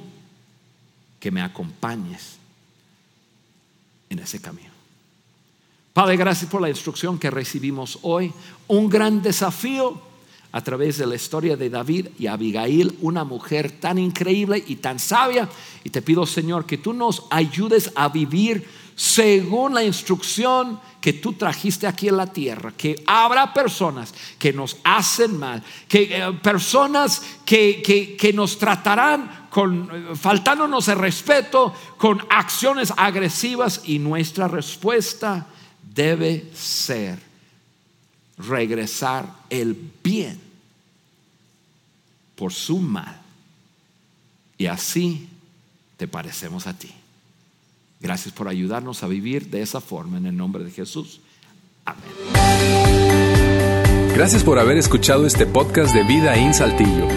que 1.18 1.30
me 1.30 1.42
acompañes 1.42 2.36
en 4.08 4.18
ese 4.18 4.40
camino. 4.40 4.71
Padre, 5.92 6.16
gracias 6.16 6.50
por 6.50 6.62
la 6.62 6.70
instrucción 6.70 7.18
que 7.18 7.30
recibimos 7.30 7.98
hoy. 8.00 8.32
Un 8.66 8.88
gran 8.88 9.20
desafío 9.20 10.00
a 10.50 10.62
través 10.62 10.96
de 10.96 11.06
la 11.06 11.16
historia 11.16 11.54
de 11.54 11.68
David 11.68 12.08
y 12.18 12.28
Abigail, 12.28 12.96
una 13.02 13.24
mujer 13.24 13.72
tan 13.72 13.98
increíble 13.98 14.64
y 14.66 14.76
tan 14.76 14.98
sabia. 14.98 15.50
Y 15.84 15.90
te 15.90 16.00
pido, 16.00 16.24
Señor, 16.24 16.64
que 16.64 16.78
tú 16.78 16.94
nos 16.94 17.24
ayudes 17.28 17.92
a 17.94 18.08
vivir 18.08 18.66
según 18.96 19.74
la 19.74 19.84
instrucción 19.84 20.80
que 20.98 21.12
tú 21.12 21.34
trajiste 21.34 21.86
aquí 21.86 22.08
en 22.08 22.16
la 22.16 22.26
tierra, 22.26 22.72
que 22.74 23.02
habrá 23.06 23.52
personas 23.52 24.14
que 24.38 24.54
nos 24.54 24.78
hacen 24.84 25.38
mal, 25.38 25.62
que 25.88 26.04
eh, 26.04 26.32
personas 26.42 27.22
que, 27.44 27.82
que, 28.18 28.32
nos 28.32 28.56
tratarán 28.56 29.48
con 29.50 29.90
eh, 29.92 30.16
faltándonos 30.16 30.88
el 30.88 30.98
respeto, 30.98 31.74
con 31.98 32.24
acciones 32.30 32.94
agresivas 32.96 33.82
y 33.84 33.98
nuestra 33.98 34.48
respuesta 34.48 35.48
debe 35.94 36.50
ser 36.54 37.18
regresar 38.38 39.26
el 39.50 39.76
bien 40.02 40.40
por 42.34 42.52
su 42.52 42.78
mal. 42.78 43.20
Y 44.58 44.66
así 44.66 45.28
te 45.96 46.08
parecemos 46.08 46.66
a 46.66 46.76
ti. 46.76 46.90
Gracias 48.00 48.34
por 48.34 48.48
ayudarnos 48.48 49.02
a 49.02 49.06
vivir 49.06 49.48
de 49.48 49.62
esa 49.62 49.80
forma 49.80 50.18
en 50.18 50.26
el 50.26 50.36
nombre 50.36 50.64
de 50.64 50.70
Jesús. 50.70 51.20
Amén. 51.84 52.02
Gracias 54.14 54.44
por 54.44 54.58
haber 54.58 54.76
escuchado 54.76 55.26
este 55.26 55.46
podcast 55.46 55.94
de 55.94 56.02
Vida 56.04 56.36
en 56.36 56.52
Saltillo. 56.52 57.08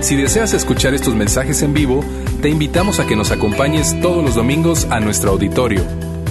Si 0.00 0.16
deseas 0.16 0.52
escuchar 0.52 0.94
estos 0.94 1.14
mensajes 1.14 1.62
en 1.62 1.72
vivo, 1.72 2.04
te 2.42 2.50
invitamos 2.50 3.00
a 3.00 3.06
que 3.06 3.16
nos 3.16 3.30
acompañes 3.30 3.98
todos 4.02 4.22
los 4.22 4.34
domingos 4.34 4.84
a 4.90 5.00
nuestro 5.00 5.30
auditorio. 5.30 6.13